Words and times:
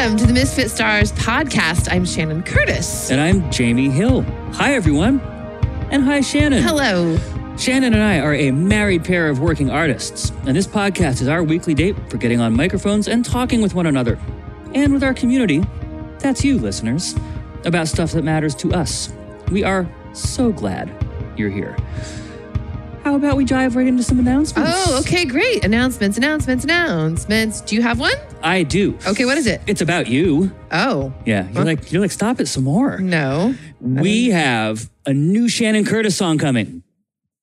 Welcome 0.00 0.16
to 0.16 0.26
the 0.26 0.32
Misfit 0.32 0.70
Stars 0.70 1.12
podcast. 1.12 1.92
I'm 1.92 2.06
Shannon 2.06 2.42
Curtis. 2.42 3.10
And 3.10 3.20
I'm 3.20 3.50
Jamie 3.50 3.90
Hill. 3.90 4.22
Hi, 4.54 4.72
everyone. 4.72 5.20
And 5.90 6.02
hi, 6.02 6.22
Shannon. 6.22 6.62
Hello. 6.62 7.18
Shannon 7.58 7.92
and 7.92 8.02
I 8.02 8.20
are 8.20 8.32
a 8.32 8.50
married 8.50 9.04
pair 9.04 9.28
of 9.28 9.40
working 9.40 9.68
artists, 9.68 10.30
and 10.46 10.56
this 10.56 10.66
podcast 10.66 11.20
is 11.20 11.28
our 11.28 11.42
weekly 11.42 11.74
date 11.74 11.96
for 12.08 12.16
getting 12.16 12.40
on 12.40 12.56
microphones 12.56 13.08
and 13.08 13.26
talking 13.26 13.60
with 13.60 13.74
one 13.74 13.84
another 13.84 14.18
and 14.74 14.94
with 14.94 15.04
our 15.04 15.12
community. 15.12 15.62
That's 16.20 16.42
you, 16.42 16.58
listeners, 16.58 17.14
about 17.66 17.86
stuff 17.86 18.12
that 18.12 18.24
matters 18.24 18.54
to 18.54 18.72
us. 18.72 19.12
We 19.50 19.64
are 19.64 19.86
so 20.14 20.50
glad 20.50 20.90
you're 21.36 21.50
here. 21.50 21.76
How 23.04 23.16
about 23.16 23.36
we 23.36 23.44
dive 23.44 23.76
right 23.76 23.86
into 23.86 24.02
some 24.02 24.18
announcements? 24.18 24.70
Oh, 24.72 25.00
okay, 25.00 25.24
great. 25.24 25.64
Announcements, 25.64 26.16
announcements, 26.18 26.64
announcements. 26.64 27.60
Do 27.62 27.74
you 27.74 27.82
have 27.82 27.98
one? 27.98 28.12
I 28.42 28.62
do. 28.62 28.96
Okay, 29.06 29.24
what 29.24 29.38
is 29.38 29.46
it? 29.46 29.60
It's 29.66 29.80
about 29.80 30.06
you. 30.06 30.52
Oh, 30.70 31.12
Yeah, 31.26 31.48
you're 31.50 31.64
like 31.64 31.90
you're 31.92 32.02
like 32.02 32.10
stop 32.12 32.40
it 32.40 32.46
some 32.46 32.64
more. 32.64 32.98
no. 32.98 33.54
We 33.80 34.28
have 34.30 34.90
a 35.06 35.14
new 35.14 35.48
Shannon 35.48 35.84
Curtis 35.86 36.14
song 36.16 36.36
coming. 36.38 36.82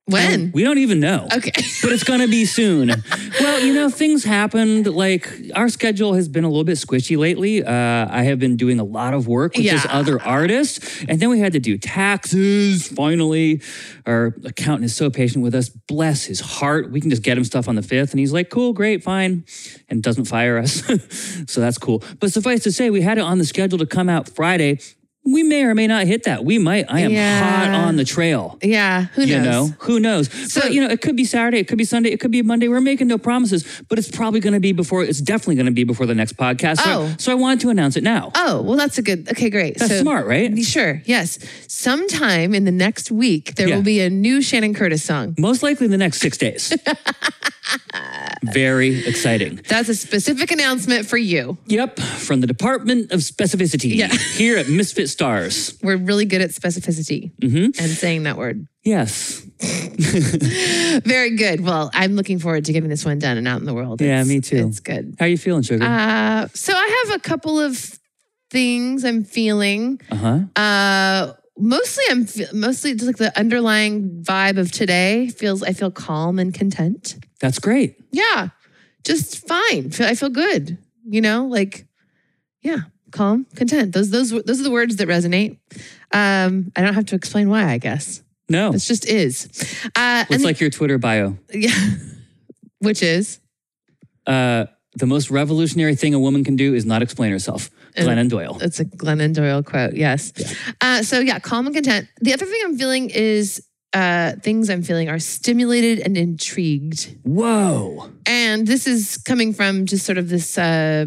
When? 0.08 0.52
We 0.54 0.64
don't 0.64 0.78
even 0.78 1.02
know. 1.02 1.28
Okay. 1.36 1.52
but 1.82 1.92
it's 1.92 2.06
going 2.06 2.22
to 2.22 2.28
be 2.28 2.46
soon. 2.46 2.94
well, 3.40 3.60
you 3.60 3.74
know, 3.74 3.90
things 3.90 4.24
happened. 4.24 4.88
Like 4.88 5.30
our 5.54 5.68
schedule 5.68 6.14
has 6.14 6.30
been 6.30 6.46
a 6.46 6.48
little 6.48 6.64
bit 6.64 6.78
squishy 6.78 7.18
lately. 7.18 7.64
Uh, 7.64 8.08
I 8.10 8.24
have 8.24 8.40
been 8.40 8.56
doing 8.56 8.80
a 8.80 8.86
lot 8.86 9.14
of 9.14 9.28
work 9.28 9.56
with 9.58 9.66
this 9.66 9.86
other 9.90 10.22
artist, 10.22 10.82
and 11.10 11.20
then 11.20 11.30
we 11.30 11.40
had 11.40 11.54
to 11.54 11.60
do 11.60 11.78
taxes. 11.78 12.88
Finally, 12.88 13.62
our 14.06 14.34
accountant 14.46 14.86
is 14.86 14.96
so 14.96 15.10
patient 15.10 15.44
with 15.44 15.54
us. 15.54 15.68
Bless 15.68 16.24
his 16.24 16.40
heart. 16.40 16.90
We 16.90 17.02
can 17.02 17.10
just 17.10 17.22
get 17.24 17.38
him 17.38 17.44
stuff 17.44 17.68
on 17.68 17.76
the 17.76 17.84
fifth, 17.84 18.12
and 18.12 18.20
he's 18.20 18.32
like, 18.32 18.50
"Cool, 18.50 18.72
great, 18.72 19.04
fine," 19.04 19.44
and 19.90 20.02
doesn't 20.02 20.26
fire 20.26 20.58
us. 20.58 20.84
so 21.48 21.60
that's 21.60 21.78
cool. 21.78 22.02
But 22.20 22.32
suffice 22.32 22.64
to 22.64 22.72
say, 22.72 22.90
we 22.90 23.02
had 23.02 23.18
it 23.18 23.22
on 23.22 23.40
the 23.40 23.46
schedule 23.46 23.78
to 23.80 23.86
come 23.86 24.08
out 24.08 24.30
Friday. 24.30 24.80
We 25.30 25.44
may 25.44 25.64
or 25.64 25.76
may 25.76 25.88
not 25.88 26.08
hit 26.08 26.24
that. 26.24 26.46
We 26.46 26.58
might. 26.58 26.86
I 26.88 27.02
am 27.02 27.12
Yeah. 27.12 27.40
hot 27.66 27.74
on 27.88 27.98
the 27.98 28.06
trail. 28.06 28.58
yeah, 28.64 29.08
who 29.14 29.26
knows? 29.26 29.30
You 29.30 29.40
know, 29.42 29.74
who 29.80 30.00
knows? 30.00 30.30
So- 30.52 30.62
but 30.62 30.74
you 30.74 30.80
know, 30.82 30.88
it 30.90 31.02
could 31.02 31.16
be 31.18 31.26
Saturday, 31.26 31.58
it 31.60 31.68
could 31.68 31.78
be 31.78 31.84
Sunday, 31.84 32.12
it 32.12 32.20
could 32.20 32.32
be 32.32 32.42
Monday. 32.42 32.68
We're 32.70 32.80
making 32.82 33.08
no 33.08 33.18
promises, 33.18 33.66
but 33.90 34.00
it's 34.00 34.10
probably 34.10 34.40
going 34.40 34.54
to 34.54 34.60
be 34.60 34.72
before. 34.72 35.04
It's 35.04 35.20
definitely 35.22 35.56
going 35.56 35.66
to 35.66 35.72
be 35.74 35.84
before 35.84 36.06
the 36.06 36.16
next 36.16 36.38
podcast. 36.38 36.78
So, 36.78 36.84
Oh. 36.88 37.16
so 37.18 37.32
I 37.32 37.36
wanted 37.36 37.60
to 37.62 37.70
announce 37.70 37.98
it 37.98 38.04
now. 38.04 38.32
Oh, 38.36 38.62
well, 38.62 38.78
that's 38.78 38.98
a 38.98 39.02
good. 39.02 39.28
Okay, 39.32 39.50
great. 39.50 39.78
That's 39.78 40.00
smart, 40.00 40.28
right? 40.28 40.58
Sure. 40.64 41.02
Yes. 41.06 41.40
Sometime 41.68 42.54
in 42.54 42.64
the 42.66 42.72
next 42.72 43.12
week, 43.12 43.56
there 43.56 43.68
Yeah. 43.68 43.76
will 43.76 43.84
be 43.84 44.00
a 44.00 44.10
new 44.10 44.42
Shannon 44.42 44.74
Curtis 44.74 45.04
song. 45.04 45.36
Most 45.38 45.62
likely 45.62 45.86
in 45.86 45.92
the 45.92 45.98
next 45.98 46.20
six 46.20 46.38
days. 46.38 46.74
Very 48.44 49.06
exciting. 49.06 49.60
That's 49.68 49.90
a 49.90 49.96
specific 49.96 50.52
announcement 50.52 51.06
for 51.06 51.18
you. 51.18 51.58
Yep, 51.68 52.00
from 52.00 52.40
the 52.42 52.48
Department 52.48 53.12
of 53.12 53.20
Specificity 53.22 53.96
Yeah. 53.96 54.08
here 54.36 54.58
at 54.58 54.70
Misfit 54.70 55.10
Stars. 55.18 55.76
We're 55.82 55.98
really 55.98 56.26
good 56.26 56.42
at 56.42 56.52
specificity 56.52 57.32
Mm-hmm. 57.42 57.82
and 57.84 57.90
saying 57.92 58.24
that 58.24 58.38
word. 58.38 58.68
Yes. 58.84 59.40
Very 61.06 61.36
good. 61.36 61.62
Well, 61.62 61.90
I'm 61.96 62.16
looking 62.16 62.38
forward 62.38 62.66
to 62.66 62.72
getting 62.72 62.88
this 62.90 63.04
one 63.04 63.18
done 63.18 63.36
and 63.38 63.48
out 63.48 63.60
in 63.60 63.66
the 63.66 63.74
world. 63.74 64.00
Yeah, 64.00 64.24
me 64.24 64.42
too. 64.42 64.68
It's 64.68 64.80
good. 64.80 65.16
How 65.18 65.26
are 65.26 65.28
you 65.28 65.38
feeling, 65.40 65.64
Sugar? 65.64 65.84
Uh, 65.84 66.48
so 66.54 66.72
I 66.72 67.04
have 67.08 67.16
a 67.16 67.20
couple 67.20 67.60
of 67.60 67.98
things 68.52 69.04
I'm 69.04 69.24
feeling. 69.24 70.00
Uh 70.12 70.16
huh. 70.16 70.40
Uh, 70.62 71.34
mostly, 71.58 72.04
I'm 72.12 72.26
fe- 72.28 72.46
mostly 72.54 72.94
just 72.94 73.08
like 73.08 73.18
the 73.18 73.36
underlying 73.38 74.24
vibe 74.24 74.60
of 74.60 74.72
today 74.72 75.30
feels. 75.30 75.64
I 75.64 75.74
feel 75.74 75.90
calm 75.90 76.38
and 76.38 76.54
content. 76.54 77.18
That's 77.40 77.58
great. 77.58 77.98
Yeah, 78.12 78.50
just 79.04 79.48
fine. 79.48 79.92
I 80.00 80.14
feel 80.14 80.30
good. 80.30 80.78
You 81.10 81.22
know, 81.22 81.48
like 81.48 81.88
yeah, 82.62 82.82
calm, 83.12 83.46
content. 83.56 83.94
Those 83.94 84.10
those 84.10 84.30
those 84.32 84.60
are 84.60 84.64
the 84.64 84.72
words 84.72 84.96
that 84.98 85.08
resonate. 85.08 85.58
Um, 86.12 86.72
I 86.76 86.82
don't 86.82 86.94
have 86.94 87.06
to 87.08 87.16
explain 87.16 87.50
why. 87.50 87.66
I 87.66 87.78
guess 87.78 88.22
No, 88.50 88.70
it 88.74 88.80
just 88.80 89.06
is. 89.08 89.48
Uh, 89.96 90.26
it's 90.30 90.44
like 90.44 90.60
your 90.60 90.70
Twitter 90.70 90.98
bio. 90.98 91.38
yeah, 91.54 91.72
which 92.80 93.02
is 93.04 93.40
Uh, 94.26 94.66
the 94.96 95.06
most 95.06 95.30
revolutionary 95.30 95.96
thing 95.96 96.14
a 96.14 96.20
woman 96.20 96.44
can 96.44 96.56
do 96.56 96.74
is 96.74 96.86
not 96.86 97.02
explain 97.02 97.32
herself. 97.32 97.70
Glennon 97.96 98.30
Doyle. 98.30 98.58
It's 98.62 98.80
a 98.80 98.86
Glennon 98.86 99.34
Doyle 99.34 99.64
quote. 99.64 99.94
Yes. 99.94 100.32
Uh, 100.82 101.02
so 101.04 101.20
yeah, 101.20 101.40
calm 101.40 101.66
and 101.66 101.76
content. 101.76 102.08
The 102.22 102.34
other 102.34 102.46
thing 102.46 102.62
I'm 102.66 102.78
feeling 102.78 103.10
is 103.10 103.62
uh, 103.94 104.34
things 104.44 104.70
I'm 104.70 104.84
feeling 104.84 105.10
are 105.10 105.18
stimulated 105.20 106.00
and 106.00 106.18
intrigued, 106.18 107.16
Whoa. 107.24 108.10
and 108.28 108.68
this 108.68 108.86
is 108.86 109.18
coming 109.18 109.54
from 109.54 109.86
just 109.86 110.06
sort 110.06 110.18
of 110.20 110.30
this 110.30 110.58
uh, 110.58 111.06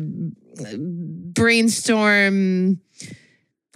brainstorm 1.33 2.81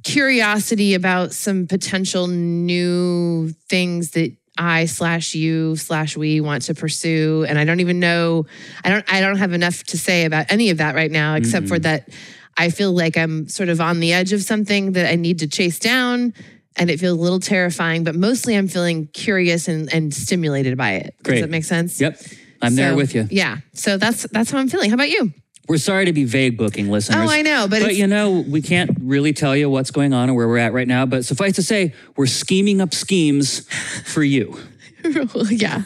curiosity 0.05 0.95
about 0.95 1.33
some 1.33 1.67
potential 1.67 2.27
new 2.29 3.49
things 3.69 4.11
that 4.13 4.37
I 4.57 4.85
slash 4.85 5.35
you 5.35 5.75
slash 5.77 6.17
we 6.17 6.41
want 6.41 6.63
to 6.65 6.75
pursue. 6.75 7.45
And 7.49 7.59
I 7.59 7.65
don't 7.65 7.81
even 7.81 7.99
know, 7.99 8.47
I 8.85 8.91
don't 8.91 9.13
I 9.13 9.21
don't 9.21 9.39
have 9.39 9.53
enough 9.53 9.83
to 9.85 9.99
say 9.99 10.25
about 10.27 10.47
any 10.51 10.71
of 10.71 10.79
that 10.79 10.95
right 10.95 11.11
now, 11.11 11.35
except 11.35 11.67
for 11.67 11.79
that 11.81 12.09
I 12.57 12.71
feel 12.71 12.93
like 12.93 13.17
I'm 13.17 13.49
sort 13.49 13.69
of 13.69 13.81
on 13.81 13.99
the 13.99 14.13
edge 14.13 14.33
of 14.33 14.43
something 14.43 14.93
that 14.93 15.11
I 15.11 15.17
need 15.17 15.41
to 15.41 15.49
chase 15.49 15.79
down. 15.79 16.35
And 16.77 16.91
it 16.91 16.99
feels 16.99 17.17
a 17.17 17.21
little 17.21 17.41
terrifying, 17.41 18.03
but 18.03 18.17
mostly 18.17 18.57
I'm 18.57 18.67
feeling 18.67 19.07
curious 19.13 19.69
and, 19.69 19.93
and 19.95 20.13
stimulated 20.13 20.77
by 20.77 20.95
it. 20.95 21.15
Great. 21.23 21.37
Does 21.37 21.43
that 21.43 21.51
make 21.51 21.65
sense? 21.65 22.01
Yep. 22.01 22.21
I'm 22.63 22.75
there 22.75 22.97
with 22.97 23.15
you. 23.15 23.29
Yeah. 23.31 23.59
So 23.75 23.97
that's 23.97 24.27
that's 24.31 24.51
how 24.51 24.59
I'm 24.59 24.69
feeling. 24.69 24.91
How 24.91 24.95
about 24.95 25.11
you? 25.11 25.33
We're 25.67 25.79
sorry 25.79 26.05
to 26.05 26.13
be 26.13 26.25
vague 26.25 26.59
booking 26.59 26.91
listeners. 26.91 27.29
Oh, 27.29 27.33
I 27.33 27.43
know, 27.43 27.67
but, 27.69 27.83
But 27.83 27.97
you 27.97 28.07
know, 28.07 28.45
we 28.47 28.61
can't 28.61 28.91
really 29.01 29.33
tell 29.33 29.57
you 29.57 29.71
what's 29.71 29.91
going 29.91 30.13
on 30.13 30.29
or 30.29 30.35
where 30.35 30.47
we're 30.47 30.59
at 30.59 30.73
right 30.75 30.87
now. 30.87 31.07
But 31.07 31.25
suffice 31.25 31.55
to 31.55 31.63
say, 31.63 31.95
we're 32.17 32.27
scheming 32.27 32.81
up 32.81 32.93
schemes 32.93 33.67
for 34.05 34.23
you. 34.23 34.59
yeah, 35.51 35.83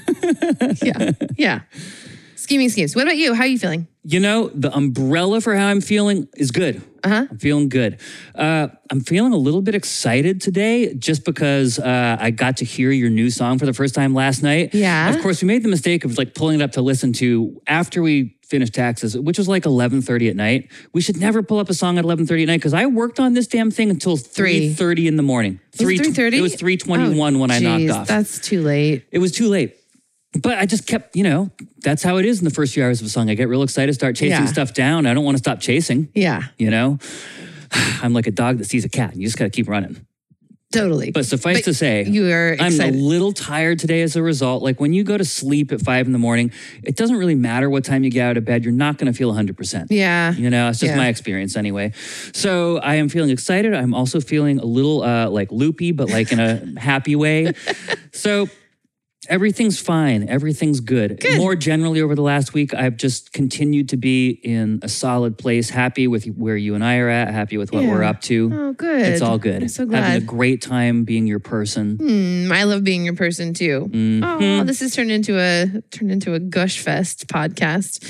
yeah, 0.82 1.12
yeah. 1.36 1.60
Scheming 2.48 2.70
schemes. 2.70 2.96
What 2.96 3.02
about 3.02 3.18
you? 3.18 3.34
How 3.34 3.42
are 3.42 3.46
you 3.46 3.58
feeling? 3.58 3.86
You 4.04 4.20
know, 4.20 4.48
the 4.54 4.74
umbrella 4.74 5.42
for 5.42 5.54
how 5.54 5.66
I'm 5.66 5.82
feeling 5.82 6.28
is 6.34 6.50
good. 6.50 6.80
Uh-huh. 7.04 7.26
I'm 7.30 7.36
feeling 7.36 7.68
good. 7.68 8.00
Uh, 8.34 8.68
I'm 8.90 9.02
feeling 9.02 9.34
a 9.34 9.36
little 9.36 9.60
bit 9.60 9.74
excited 9.74 10.40
today 10.40 10.94
just 10.94 11.26
because 11.26 11.78
uh, 11.78 12.16
I 12.18 12.30
got 12.30 12.56
to 12.56 12.64
hear 12.64 12.90
your 12.90 13.10
new 13.10 13.28
song 13.28 13.58
for 13.58 13.66
the 13.66 13.74
first 13.74 13.94
time 13.94 14.14
last 14.14 14.42
night. 14.42 14.72
Yeah. 14.72 15.14
Of 15.14 15.20
course, 15.20 15.42
we 15.42 15.46
made 15.46 15.62
the 15.62 15.68
mistake 15.68 16.06
of 16.06 16.16
like 16.16 16.34
pulling 16.34 16.60
it 16.60 16.62
up 16.62 16.72
to 16.72 16.80
listen 16.80 17.12
to 17.14 17.60
after 17.66 18.00
we 18.00 18.38
finished 18.46 18.72
taxes, 18.72 19.14
which 19.14 19.36
was 19.36 19.46
like 19.46 19.64
11:30 19.64 20.30
at 20.30 20.36
night. 20.36 20.72
We 20.94 21.02
should 21.02 21.18
never 21.18 21.42
pull 21.42 21.58
up 21.58 21.68
a 21.68 21.74
song 21.74 21.98
at 21.98 22.04
11:30 22.06 22.44
at 22.44 22.46
night 22.46 22.56
because 22.60 22.72
I 22.72 22.86
worked 22.86 23.20
on 23.20 23.34
this 23.34 23.46
damn 23.46 23.70
thing 23.70 23.90
until 23.90 24.16
Three. 24.16 24.74
3:30 24.74 25.06
in 25.06 25.16
the 25.16 25.22
morning. 25.22 25.60
Was 25.78 25.86
it 25.86 26.00
3:30? 26.00 26.38
It 26.38 26.40
was 26.40 26.56
3:21 26.56 27.36
Oh, 27.36 27.38
when 27.40 27.50
I 27.50 27.58
knocked 27.58 27.90
off. 27.90 28.06
That's 28.08 28.38
too 28.38 28.62
late. 28.62 29.04
It 29.12 29.18
was 29.18 29.32
too 29.32 29.48
late. 29.48 29.77
But 30.42 30.58
I 30.58 30.66
just 30.66 30.86
kept, 30.86 31.16
you 31.16 31.22
know, 31.22 31.50
that's 31.78 32.02
how 32.02 32.18
it 32.18 32.26
is 32.26 32.38
in 32.38 32.44
the 32.44 32.50
first 32.50 32.74
few 32.74 32.84
hours 32.84 33.00
of 33.00 33.06
a 33.06 33.10
song. 33.10 33.30
I 33.30 33.34
get 33.34 33.48
real 33.48 33.62
excited, 33.62 33.94
start 33.94 34.14
chasing 34.14 34.44
Yeah. 34.44 34.46
stuff 34.46 34.74
down. 34.74 35.06
I 35.06 35.14
don't 35.14 35.24
want 35.24 35.36
to 35.36 35.42
stop 35.42 35.60
chasing, 35.60 36.08
Yeah, 36.14 36.42
you 36.58 36.70
know? 36.70 36.98
I'm 38.02 38.12
like 38.12 38.26
a 38.26 38.30
dog 38.30 38.58
that 38.58 38.64
sees 38.66 38.84
a 38.84 38.88
cat. 38.90 39.16
You 39.16 39.26
just 39.26 39.38
got 39.38 39.44
to 39.46 39.50
keep 39.50 39.68
running. 39.68 40.04
totally. 40.70 41.10
But 41.10 41.24
suffice 41.24 41.56
But 41.58 41.64
to 41.64 41.72
say, 41.74 42.04
you 42.04 42.30
are 42.30 42.54
I'm 42.60 42.78
a 42.78 42.90
little 42.90 43.32
tired 43.32 43.78
today 43.78 44.02
as 44.02 44.16
a 44.16 44.22
result. 44.22 44.62
Like 44.62 44.78
when 44.80 44.92
you 44.92 45.02
go 45.02 45.16
to 45.16 45.24
sleep 45.24 45.72
at 45.72 45.80
five 45.80 46.04
in 46.06 46.12
the 46.12 46.18
morning, 46.18 46.52
it 46.82 46.94
doesn't 46.94 47.16
really 47.16 47.34
matter 47.34 47.70
what 47.70 47.84
time 47.84 48.04
you 48.04 48.10
get 48.10 48.26
out 48.28 48.36
of 48.36 48.44
bed. 48.44 48.64
You're 48.64 48.74
not 48.74 48.98
going 48.98 49.10
to 49.10 49.16
feel 49.16 49.32
100%. 49.32 49.86
yeah. 49.88 50.34
You 50.34 50.50
know, 50.50 50.68
it's 50.68 50.78
just 50.80 50.90
Yeah. 50.90 50.98
my 50.98 51.08
experience 51.08 51.56
anyway. 51.56 51.92
So 52.34 52.76
I 52.80 52.96
am 52.96 53.08
feeling 53.08 53.30
excited. 53.30 53.72
I'm 53.72 53.94
also 53.94 54.20
feeling 54.20 54.58
a 54.58 54.66
little 54.66 55.02
uh, 55.02 55.30
like 55.30 55.50
loopy, 55.50 55.92
but 55.92 56.10
like 56.10 56.32
in 56.32 56.38
a 56.38 56.62
happy 56.78 57.16
way. 57.16 57.52
So 58.12 58.50
everything's 59.28 59.78
fine. 59.80 60.28
Everything's 60.28 60.80
good. 60.80 61.22
More 61.36 61.54
generally, 61.54 62.00
over 62.00 62.14
the 62.14 62.22
last 62.22 62.54
week, 62.54 62.74
I've 62.74 62.96
just 62.96 63.32
continued 63.32 63.88
to 63.90 63.96
be 63.96 64.30
in 64.30 64.80
a 64.82 64.88
solid 64.88 65.38
place, 65.38 65.70
happy 65.70 66.06
with 66.06 66.24
where 66.26 66.56
you 66.56 66.74
and 66.74 66.84
I 66.84 66.98
are 66.98 67.08
at, 67.08 67.32
happy 67.32 67.56
with 67.56 67.72
what 67.72 67.84
Yeah. 67.84 67.90
we're 67.90 68.02
up 68.02 68.20
to. 68.22 68.50
Oh, 68.52 68.72
good. 68.72 69.02
It's 69.06 69.22
all 69.22 69.38
good. 69.38 69.62
I'm 69.62 69.68
so 69.68 69.86
glad. 69.86 70.02
Having 70.04 70.22
a 70.22 70.26
great 70.26 70.62
time 70.62 71.04
being 71.04 71.26
your 71.26 71.38
person. 71.40 71.96
Hmm, 71.96 72.52
I 72.52 72.64
love 72.64 72.84
being 72.84 73.04
your 73.04 73.14
person 73.14 73.54
too. 73.54 73.88
Mm-hmm. 73.92 74.42
Oh, 74.60 74.64
this 74.64 74.80
has 74.80 74.94
turned 74.94 75.10
into 75.10 75.38
a 75.38 75.82
turned 75.90 76.10
into 76.10 76.34
a 76.34 76.40
gush 76.40 76.78
fest 76.80 77.26
podcast. 77.28 78.02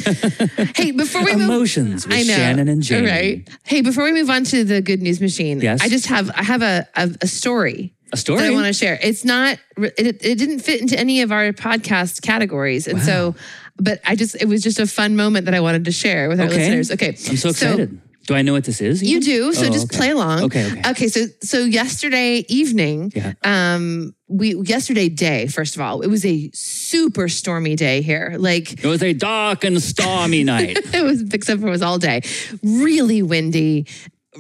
hey, 0.76 0.90
before 0.92 1.25
we 1.25 1.32
move, 1.34 1.42
Emotions 1.48 2.06
with 2.06 2.16
I 2.16 2.22
know, 2.22 2.34
Shannon 2.34 2.69
and 2.69 2.82
Jamie. 2.82 3.06
Right. 3.08 3.48
Hey, 3.64 3.81
before 3.81 4.04
we 4.04 4.12
move 4.12 4.31
on 4.31 4.44
to 4.44 4.64
the 4.64 4.81
good 4.81 5.02
news 5.02 5.20
machine, 5.20 5.60
Yes. 5.60 5.81
I 5.82 5.88
just 5.88 6.06
have 6.06 6.31
I 6.34 6.42
have 6.42 6.62
a 6.62 6.87
a, 6.94 7.10
a 7.22 7.26
story. 7.26 7.94
A 8.12 8.16
story. 8.16 8.40
that 8.40 8.49
I 8.49 8.55
want 8.55 8.66
to 8.66 8.72
share. 8.72 8.99
It's 9.02 9.25
not, 9.25 9.58
it, 9.76 10.25
it 10.25 10.38
didn't 10.38 10.60
fit 10.60 10.81
into 10.81 10.99
any 10.99 11.22
of 11.22 11.31
our 11.32 11.52
podcast 11.52 12.22
categories. 12.22 12.87
And 12.88 13.02
so, 13.02 13.34
but 13.76 14.00
I 14.06 14.16
just, 14.16 14.34
it 14.40 14.46
was 14.49 14.62
just 14.62 14.78
a 14.81 14.87
fun 14.87 15.14
moment 15.16 15.44
that 15.44 15.55
I 15.55 15.60
wanted 15.60 15.84
to 15.84 15.93
share 15.93 16.28
with 16.28 16.40
our 16.40 16.46
Okay. 16.46 16.56
listeners. 16.56 16.90
Okay. 16.93 17.08
I'm 17.08 17.37
so 17.37 17.50
excited. 17.50 18.00
Do 18.26 18.34
I 18.34 18.43
know 18.43 18.52
what 18.52 18.64
this 18.64 18.82
is? 18.82 19.02
You 19.02 19.20
do, 19.22 19.55
so 19.55 19.66
Oh, 19.66 19.70
just 19.70 19.87
okay. 19.87 19.96
play 19.96 20.10
along. 20.10 20.43
Okay, 20.44 20.66
okay. 20.70 20.90
Okay, 20.90 21.08
so 21.08 21.25
so 21.43 21.60
yesterday 21.64 22.44
evening, 22.50 23.10
Yeah. 23.16 23.32
um, 23.43 24.14
we 24.26 24.54
yesterday 24.54 25.08
day, 25.08 25.46
first 25.46 25.76
of 25.76 25.81
all, 25.81 26.02
it 26.02 26.08
was 26.08 26.26
a 26.26 26.50
super 26.52 27.28
stormy 27.31 27.75
day 27.75 28.02
here. 28.02 28.37
Like 28.38 28.84
It 28.84 28.87
was 28.87 29.02
a 29.02 29.14
dark 29.14 29.64
and 29.64 29.82
stormy 29.82 30.44
night. 30.44 30.76
it 30.94 31.02
was 31.02 31.22
except 31.32 31.62
for 31.62 31.69
it 31.69 31.70
was 31.70 31.81
all 31.81 31.96
day. 31.99 32.20
Really 32.62 33.22
windy, 33.22 33.87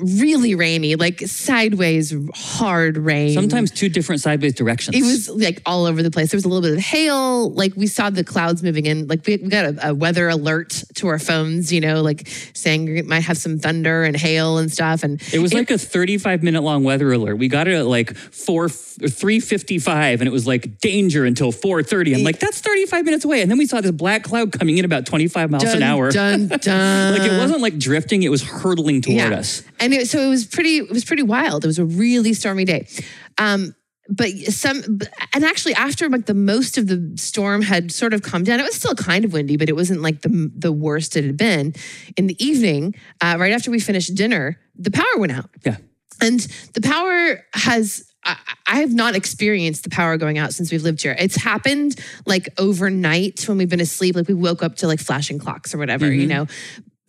really 0.00 0.54
rainy, 0.54 0.96
like 0.96 1.20
sideways 1.20 2.14
hard 2.34 2.96
rain. 2.96 3.32
Sometimes 3.34 3.70
two 3.70 3.88
different 3.88 4.20
sideways 4.20 4.54
directions. 4.54 4.96
It 4.96 5.02
was 5.02 5.28
like 5.28 5.62
all 5.66 5.86
over 5.86 6.02
the 6.02 6.10
place. 6.10 6.30
There 6.30 6.36
was 6.36 6.44
a 6.44 6.48
little 6.48 6.68
bit 6.68 6.76
of 6.76 6.84
hail. 6.84 7.50
Like 7.50 7.74
we 7.76 7.86
saw 7.86 8.10
the 8.10 8.24
clouds 8.24 8.62
moving 8.62 8.86
in. 8.86 9.06
Like 9.08 9.26
we, 9.26 9.36
we 9.36 9.48
got 9.48 9.64
a, 9.64 9.88
a 9.90 9.94
weather 9.94 10.28
alert 10.28 10.82
to 10.94 11.08
our 11.08 11.18
phones, 11.18 11.72
you 11.72 11.80
know, 11.80 12.02
like 12.02 12.28
saying 12.54 12.96
it 12.96 13.06
might 13.06 13.20
have 13.20 13.38
some 13.38 13.58
thunder 13.58 14.04
and 14.04 14.16
hail 14.16 14.58
and 14.58 14.70
stuff. 14.70 15.02
And 15.02 15.20
It 15.32 15.40
was 15.40 15.52
like 15.54 15.70
a 15.70 15.78
35 15.78 16.42
minute 16.42 16.62
long 16.62 16.84
weather 16.84 17.12
alert. 17.12 17.36
We 17.36 17.48
got 17.48 17.68
it 17.68 17.74
at 17.74 17.86
like 17.86 18.16
4 18.16 18.64
or 18.64 18.68
355 18.68 20.20
and 20.20 20.28
it 20.28 20.32
was 20.32 20.46
like 20.46 20.78
danger 20.80 21.24
until 21.24 21.52
4:30. 21.52 22.16
I'm 22.16 22.24
like 22.24 22.38
that's 22.38 22.60
35 22.60 23.04
minutes 23.04 23.24
away. 23.24 23.42
And 23.42 23.50
then 23.50 23.58
we 23.58 23.66
saw 23.66 23.80
this 23.80 23.90
black 23.90 24.24
cloud 24.24 24.52
coming 24.52 24.78
in 24.78 24.84
about 24.84 25.06
25 25.06 25.50
miles 25.50 25.64
an 25.64 25.82
hour. 25.82 26.10
Dun, 26.10 26.48
dun. 26.48 26.98
Like 27.18 27.22
it 27.30 27.38
wasn't 27.38 27.60
like 27.60 27.78
drifting, 27.78 28.22
it 28.22 28.28
was 28.28 28.42
hurtling 28.42 29.00
toward 29.02 29.32
us. 29.32 29.62
And 29.80 29.87
so 30.04 30.20
it 30.20 30.28
was 30.28 30.46
pretty. 30.46 30.78
It 30.78 30.90
was 30.90 31.04
pretty 31.04 31.22
wild. 31.22 31.64
It 31.64 31.68
was 31.68 31.78
a 31.78 31.84
really 31.84 32.34
stormy 32.34 32.64
day. 32.64 32.86
Um, 33.38 33.74
but 34.10 34.30
some, 34.30 34.82
and 35.34 35.44
actually, 35.44 35.74
after 35.74 36.08
like 36.08 36.24
the 36.24 36.34
most 36.34 36.78
of 36.78 36.86
the 36.86 37.12
storm 37.16 37.60
had 37.60 37.92
sort 37.92 38.14
of 38.14 38.22
calmed 38.22 38.46
down, 38.46 38.58
it 38.58 38.62
was 38.62 38.74
still 38.74 38.94
kind 38.94 39.24
of 39.24 39.34
windy, 39.34 39.56
but 39.56 39.68
it 39.68 39.76
wasn't 39.76 40.00
like 40.00 40.22
the 40.22 40.50
the 40.54 40.72
worst 40.72 41.16
it 41.16 41.24
had 41.24 41.36
been. 41.36 41.74
In 42.16 42.26
the 42.26 42.42
evening, 42.44 42.94
uh, 43.20 43.36
right 43.38 43.52
after 43.52 43.70
we 43.70 43.80
finished 43.80 44.14
dinner, 44.14 44.58
the 44.76 44.90
power 44.90 45.18
went 45.18 45.32
out. 45.32 45.50
Yeah. 45.64 45.76
And 46.20 46.40
the 46.74 46.80
power 46.80 47.44
has, 47.52 48.10
I, 48.24 48.36
I 48.66 48.80
have 48.80 48.92
not 48.92 49.14
experienced 49.14 49.84
the 49.84 49.90
power 49.90 50.16
going 50.16 50.36
out 50.36 50.52
since 50.52 50.72
we've 50.72 50.82
lived 50.82 51.02
here. 51.02 51.14
It's 51.16 51.36
happened 51.36 51.94
like 52.26 52.48
overnight 52.58 53.46
when 53.46 53.58
we've 53.58 53.68
been 53.68 53.78
asleep, 53.78 54.16
like 54.16 54.26
we 54.26 54.34
woke 54.34 54.62
up 54.62 54.76
to 54.76 54.88
like 54.88 54.98
flashing 54.98 55.38
clocks 55.38 55.74
or 55.74 55.78
whatever, 55.78 56.10
you 56.10 56.26
know. 56.26 56.46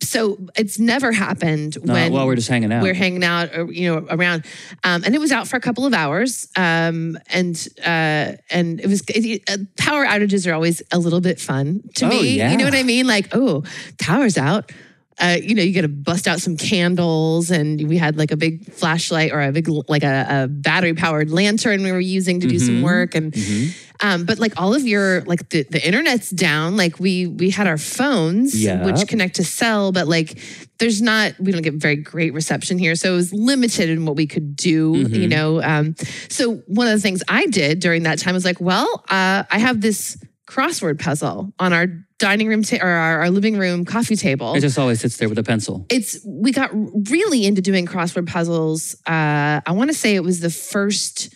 So 0.02 0.38
it's 0.56 0.78
never 0.78 1.12
happened 1.12 1.76
Not 1.84 1.92
when 1.94 2.12
while 2.12 2.26
we're 2.26 2.34
just 2.36 2.48
hanging 2.48 2.72
out. 2.72 2.82
we're 2.82 2.94
hanging 2.94 3.22
out, 3.22 3.54
or, 3.54 3.70
you 3.70 3.92
know, 3.92 4.06
around, 4.10 4.44
um, 4.82 5.04
and 5.04 5.14
it 5.14 5.18
was 5.20 5.30
out 5.30 5.46
for 5.46 5.56
a 5.56 5.60
couple 5.60 5.84
of 5.84 5.92
hours, 5.92 6.48
um, 6.56 7.18
and 7.30 7.68
uh, 7.84 8.32
and 8.50 8.80
it 8.80 8.86
was 8.86 9.02
it, 9.08 9.42
uh, 9.48 9.58
power 9.76 10.06
outages 10.06 10.50
are 10.50 10.54
always 10.54 10.82
a 10.90 10.98
little 10.98 11.20
bit 11.20 11.38
fun 11.38 11.82
to 11.96 12.06
Oh, 12.06 12.08
me. 12.08 12.36
yeah. 12.38 12.50
You 12.50 12.56
know 12.56 12.64
what 12.64 12.74
I 12.74 12.82
mean? 12.82 13.06
Like, 13.06 13.28
oh, 13.32 13.62
power's 14.00 14.38
out. 14.38 14.72
Uh, 15.18 15.36
you 15.42 15.54
know, 15.54 15.62
you 15.62 15.74
got 15.74 15.82
to 15.82 15.88
bust 15.88 16.26
out 16.26 16.40
some 16.40 16.56
candles, 16.56 17.50
and 17.50 17.86
we 17.86 17.98
had 17.98 18.16
like 18.16 18.30
a 18.30 18.36
big 18.38 18.72
flashlight 18.72 19.32
or 19.32 19.42
a 19.42 19.52
big 19.52 19.68
like 19.68 20.02
a, 20.02 20.26
a 20.44 20.48
battery 20.48 20.94
powered 20.94 21.30
lantern 21.30 21.82
we 21.82 21.92
were 21.92 22.00
using 22.00 22.40
to 22.40 22.46
do 22.46 22.58
some 22.58 22.76
Mhm. 22.80 22.82
work, 22.82 23.14
and 23.14 23.32
Mhm. 23.34 23.74
Um, 24.02 24.24
but 24.24 24.38
like 24.38 24.60
all 24.60 24.74
of 24.74 24.86
your 24.86 25.22
like 25.22 25.48
the, 25.50 25.62
the 25.64 25.84
internet's 25.86 26.30
down. 26.30 26.76
Like 26.76 26.98
we 26.98 27.26
we 27.26 27.50
had 27.50 27.66
our 27.66 27.78
phones 27.78 28.60
Yep. 28.62 28.84
which 28.86 29.08
connect 29.08 29.36
to 29.36 29.44
cell, 29.44 29.92
but 29.92 30.08
like 30.08 30.38
there's 30.78 31.02
not 31.02 31.38
we 31.38 31.52
don't 31.52 31.62
get 31.62 31.74
very 31.74 31.96
great 31.96 32.32
reception 32.32 32.78
here, 32.78 32.94
so 32.94 33.12
it 33.12 33.16
was 33.16 33.32
limited 33.32 33.88
in 33.90 34.06
what 34.06 34.16
we 34.16 34.26
could 34.26 34.56
do. 34.56 34.94
You 34.96 35.06
Mhm. 35.06 35.28
know, 35.28 35.62
um, 35.62 35.94
so 36.28 36.56
one 36.66 36.86
of 36.86 36.92
the 36.94 37.00
things 37.00 37.22
I 37.28 37.46
did 37.46 37.80
during 37.80 38.04
that 38.04 38.18
time 38.18 38.34
was 38.34 38.44
like, 38.44 38.60
well, 38.60 38.88
uh, 39.08 39.44
I 39.50 39.58
have 39.58 39.80
this 39.80 40.16
crossword 40.48 40.98
puzzle 40.98 41.52
on 41.60 41.72
our 41.72 41.86
dining 42.18 42.48
room 42.48 42.62
ta- 42.64 42.78
or 42.82 42.88
our, 42.88 43.20
our 43.20 43.30
living 43.30 43.56
room 43.56 43.84
coffee 43.84 44.16
table 44.16 44.52
It 44.54 44.60
just 44.60 44.78
always 44.78 45.00
sits 45.00 45.16
there 45.16 45.28
with 45.28 45.38
a 45.38 45.44
pencil. 45.44 45.86
it's 45.88 46.18
we 46.26 46.50
got 46.50 46.70
really 47.08 47.46
into 47.46 47.62
doing 47.62 47.86
crossword 47.86 48.26
puzzles 48.26 48.94
uh 49.06 49.60
i 49.64 49.70
want 49.72 49.88
to 49.90 49.94
say 49.96 50.16
it 50.16 50.24
was 50.24 50.40
the 50.40 50.50
first 50.50 51.32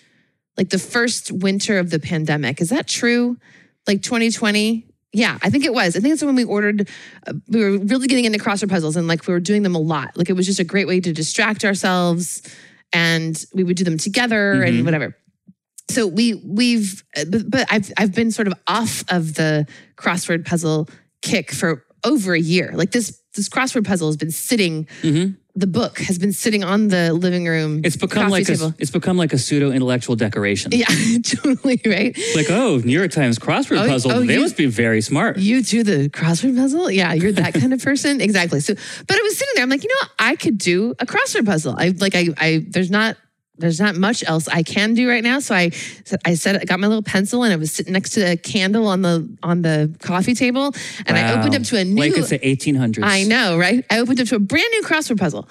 like 0.57 0.71
the 0.71 0.79
first 0.79 1.31
winter 1.33 1.79
of 1.79 1.91
the 1.91 1.99
pandemic. 1.99 2.61
Is 2.61 2.69
that 2.71 2.87
true? 2.87 3.37
Like 3.87 4.03
2020 4.03 4.87
yeah 5.17 5.39
i 5.43 5.49
think 5.51 5.65
it 5.65 5.73
was. 5.73 5.95
I 5.97 6.01
think 6.01 6.13
it's 6.15 6.25
when 6.25 6.35
we 6.35 6.43
ordered 6.43 6.89
uh, 7.27 7.35
we 7.49 7.61
were 7.61 7.79
really 7.79 8.09
getting 8.09 8.25
into 8.25 8.39
crossword 8.41 8.69
puzzles 8.71 8.97
and 8.97 9.07
like 9.07 9.27
we 9.29 9.33
were 9.35 9.39
doing 9.41 9.63
them 9.63 9.77
a 9.77 9.79
lot. 9.79 10.17
Like 10.17 10.29
it 10.29 10.33
was 10.33 10.45
just 10.47 10.59
a 10.59 10.65
great 10.65 10.89
way 10.89 10.99
to 11.01 11.13
distract 11.13 11.65
ourselves 11.65 12.43
and 12.93 13.45
we 13.55 13.63
would 13.63 13.77
do 13.77 13.85
them 13.85 13.97
together 13.99 14.55
Mhm. 14.57 14.69
and 14.69 14.85
whatever. 14.85 15.17
So 15.89 16.07
we 16.09 16.43
we've 16.45 17.05
uh, 17.17 17.27
but, 17.31 17.49
but 17.51 17.67
I've 17.71 17.93
I've 17.97 18.13
been 18.15 18.31
sort 18.33 18.49
of 18.49 18.55
off 18.67 19.05
of 19.09 19.35
the 19.35 19.67
crossword 19.97 20.45
puzzle 20.47 20.89
kick 21.23 21.53
for 21.53 21.85
over 22.05 22.35
a 22.35 22.41
year. 22.41 22.73
Like 22.75 22.91
this 22.93 23.21
this 23.35 23.49
crossword 23.49 23.85
puzzle 23.87 24.09
has 24.09 24.17
been 24.17 24.31
sitting. 24.31 24.87
Mhm. 25.03 25.37
The 25.57 25.67
book 25.69 26.01
has 26.01 26.19
been 26.19 26.33
sitting 26.33 26.65
on 26.65 26.89
the 26.89 27.13
living 27.13 27.47
room. 27.47 27.81
It's 27.85 27.95
become 27.97 28.29
like 28.29 28.45
table. 28.47 28.67
a, 28.69 28.75
it's 28.81 28.91
become 28.91 29.17
like 29.17 29.33
a 29.33 29.39
pseudo 29.39 29.71
intellectual 29.71 30.17
decoration. 30.17 30.73
yeah, 30.75 30.87
totally 31.23 31.81
right. 31.87 32.19
Like, 32.35 32.47
oh, 32.51 32.79
New 32.85 32.93
York 32.99 33.13
Times 33.13 33.39
crossword 33.39 33.85
Oh, 33.85 33.87
puzzle. 33.87 34.11
oh, 34.13 34.25
they 34.25 34.35
you- 34.35 34.41
must 34.41 34.57
be 34.57 34.67
very 34.67 35.01
smart. 35.01 35.39
You 35.39 35.63
do 35.63 35.85
the 35.85 36.09
crossword 36.11 36.57
puzzle? 36.57 36.91
Yeah, 36.91 37.13
you're 37.13 37.31
that 37.33 37.55
kind 37.55 37.73
of 37.73 37.81
person. 37.85 38.21
Exactly. 38.21 38.59
So, 38.59 38.75
but 38.75 39.17
I 39.17 39.23
was 39.23 39.37
sitting 39.39 39.53
there. 39.55 39.63
I'm 39.63 39.71
like, 39.71 39.85
you 39.85 39.91
know, 39.91 39.95
what? 40.01 40.11
I 40.19 40.35
could 40.35 40.59
do 40.59 40.95
a 40.99 41.07
crossword 41.07 41.47
puzzle. 41.47 41.77
I 41.79 41.95
like, 42.01 42.17
I, 42.17 42.29
I, 42.37 42.67
there's 42.69 42.91
not, 42.91 43.17
there's 43.57 43.81
not 43.81 43.95
much 43.95 44.25
else 44.27 44.49
I 44.49 44.63
can 44.63 44.95
do 44.95 45.09
right 45.09 45.23
now. 45.23 45.39
So 45.39 45.55
I, 45.55 45.71
I 46.25 46.35
said, 46.35 46.57
I 46.57 46.65
got 46.65 46.81
my 46.81 46.89
little 46.89 47.03
pencil 47.03 47.45
and 47.45 47.53
I 47.53 47.57
was 47.57 47.71
sitting 47.73 47.93
next 47.93 48.11
to 48.11 48.33
a 48.33 48.37
candle 48.37 48.87
on 48.89 49.03
the 49.03 49.37
on 49.43 49.63
the 49.63 49.95
coffee 50.01 50.35
table, 50.35 50.73
and 51.07 51.17
I 51.17 51.39
opened 51.39 51.55
up 51.55 51.63
to 51.65 51.79
a 51.79 51.85
new. 51.85 52.03
like 52.03 52.17
it's 52.17 52.31
the 52.31 52.39
1800s. 52.39 53.01
I 53.03 53.25
know, 53.25 53.57
right? 53.57 53.85
I 53.91 54.01
opened 54.01 54.21
up 54.21 54.27
to 54.29 54.37
a 54.37 54.41
brand 54.41 54.67
new 54.73 54.83
crossword 54.83 55.19
puzzle 55.19 55.49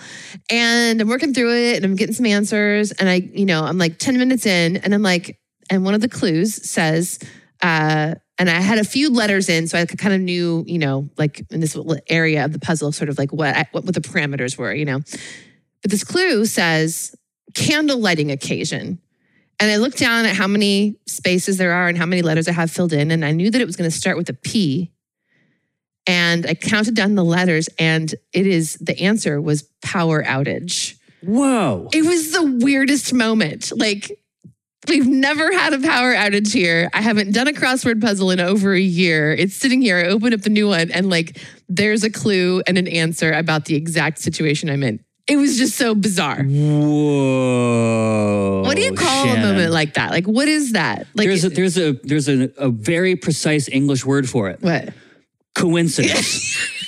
and 0.49 1.01
I'm 1.01 1.07
working 1.07 1.33
through 1.33 1.55
it 1.55 1.77
and 1.77 1.85
I'm 1.85 1.95
getting 1.95 2.13
some 2.13 2.25
answers. 2.25 2.91
And 2.91 3.09
I, 3.09 3.15
you 3.15 3.45
know, 3.45 3.63
I'm 3.63 3.77
like 3.77 3.99
10 3.99 4.17
minutes 4.17 4.45
in 4.45 4.77
and 4.77 4.93
I'm 4.93 5.01
like, 5.01 5.39
and 5.69 5.85
one 5.85 5.93
of 5.93 6.01
the 6.01 6.09
clues 6.09 6.69
says, 6.69 7.19
uh, 7.61 8.15
and 8.37 8.49
I 8.49 8.59
had 8.59 8.79
a 8.79 8.83
few 8.83 9.09
letters 9.09 9.47
in, 9.47 9.67
so 9.67 9.79
I 9.79 9.85
kind 9.85 10.13
of 10.13 10.19
knew, 10.19 10.63
you 10.67 10.79
know, 10.79 11.09
like 11.17 11.45
in 11.51 11.59
this 11.59 11.77
area 12.07 12.43
of 12.43 12.51
the 12.51 12.59
puzzle, 12.59 12.91
sort 12.91 13.09
of 13.09 13.17
like 13.17 13.31
what 13.31 13.55
I, 13.55 13.67
what, 13.71 13.85
what 13.85 13.93
the 13.93 14.01
parameters 14.01 14.57
were, 14.57 14.73
you 14.73 14.85
know. 14.85 14.99
But 15.81 15.91
this 15.91 16.03
clue 16.03 16.45
says 16.45 17.15
candle 17.53 17.99
lighting 17.99 18.31
occasion. 18.31 18.99
And 19.59 19.71
I 19.71 19.77
looked 19.77 19.97
down 19.97 20.25
at 20.25 20.35
how 20.35 20.47
many 20.47 20.97
spaces 21.05 21.57
there 21.57 21.73
are 21.73 21.87
and 21.87 21.97
how 21.97 22.05
many 22.05 22.21
letters 22.21 22.47
I 22.47 22.51
have 22.53 22.71
filled 22.71 22.91
in, 22.91 23.11
and 23.11 23.23
I 23.23 23.31
knew 23.31 23.49
that 23.51 23.61
it 23.61 23.65
was 23.65 23.75
going 23.75 23.89
to 23.89 23.95
start 23.95 24.17
with 24.17 24.29
a 24.29 24.33
P. 24.33 24.91
And 26.05 26.45
I 26.45 26.53
counted 26.53 26.95
down 26.95 27.15
the 27.15 27.23
letters, 27.23 27.69
and 27.79 28.13
it 28.33 28.45
is 28.45 28.73
the 28.75 28.99
answer 28.99 29.39
was 29.39 29.63
power 29.81 30.23
outage. 30.23 30.95
Whoa. 31.21 31.87
It 31.93 32.03
was 32.03 32.33
the 32.33 32.43
weirdest 32.43 33.13
moment. 33.13 33.71
Like, 33.73 34.11
we've 34.89 35.07
never 35.07 35.53
had 35.53 35.71
a 35.71 35.79
power 35.79 36.13
outage 36.13 36.51
here. 36.51 36.89
I 36.93 37.01
haven't 37.01 37.31
done 37.31 37.47
a 37.47 37.53
crossword 37.53 38.01
puzzle 38.01 38.31
in 38.31 38.41
over 38.41 38.73
a 38.73 38.81
year. 38.81 39.31
It's 39.33 39.55
sitting 39.55 39.81
here. 39.81 39.97
I 39.97 40.09
open 40.09 40.33
up 40.33 40.41
the 40.41 40.49
new 40.49 40.67
one, 40.67 40.91
and 40.91 41.09
like, 41.09 41.37
there's 41.69 42.03
a 42.03 42.09
clue 42.09 42.61
and 42.67 42.77
an 42.77 42.89
answer 42.89 43.31
about 43.31 43.65
the 43.65 43.75
exact 43.75 44.19
situation 44.19 44.69
I'm 44.69 44.83
in. 44.83 44.99
It 45.25 45.37
was 45.37 45.57
just 45.57 45.77
so 45.77 45.95
bizarre. 45.95 46.43
Whoa. 46.43 47.83
What 48.65 48.75
do 48.75 48.81
you 48.81 48.93
call 48.93 49.29
a 49.29 49.37
moment 49.39 49.71
like 49.71 49.93
that? 49.93 50.11
Like, 50.11 50.25
what 50.25 50.49
is 50.49 50.73
that? 50.73 51.07
Like, 51.15 51.27
there's 51.27 51.45
a, 51.45 51.49
there's 51.49 51.77
a 51.77 51.93
there's 52.03 52.27
a, 52.27 52.51
a 52.57 52.69
very 52.69 53.15
precise 53.15 53.69
English 53.69 54.03
word 54.05 54.29
for 54.29 54.49
it. 54.49 54.61
what? 54.61 54.89
Coincidence. 55.55 56.57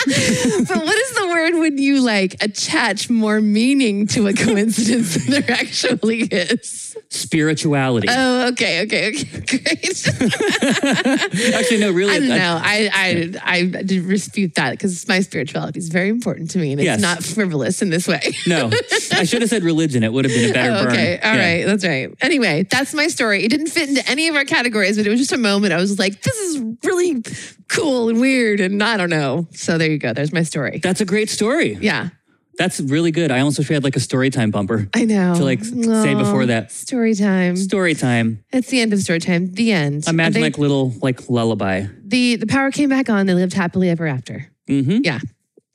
but 0.06 0.14
what 0.14 0.96
is 0.96 1.14
the 1.14 1.28
word 1.28 1.58
when 1.58 1.76
you 1.76 2.00
like 2.00 2.42
attach 2.42 3.10
more 3.10 3.42
meaning 3.42 4.06
to 4.06 4.28
a 4.28 4.32
coincidence 4.32 5.14
than 5.14 5.42
there 5.42 5.50
actually 5.50 6.20
is? 6.22 6.89
Spirituality. 7.12 8.06
Oh, 8.08 8.46
okay, 8.48 8.82
okay, 8.82 9.08
okay, 9.08 9.24
great. 9.46 10.06
Actually, 11.54 11.80
no, 11.80 11.90
really. 11.90 12.14
I 12.14 12.18
don't 12.20 12.30
I- 12.30 12.38
know. 12.38 12.60
I 12.62 12.90
I 12.94 13.30
I 13.56 13.62
did 13.64 14.06
dispute 14.08 14.54
that 14.54 14.70
because 14.70 15.06
my 15.08 15.20
spirituality 15.20 15.80
is 15.80 15.88
very 15.88 16.08
important 16.08 16.50
to 16.52 16.58
me, 16.58 16.70
and 16.72 16.80
it's 16.80 16.84
Yes. 16.86 17.00
not 17.00 17.22
frivolous 17.24 17.82
in 17.82 17.90
this 17.90 18.06
way. 18.06 18.20
no, 18.46 18.70
I 19.12 19.24
should 19.24 19.42
have 19.42 19.50
said 19.50 19.64
religion. 19.64 20.04
It 20.04 20.12
would 20.12 20.24
have 20.24 20.32
been 20.34 20.50
a 20.50 20.52
better 20.52 20.70
Oh, 20.76 20.82
burn. 20.84 20.92
okay. 20.92 21.18
all 21.22 21.30
right, 21.32 21.60
Yeah. 21.60 21.66
That's 21.66 21.84
right. 21.84 22.14
Anyway, 22.20 22.66
that's 22.70 22.94
my 22.94 23.08
story. 23.08 23.44
It 23.44 23.48
didn't 23.48 23.68
fit 23.70 23.88
into 23.88 24.08
any 24.08 24.28
of 24.28 24.36
our 24.36 24.44
categories, 24.44 24.96
but 24.96 25.04
it 25.06 25.10
was 25.10 25.18
just 25.18 25.32
a 25.32 25.38
moment. 25.38 25.72
I 25.72 25.78
was 25.78 25.98
like, 25.98 26.22
this 26.22 26.36
is 26.36 26.62
really 26.84 27.22
cool 27.68 28.08
and 28.08 28.20
weird, 28.20 28.60
and 28.60 28.80
I 28.82 28.96
don't 28.96 29.10
know. 29.10 29.48
So 29.52 29.78
there 29.78 29.90
you 29.90 29.98
go. 29.98 30.12
There's 30.12 30.32
my 30.32 30.42
story. 30.44 30.78
That's 30.82 31.00
a 31.00 31.04
great 31.04 31.28
story. 31.28 31.76
Yeah, 31.80 32.10
That's 32.58 32.78
really 32.80 33.10
good. 33.10 33.30
I 33.30 33.38
almost 33.40 33.58
wish 33.58 33.68
we 33.70 33.74
had 33.74 33.84
like 33.84 33.96
a 33.96 34.00
story 34.00 34.28
time 34.30 34.50
bumper. 34.50 34.88
I 34.94 35.04
know. 35.04 35.34
To, 35.34 35.44
like, 35.44 35.64
say 35.64 36.14
before 36.14 36.46
that. 36.46 36.70
Story 36.70 37.14
time. 37.14 37.56
Story 37.56 37.94
time. 37.94 38.44
It's 38.52 38.68
the 38.68 38.80
end 38.80 38.92
of 38.92 38.98
story 39.00 39.18
time. 39.20 39.52
The 39.52 39.72
end. 39.72 40.06
Imagine 40.06 40.34
They- 40.34 40.40
like 40.42 40.58
little 40.58 40.92
like 41.00 41.30
lullaby. 41.30 41.86
the 42.04 42.36
the 42.36 42.46
power 42.46 42.70
came 42.70 42.88
back 42.90 43.08
on. 43.08 43.26
They 43.26 43.34
lived 43.34 43.54
happily 43.54 43.88
ever 43.88 44.06
after. 44.06 44.50
hmm 44.68 44.98
Yeah. 45.02 45.20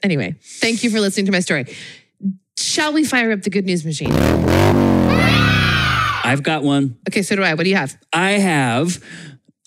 Anyway, 0.03 0.35
thank 0.59 0.83
you 0.83 0.89
for 0.91 0.99
listening 0.99 1.25
to 1.25 1.31
my 1.31 1.39
story. 1.39 1.65
Shall 2.57 2.93
we 2.93 3.03
fire 3.03 3.31
up 3.31 3.41
the 3.41 3.49
good 3.49 3.65
news 3.65 3.83
machine? 3.83 4.11
I've 6.23 6.41
got 6.43 6.63
one. 6.63 6.97
Okay, 7.07 7.21
so 7.21 7.35
do 7.35 7.43
I. 7.43 7.53
What 7.53 7.63
do 7.63 7.69
you 7.69 7.75
have? 7.75 7.97
I 8.13 8.31
have. 8.31 9.01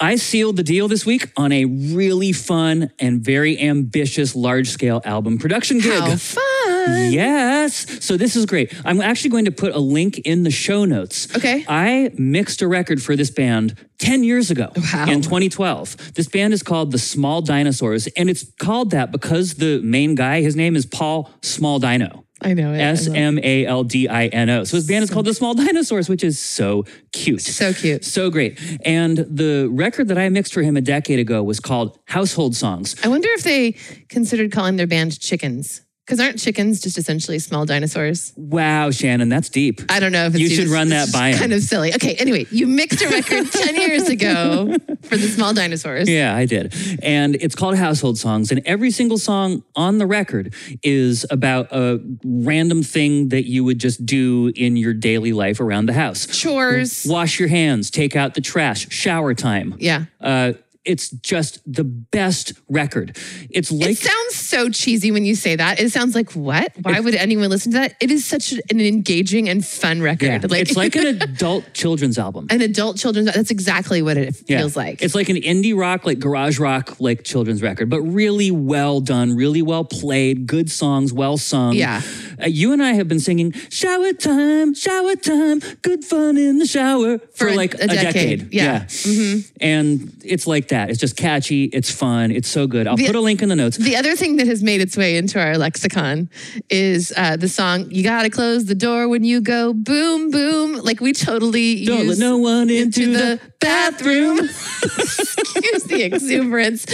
I 0.01 0.17
sealed 0.17 0.57
the 0.57 0.63
deal 0.63 0.87
this 0.89 1.05
week 1.07 1.31
on 1.37 1.51
a 1.51 1.65
really 1.65 2.33
fun 2.33 2.91
and 3.01 3.21
very 3.21 3.59
ambitious 3.61 4.37
large 4.37 4.69
scale 4.69 5.01
album 5.05 5.39
production 5.39 5.79
gig. 5.79 5.93
How 6.01 6.17
fun! 6.17 6.45
Fun. 6.87 7.13
Yes. 7.13 8.05
So 8.05 8.17
this 8.17 8.37
is 8.37 8.47
great. 8.47 8.75
I'm 8.85 9.01
actually 9.01 9.31
going 9.31 9.45
to 9.47 9.51
put 9.53 9.75
a 9.75 9.79
link 9.79 10.19
in 10.21 10.43
the 10.43 10.51
show 10.51 10.85
notes. 10.85 11.35
Okay. 11.37 11.65
I 11.69 12.11
mixed 12.17 12.63
a 12.63 12.69
record 12.69 13.03
for 13.03 13.17
this 13.17 13.31
band 13.31 13.75
10 13.99 14.25
years 14.25 14.51
ago 14.51 14.69
Wow. 14.77 15.07
in 15.09 15.23
2012. 15.23 16.15
This 16.15 16.29
band 16.29 16.53
is 16.53 16.63
called 16.63 16.93
The 16.93 16.99
Small 16.99 17.43
Dinosaurs, 17.43 18.07
and 18.17 18.31
it's 18.31 18.45
called 18.59 18.91
that 18.91 19.11
because 19.13 19.55
the 19.55 19.81
main 19.83 20.15
guy, 20.15 20.41
his 20.41 20.57
name 20.57 20.77
is 20.77 20.87
Paul 20.87 21.31
Smaldino. 21.43 22.25
I 22.41 22.55
know 22.55 22.73
it. 22.73 22.79
S. 22.79 23.09
M 23.09 23.41
A 23.43 23.67
L 23.67 23.83
D 23.83 24.07
I 24.07 24.27
N 24.27 24.49
O. 24.49 24.63
So 24.63 24.77
his 24.77 24.87
band 24.87 25.03
is 25.03 25.11
called 25.11 25.27
The 25.27 25.35
Small 25.35 25.55
Dinosaurs, 25.55 26.09
which 26.09 26.23
is 26.23 26.39
so 26.39 26.85
cute. 27.13 27.41
So 27.43 27.73
cute. 27.73 28.05
So 28.05 28.31
great. 28.31 28.61
And 28.85 29.19
the 29.19 29.69
record 29.73 30.07
that 30.07 30.19
I 30.19 30.29
mixed 30.29 30.55
for 30.55 30.63
him 30.63 30.77
a 30.77 30.81
decade 30.81 31.19
ago 31.19 31.43
was 31.43 31.59
called 31.59 31.99
Household 32.07 32.55
Songs. 32.55 32.95
I 33.03 33.09
wonder 33.09 33.29
if 33.33 33.43
they 33.43 33.73
considered 34.09 34.53
calling 34.53 34.77
their 34.77 34.87
band 34.87 35.19
chickens. 35.19 35.83
Because 36.09 36.21
aren't 36.21 36.39
chickens 36.39 36.81
just 36.81 36.97
essentially 36.97 37.39
small 37.39 37.67
dinosaurs? 37.67 38.33
Wow, 38.35 38.91
Shannon, 38.91 39.29
that's 39.29 39.51
deep. 39.51 39.83
I 39.91 40.01
don't 40.01 40.11
know 40.11 40.25
if 40.25 40.35
it's 40.35 40.41
You 40.41 40.49
should 40.49 40.69
run 40.69 40.89
that 40.89 41.13
by. 41.13 41.35
Kind 41.35 41.53
of 41.53 41.61
silly. 41.61 41.93
Okay, 41.93 42.15
anyway, 42.15 42.47
you 42.51 42.67
mixed 42.67 43.03
a 43.03 43.09
record 43.11 43.47
10 43.53 43.77
years 43.77 44.09
ago 44.09 44.75
for 45.03 45.19
the 45.19 45.29
small 45.29 45.53
dinosaurs. 45.53 46.09
Yeah, 46.09 46.35
I 46.35 46.47
did. 46.47 46.75
And 47.03 47.35
it's 47.35 47.55
called 47.55 47.77
Household 47.77 48.17
Songs. 48.17 48.51
And 48.51 48.63
every 48.65 48.91
single 48.91 49.19
song 49.19 49.63
on 49.77 49.99
the 49.99 50.07
record 50.07 50.55
is 50.83 51.27
about 51.31 51.69
a 51.73 52.01
random 52.25 52.83
thing 52.83 53.29
that 53.29 53.45
you 53.45 53.63
would 53.65 53.79
just 53.79 54.07
do 54.07 54.51
in 54.57 54.79
your 54.79 54.95
daily 54.95 55.35
life 55.35 55.61
around 55.61 55.91
the 55.91 55.93
house. 55.93 56.27
Chores. 56.27 57.07
Wash 57.07 57.39
your 57.39 57.51
hands, 57.51 57.91
take 57.91 58.17
out 58.17 58.33
the 58.33 58.41
trash, 58.41 58.89
shower 58.89 59.35
time. 59.35 59.75
Yeah. 59.79 60.07
Uh, 60.23 60.55
it's 60.89 61.11
just 61.11 61.61
the 61.71 61.85
best 61.85 62.55
record. 62.69 63.17
It's 63.51 63.71
like 63.71 63.91
it 63.91 63.99
sounds 63.99 64.35
so 64.35 64.71
cheesy 64.71 65.11
when 65.13 65.25
you 65.27 65.35
say 65.35 65.55
that. 65.55 65.79
It 65.79 65.93
sounds 65.93 66.15
like 66.15 66.33
what? 66.33 66.73
Why 66.81 66.99
would 67.01 67.15
anyone 67.15 67.51
listen 67.51 67.73
to 67.73 67.79
that? 67.79 67.95
It 68.01 68.11
is 68.11 68.25
such 68.25 68.53
an 68.71 68.81
engaging 68.81 69.49
and 69.51 69.65
fun 69.65 70.01
record. 70.01 70.27
yeah, 70.27 70.59
it's 70.59 70.77
like 70.77 70.97
an 70.97 71.07
adult 71.23 71.75
children's 71.75 72.19
album. 72.19 72.47
an 72.51 72.63
adult 72.63 72.97
children's. 72.97 73.33
That's 73.35 73.51
exactly 73.51 74.01
what 74.01 74.17
it 74.17 74.43
Yeah. 74.49 74.59
feels 74.61 74.77
like. 74.77 75.03
It's 75.03 75.15
like 75.15 75.29
an 75.29 75.37
indie 75.37 75.77
rock, 75.77 76.07
like 76.07 76.19
garage 76.21 76.59
rock, 76.59 76.99
like 77.01 77.23
children's 77.23 77.61
record, 77.63 77.91
but 77.91 78.01
really 78.01 78.51
well 78.51 79.01
done, 79.01 79.37
really 79.37 79.61
well 79.61 79.85
played, 79.85 80.47
good 80.47 80.71
songs, 80.71 81.13
well 81.13 81.37
sung. 81.37 81.75
Yeah. 81.75 82.01
Uh, 82.43 82.47
you 82.47 82.73
and 82.73 82.83
I 82.83 82.93
have 82.93 83.09
been 83.09 83.21
singing 83.21 83.53
shower 83.69 84.15
time, 84.15 84.73
shower 84.73 85.17
time, 85.17 85.61
good 85.83 86.03
fun 86.05 86.39
in 86.39 86.59
the 86.59 86.67
shower 86.67 87.19
for, 87.19 87.37
For 87.37 87.49
a- 87.49 87.55
like 87.57 87.75
a 87.75 87.85
a, 87.85 87.89
decade. 87.89 88.55
Yeah. 88.55 88.85
Mm-hmm. 88.85 89.41
And 89.61 90.17
it's 90.25 90.47
like 90.47 90.69
that. 90.69 90.78
It's 90.87 90.99
just 90.99 91.17
catchy. 91.17 91.65
It's 91.65 91.91
fun. 91.91 92.31
It's 92.31 92.49
so 92.49 92.67
good. 92.67 92.87
I'll 92.87 92.97
The- 92.97 93.07
put 93.07 93.17
a 93.17 93.21
link 93.21 93.43
in 93.43 93.49
the 93.49 93.57
notes. 93.57 93.77
The 93.77 93.97
other 93.97 94.15
thing 94.17 94.37
that 94.37 94.47
has 94.47 94.63
made 94.63 94.81
its 94.81 94.97
way 94.97 95.17
into 95.17 95.41
our 95.41 95.57
lexicon 95.59 96.29
is 96.71 97.13
uh, 97.17 97.37
the 97.37 97.49
song 97.49 97.91
"You 97.91 98.03
Gotta 98.03 98.31
Close 98.31 98.65
the 98.67 98.75
Door 98.75 99.09
When 99.09 99.25
You 99.25 99.41
Go 99.41 99.73
Boom 99.73 100.31
Boom." 100.31 100.75
Like 100.83 101.01
we 101.01 101.13
totally 101.13 101.85
Don't 101.85 102.07
let 102.07 102.19
no 102.19 102.39
one 102.39 102.71
into, 102.71 103.13
the, 103.13 103.41
bathroom. 103.61 104.39
Excuse 104.89 105.85
the 105.85 106.03
exuberance, 106.05 106.85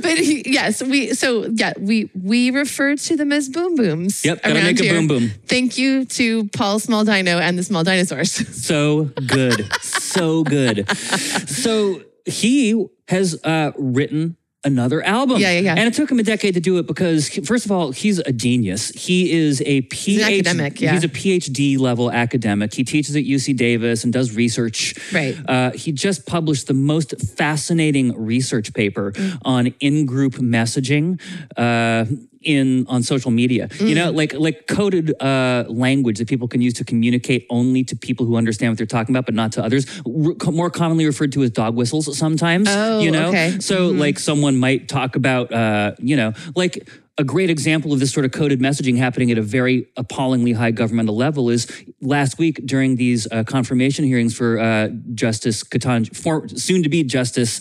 but 0.00 0.18
he- 0.18 0.42
yes, 0.46 0.82
we 0.82 1.12
so 1.14 1.46
yeah 1.54 1.72
we 1.78 2.10
we 2.14 2.50
refer 2.50 2.96
to 2.96 3.16
them 3.16 3.32
as 3.32 3.48
boom 3.48 3.74
booms. 3.76 4.24
Yep, 4.24 4.42
gotta 4.42 4.54
make 4.62 4.80
a 4.80 4.82
here. 4.84 4.92
boom 4.94 5.06
boom. 5.08 5.30
Thank 5.46 5.76
you 5.78 6.04
to 6.06 6.48
Paul 6.48 6.78
Smaldino 6.80 7.40
and 7.40 7.58
the 7.58 7.62
Small 7.62 7.84
Dinosaurs. 7.84 8.32
so 8.32 9.04
good 9.26 9.68
so 9.82 10.44
good 10.44 10.88
so 10.98 12.00
he 12.24 12.86
has 13.08 13.38
uh, 13.44 13.72
written 13.78 14.36
another 14.66 15.02
album 15.02 15.38
Yeah, 15.38 15.50
yeah, 15.52 15.60
yeah. 15.60 15.74
and 15.76 15.86
it 15.86 15.92
took 15.92 16.10
him 16.10 16.18
a 16.18 16.22
decade 16.22 16.54
to 16.54 16.60
do 16.60 16.78
it 16.78 16.86
because 16.86 17.28
first 17.46 17.66
of 17.66 17.70
all 17.70 17.92
he's 17.92 18.18
a 18.20 18.32
genius 18.32 18.88
he 18.88 19.30
is 19.30 19.60
a 19.66 19.82
PhD 19.82 20.22
academic, 20.24 20.80
yeah. 20.80 20.92
he's 20.94 21.04
a 21.04 21.08
phd 21.08 21.78
level 21.78 22.10
academic 22.10 22.72
he 22.72 22.82
teaches 22.82 23.14
at 23.14 23.24
uc 23.24 23.54
davis 23.58 24.04
and 24.04 24.12
does 24.14 24.34
research 24.34 24.94
Right. 25.12 25.36
uh, 25.46 25.72
he 25.72 25.92
just 25.92 26.24
published 26.24 26.66
the 26.66 26.72
most 26.72 27.12
fascinating 27.36 28.16
research 28.16 28.72
paper 28.72 29.12
Mm. 29.12 29.38
on 29.44 29.66
in-group 29.80 30.36
messaging 30.36 31.20
uh, 31.58 32.06
in 32.44 32.86
on 32.88 33.02
social 33.02 33.30
media. 33.30 33.68
You 33.80 33.94
know, 33.94 34.12
Mm. 34.12 34.16
like 34.16 34.32
like 34.34 34.66
coded 34.66 35.20
uh, 35.20 35.64
language 35.68 36.18
that 36.18 36.28
people 36.28 36.48
can 36.48 36.60
use 36.60 36.74
to 36.74 36.84
communicate 36.84 37.46
only 37.50 37.84
to 37.84 37.96
people 37.96 38.26
who 38.26 38.36
understand 38.36 38.70
what 38.72 38.78
they're 38.78 38.86
talking 38.86 39.14
about, 39.14 39.26
but 39.26 39.34
not 39.34 39.52
to 39.52 39.64
others. 39.64 39.86
R- 40.06 40.34
co- 40.34 40.50
more 40.52 40.70
commonly 40.70 41.06
referred 41.06 41.32
to 41.32 41.42
as 41.42 41.50
dog 41.50 41.74
whistles. 41.74 42.16
Sometimes, 42.16 42.68
Oh, 42.70 43.00
you 43.00 43.10
know. 43.10 43.28
okay. 43.28 43.56
So, 43.60 43.88
like, 43.88 44.18
someone 44.18 44.56
might 44.56 44.88
talk 44.88 45.16
about, 45.16 45.52
uh, 45.52 45.92
you 45.98 46.16
know, 46.16 46.32
like. 46.54 46.88
A 47.16 47.22
great 47.22 47.48
example 47.48 47.92
of 47.92 48.00
this 48.00 48.10
sort 48.10 48.26
of 48.26 48.32
coded 48.32 48.58
messaging 48.58 48.96
happening 48.96 49.30
at 49.30 49.38
a 49.38 49.42
very 49.42 49.86
appallingly 49.96 50.50
high 50.50 50.72
governmental 50.72 51.14
level 51.14 51.48
is 51.48 51.68
last 52.02 52.38
week 52.40 52.60
during 52.66 52.96
these 52.96 53.28
uh, 53.30 53.44
confirmation 53.44 54.04
hearings 54.04 54.34
for 54.34 54.58
uh, 54.58 54.88
Justice 55.14 55.62
Ketanji, 55.62 56.58
soon 56.58 56.82
to 56.82 56.88
be 56.88 57.04
Justice 57.04 57.60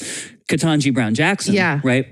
Ketanji 0.49 0.91
Brown 0.91 1.13
Jackson. 1.13 1.53
Yeah. 1.53 1.81
Right 1.83 2.07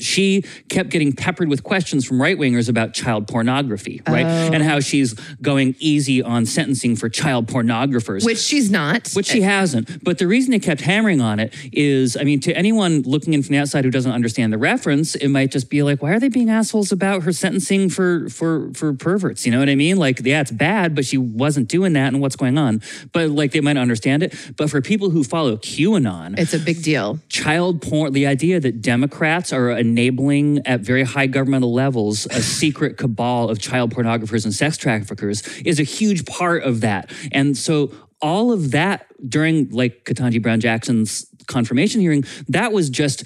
she 0.00 0.42
kept 0.68 0.90
getting 0.90 1.12
peppered 1.12 1.48
with 1.48 1.62
questions 1.62 2.04
from 2.04 2.20
right 2.20 2.36
wingers 2.38 2.68
about 2.68 2.94
child 2.94 3.28
pornography, 3.28 4.02
right? 4.06 4.26
Oh. 4.26 4.52
And 4.52 4.62
how 4.62 4.80
she's 4.80 5.14
going 5.42 5.76
easy 5.78 6.22
on 6.22 6.46
sentencing 6.46 6.96
for 6.96 7.08
child 7.08 7.46
pornographers. 7.46 8.24
Which 8.24 8.38
she's 8.38 8.70
not. 8.70 9.10
which 9.12 9.26
she 9.26 9.42
hasn't. 9.42 10.04
But 10.04 10.18
the 10.18 10.26
reason 10.26 10.50
they 10.50 10.58
kept 10.58 10.80
hammering 10.80 11.20
on 11.20 11.40
it 11.40 11.54
is, 11.72 12.16
I 12.16 12.24
mean, 12.24 12.40
to 12.40 12.56
anyone 12.56 13.02
looking 13.02 13.34
in 13.34 13.42
from 13.42 13.52
the 13.52 13.58
outside 13.58 13.84
who 13.84 13.90
doesn't 13.90 14.12
understand 14.12 14.52
the 14.52 14.58
reference, 14.58 15.14
it 15.14 15.28
might 15.28 15.50
just 15.50 15.70
be 15.70 15.82
like, 15.82 16.02
why 16.02 16.12
are 16.12 16.20
they 16.20 16.28
being 16.28 16.50
assholes 16.50 16.92
about 16.92 17.22
her 17.22 17.32
sentencing 17.32 17.88
for 17.90 18.28
for 18.28 18.72
for 18.74 18.92
perverts? 18.92 19.46
You 19.46 19.52
know 19.52 19.58
what 19.58 19.68
I 19.68 19.74
mean? 19.74 19.96
Like, 19.96 20.20
yeah, 20.24 20.40
it's 20.40 20.50
bad, 20.50 20.94
but 20.94 21.04
she 21.04 21.18
wasn't 21.18 21.68
doing 21.68 21.92
that, 21.94 22.12
and 22.12 22.20
what's 22.20 22.36
going 22.36 22.58
on? 22.58 22.82
But 23.12 23.30
like, 23.30 23.52
they 23.52 23.60
might 23.60 23.76
understand 23.76 24.22
it. 24.22 24.34
But 24.56 24.70
for 24.70 24.80
people 24.80 25.10
who 25.10 25.24
follow 25.24 25.56
QAnon, 25.56 26.38
it's 26.38 26.54
a 26.54 26.58
big 26.58 26.82
deal. 26.82 27.18
child 27.28 27.82
porn, 27.82 28.12
the 28.12 28.26
idea 28.26 28.60
that 28.60 28.82
Democrats 28.82 29.52
are 29.52 29.70
enabling 29.84 30.66
at 30.66 30.80
very 30.80 31.02
high 31.02 31.26
governmental 31.26 31.72
levels 31.72 32.26
a 32.26 32.42
secret 32.42 32.96
cabal 32.96 33.48
of 33.48 33.58
child 33.58 33.94
pornographers 33.94 34.44
and 34.44 34.54
sex 34.54 34.76
traffickers 34.76 35.46
is 35.58 35.78
a 35.78 35.84
huge 35.84 36.24
part 36.26 36.62
of 36.62 36.80
that. 36.80 37.12
And 37.32 37.56
so 37.56 37.92
all 38.20 38.52
of 38.52 38.70
that 38.70 39.06
during 39.28 39.68
like 39.70 40.04
Ketanji 40.04 40.40
Brown 40.40 40.60
Jackson's 40.60 41.26
confirmation 41.46 42.00
hearing, 42.00 42.24
that 42.48 42.72
was 42.72 42.88
just 42.90 43.24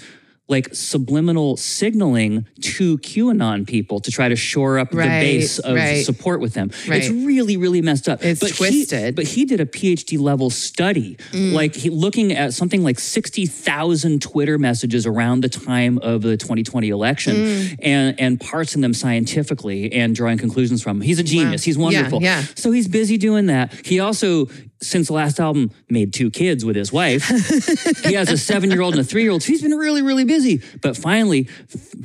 like 0.49 0.73
subliminal 0.73 1.55
signaling 1.57 2.45
to 2.61 2.97
QAnon 2.97 3.67
people 3.67 3.99
to 4.01 4.11
try 4.11 4.27
to 4.27 4.35
shore 4.35 4.79
up 4.79 4.89
the 4.89 4.97
base 4.97 5.59
of 5.59 5.75
right. 5.75 6.03
support 6.05 6.39
with 6.41 6.53
them. 6.55 6.71
Right. 6.87 7.03
It's 7.03 7.09
really, 7.09 7.55
really 7.55 7.81
messed 7.81 8.09
up. 8.09 8.23
It's 8.25 8.39
but 8.39 8.49
he- 8.51 8.55
twisted. 8.85 9.15
but 9.15 9.25
he 9.25 9.45
did 9.45 9.59
a 9.59 9.65
PhD 9.65 10.17
level 10.19 10.49
study, 10.49 11.17
Mm. 11.31 11.53
like 11.53 11.75
he, 11.75 11.89
looking 11.89 12.31
at 12.33 12.53
something 12.53 12.83
like 12.83 12.99
60,000 12.99 14.21
Twitter 14.21 14.57
messages 14.57 15.05
around 15.05 15.41
the 15.41 15.49
time 15.49 15.97
of 15.99 16.21
the 16.23 16.35
2020 16.37 16.89
election 16.89 17.35
Mm. 17.35 17.75
and, 17.83 18.19
and 18.19 18.39
parsing 18.39 18.81
them 18.81 18.93
scientifically 18.93 19.93
and 19.93 20.15
drawing 20.15 20.37
conclusions 20.37 20.81
from 20.81 20.99
them. 20.99 21.05
He's 21.05 21.19
a 21.19 21.23
genius. 21.23 21.63
He's 21.63 21.77
wonderful. 21.77 22.21
Yeah, 22.21 22.39
yeah. 22.41 22.45
So 22.55 22.71
he's 22.71 22.87
busy 22.87 23.17
doing 23.17 23.45
that. 23.47 23.73
He 23.85 23.99
also, 23.99 24.47
since 24.81 25.07
the 25.07 25.13
last 25.13 25.39
album, 25.39 25.71
made 25.89 26.13
two 26.13 26.31
kids 26.31 26.63
with 26.63 26.75
his 26.75 26.91
wife. 26.91 27.27
he 28.03 28.13
has 28.13 28.29
a 28.29 28.37
seven 28.37 28.71
year 28.71 28.81
old 28.81 28.93
and 28.93 29.01
a 29.01 29.03
three 29.03 29.23
year 29.23 29.31
old. 29.31 29.43
So 29.43 29.47
he's 29.47 29.61
been 29.61 29.77
really, 29.77 30.01
really 30.01 30.25
busy. 30.25 30.61
But 30.81 30.95
finally, 30.95 31.49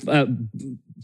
uh, 0.08 0.26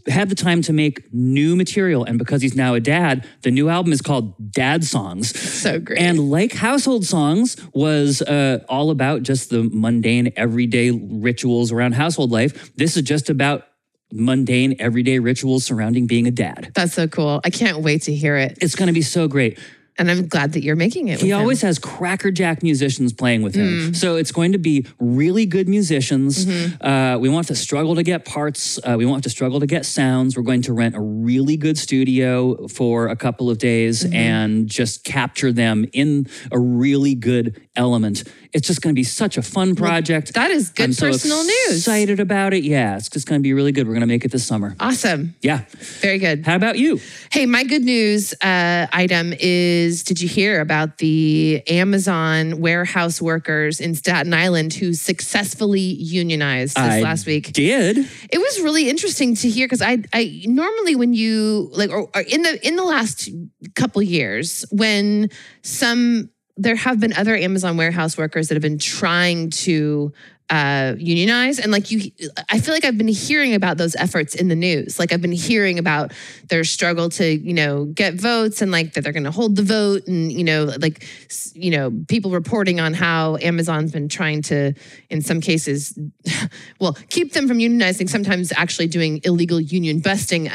had 0.07 0.29
the 0.29 0.35
time 0.35 0.61
to 0.63 0.73
make 0.73 1.13
new 1.13 1.55
material. 1.55 2.03
And 2.03 2.17
because 2.17 2.41
he's 2.41 2.55
now 2.55 2.73
a 2.73 2.79
dad, 2.79 3.27
the 3.41 3.51
new 3.51 3.69
album 3.69 3.93
is 3.93 4.01
called 4.01 4.51
Dad 4.51 4.83
Songs. 4.83 5.37
So 5.61 5.79
great. 5.79 5.99
And 5.99 6.31
like 6.31 6.53
Household 6.53 7.05
Songs 7.05 7.57
was 7.73 8.21
uh, 8.21 8.63
all 8.67 8.89
about 8.89 9.23
just 9.23 9.49
the 9.49 9.63
mundane, 9.63 10.31
everyday 10.35 10.91
rituals 10.91 11.71
around 11.71 11.93
household 11.93 12.31
life, 12.31 12.75
this 12.75 12.97
is 12.97 13.03
just 13.03 13.29
about 13.29 13.67
mundane, 14.11 14.75
everyday 14.79 15.19
rituals 15.19 15.65
surrounding 15.65 16.07
being 16.07 16.27
a 16.27 16.31
dad. 16.31 16.71
That's 16.73 16.93
so 16.93 17.07
cool. 17.07 17.39
I 17.43 17.49
can't 17.49 17.79
wait 17.79 18.03
to 18.03 18.13
hear 18.13 18.35
it. 18.37 18.57
It's 18.61 18.75
going 18.75 18.87
to 18.87 18.93
be 18.93 19.01
so 19.01 19.27
great. 19.27 19.59
And 19.97 20.09
I'm 20.09 20.27
glad 20.27 20.53
that 20.53 20.63
you're 20.63 20.75
making 20.75 21.09
it. 21.09 21.19
He 21.19 21.25
with 21.25 21.31
him. 21.33 21.39
always 21.39 21.61
has 21.61 21.77
crackerjack 21.77 22.63
musicians 22.63 23.13
playing 23.13 23.41
with 23.41 23.55
him. 23.55 23.93
So 23.93 24.15
it's 24.15 24.31
going 24.31 24.53
to 24.53 24.57
be 24.57 24.85
really 24.99 25.45
good 25.45 25.67
musicians. 25.67 26.47
Uh, 26.81 27.17
we 27.19 27.29
won't 27.29 27.47
have 27.47 27.55
to 27.55 27.61
struggle 27.61 27.95
to 27.95 28.03
get 28.03 28.25
parts. 28.25 28.79
Uh, 28.83 28.95
we 28.97 29.05
won't 29.05 29.17
have 29.17 29.23
to 29.23 29.29
struggle 29.29 29.59
to 29.59 29.67
get 29.67 29.85
sounds. 29.85 30.37
We're 30.37 30.43
going 30.43 30.61
to 30.63 30.73
rent 30.73 30.95
a 30.95 31.01
really 31.01 31.57
good 31.57 31.77
studio 31.77 32.67
for 32.67 33.07
a 33.07 33.15
couple 33.15 33.49
of 33.49 33.57
days 33.57 34.05
and 34.11 34.67
just 34.67 35.03
capture 35.03 35.51
them 35.51 35.85
in 35.93 36.27
a 36.51 36.59
really 36.59 37.15
good 37.15 37.61
element. 37.75 38.23
It's 38.53 38.67
just 38.67 38.81
going 38.81 38.93
to 38.93 38.99
be 38.99 39.03
such 39.03 39.37
a 39.37 39.41
fun 39.41 39.75
project. 39.75 40.33
that 40.33 40.51
is 40.51 40.69
good 40.69 40.83
I'm 40.83 40.93
so 40.93 41.11
personal 41.11 41.43
news. 41.43 41.77
Excited 41.77 42.19
about 42.19 42.53
it. 42.53 42.63
Yeah, 42.63 42.97
it's 42.97 43.09
just 43.09 43.27
going 43.27 43.39
to 43.39 43.43
be 43.43 43.53
really 43.53 43.71
good. 43.71 43.87
We're 43.87 43.93
going 43.93 44.01
to 44.01 44.07
make 44.07 44.25
it 44.25 44.31
this 44.31 44.45
summer. 44.45 44.75
Awesome. 44.79 45.35
Yeah. 45.41 45.65
Very 46.01 46.17
good. 46.17 46.45
How 46.45 46.55
about 46.55 46.77
you? 46.77 46.99
Hey, 47.31 47.45
my 47.45 47.63
good 47.63 47.83
news 47.83 48.33
uh, 48.41 48.87
item 48.91 49.33
is 49.39 49.91
is 49.91 50.03
did 50.03 50.21
you 50.21 50.27
hear 50.27 50.61
about 50.61 50.97
the 50.97 51.63
Amazon 51.67 52.59
warehouse 52.59 53.21
workers 53.21 53.79
in 53.79 53.95
Staten 53.95 54.33
Island 54.33 54.73
who 54.73 54.93
successfully 54.93 55.79
unionized 55.81 56.75
this 56.77 56.83
I 56.83 57.01
last 57.01 57.25
week? 57.25 57.51
Did 57.53 57.97
It 58.29 58.37
was 58.37 58.61
really 58.61 58.89
interesting 58.89 59.35
to 59.35 59.49
hear 59.49 59.65
because 59.67 59.81
I 59.81 60.03
I 60.13 60.43
normally 60.45 60.95
when 60.95 61.13
you 61.13 61.69
like 61.73 61.89
or, 61.89 62.09
or 62.13 62.21
in 62.21 62.41
the 62.43 62.65
in 62.65 62.75
the 62.75 62.83
last 62.83 63.29
couple 63.75 64.01
years 64.01 64.65
when 64.71 65.29
some 65.61 66.29
there 66.61 66.75
have 66.75 66.99
been 66.99 67.13
other 67.13 67.35
Amazon 67.35 67.75
warehouse 67.75 68.17
workers 68.17 68.47
that 68.47 68.55
have 68.55 68.61
been 68.61 68.77
trying 68.77 69.49
to 69.49 70.13
uh, 70.51 70.95
unionize 70.97 71.57
and 71.59 71.71
like 71.71 71.89
you 71.91 72.11
i 72.49 72.59
feel 72.59 72.73
like 72.73 72.83
i've 72.83 72.97
been 72.97 73.07
hearing 73.07 73.55
about 73.55 73.77
those 73.77 73.95
efforts 73.95 74.35
in 74.35 74.49
the 74.49 74.55
news 74.55 74.99
like 74.99 75.13
i've 75.13 75.21
been 75.21 75.31
hearing 75.31 75.79
about 75.79 76.11
their 76.49 76.63
struggle 76.65 77.07
to 77.09 77.25
you 77.37 77.53
know 77.53 77.85
get 77.85 78.15
votes 78.15 78.61
and 78.61 78.69
like 78.69 78.93
that 78.93 79.01
they're 79.01 79.13
going 79.13 79.23
to 79.23 79.31
hold 79.31 79.55
the 79.55 79.63
vote 79.63 80.05
and 80.07 80.29
you 80.31 80.43
know 80.43 80.65
like 80.79 81.07
you 81.53 81.71
know 81.71 81.89
people 82.09 82.31
reporting 82.31 82.81
on 82.81 82.93
how 82.93 83.37
amazon's 83.37 83.93
been 83.93 84.09
trying 84.09 84.41
to 84.41 84.73
in 85.09 85.21
some 85.21 85.39
cases 85.39 85.97
well 86.81 86.97
keep 87.09 87.31
them 87.33 87.47
from 87.47 87.57
unionizing 87.57 88.09
sometimes 88.09 88.51
actually 88.57 88.87
doing 88.87 89.21
illegal 89.23 89.59
union 89.59 89.99
busting 89.99 90.49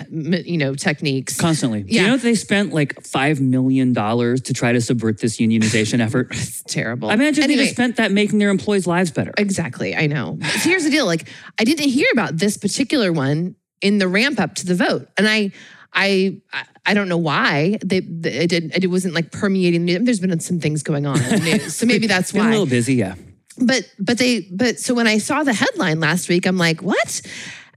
you 0.44 0.58
know 0.58 0.74
techniques 0.74 1.40
constantly. 1.40 1.82
Do 1.84 1.94
Yeah. 1.94 2.02
you 2.02 2.06
know 2.08 2.16
that 2.16 2.22
they 2.22 2.34
spent 2.34 2.74
like 2.74 3.00
five 3.02 3.40
million 3.40 3.92
dollars 3.94 4.42
to 4.42 4.52
try 4.52 4.72
to 4.72 4.80
subvert 4.80 5.20
this 5.20 5.38
unionization 5.38 6.00
effort? 6.00 6.28
it's 6.32 6.62
terrible 6.64 7.08
I 7.10 7.14
imagine 7.14 7.46
they 7.46 7.56
just 7.56 7.72
spent 7.72 7.96
that 7.96 8.12
making 8.12 8.38
their 8.38 8.50
employees' 8.50 8.86
lives 8.86 9.10
better. 9.10 9.32
Exactly. 9.38 9.85
I 9.94 10.06
know. 10.06 10.38
So 10.40 10.68
here's 10.70 10.84
the 10.84 10.90
deal. 10.90 11.06
Like 11.06 11.28
I 11.58 11.64
didn't 11.64 11.88
hear 11.88 12.08
about 12.12 12.36
this 12.38 12.56
particular 12.56 13.12
one 13.12 13.54
in 13.80 13.98
the 13.98 14.08
ramp 14.08 14.40
up 14.40 14.54
to 14.56 14.66
the 14.66 14.74
vote. 14.74 15.08
And 15.18 15.28
I 15.28 15.52
I 15.92 16.40
I- 16.84 16.94
don't 16.94 17.08
know 17.08 17.18
why 17.18 17.78
they, 17.84 18.00
they 18.00 18.32
it 18.44 18.48
did 18.48 18.84
it 18.84 18.88
wasn't 18.88 19.14
like 19.14 19.32
permeating. 19.32 19.84
the- 19.86 19.98
news. 19.98 20.04
There's 20.04 20.20
been 20.20 20.40
some 20.40 20.60
things 20.60 20.82
going 20.82 21.06
on 21.06 21.20
in 21.22 21.30
the 21.30 21.58
news. 21.58 21.76
So 21.76 21.86
maybe 21.92 22.06
that's 22.06 22.32
Been 22.32 22.46
a 22.46 22.50
little 22.50 22.66
busy, 22.66 22.94
yeah. 22.94 23.14
But 23.58 23.84
but 23.98 24.18
they 24.18 24.48
but 24.52 24.78
so 24.78 24.94
when 24.94 25.06
I 25.06 25.18
saw 25.18 25.42
the 25.44 25.52
headline 25.54 26.00
last 26.00 26.28
week, 26.28 26.46
I'm 26.46 26.58
like, 26.58 26.82
what? 26.82 27.22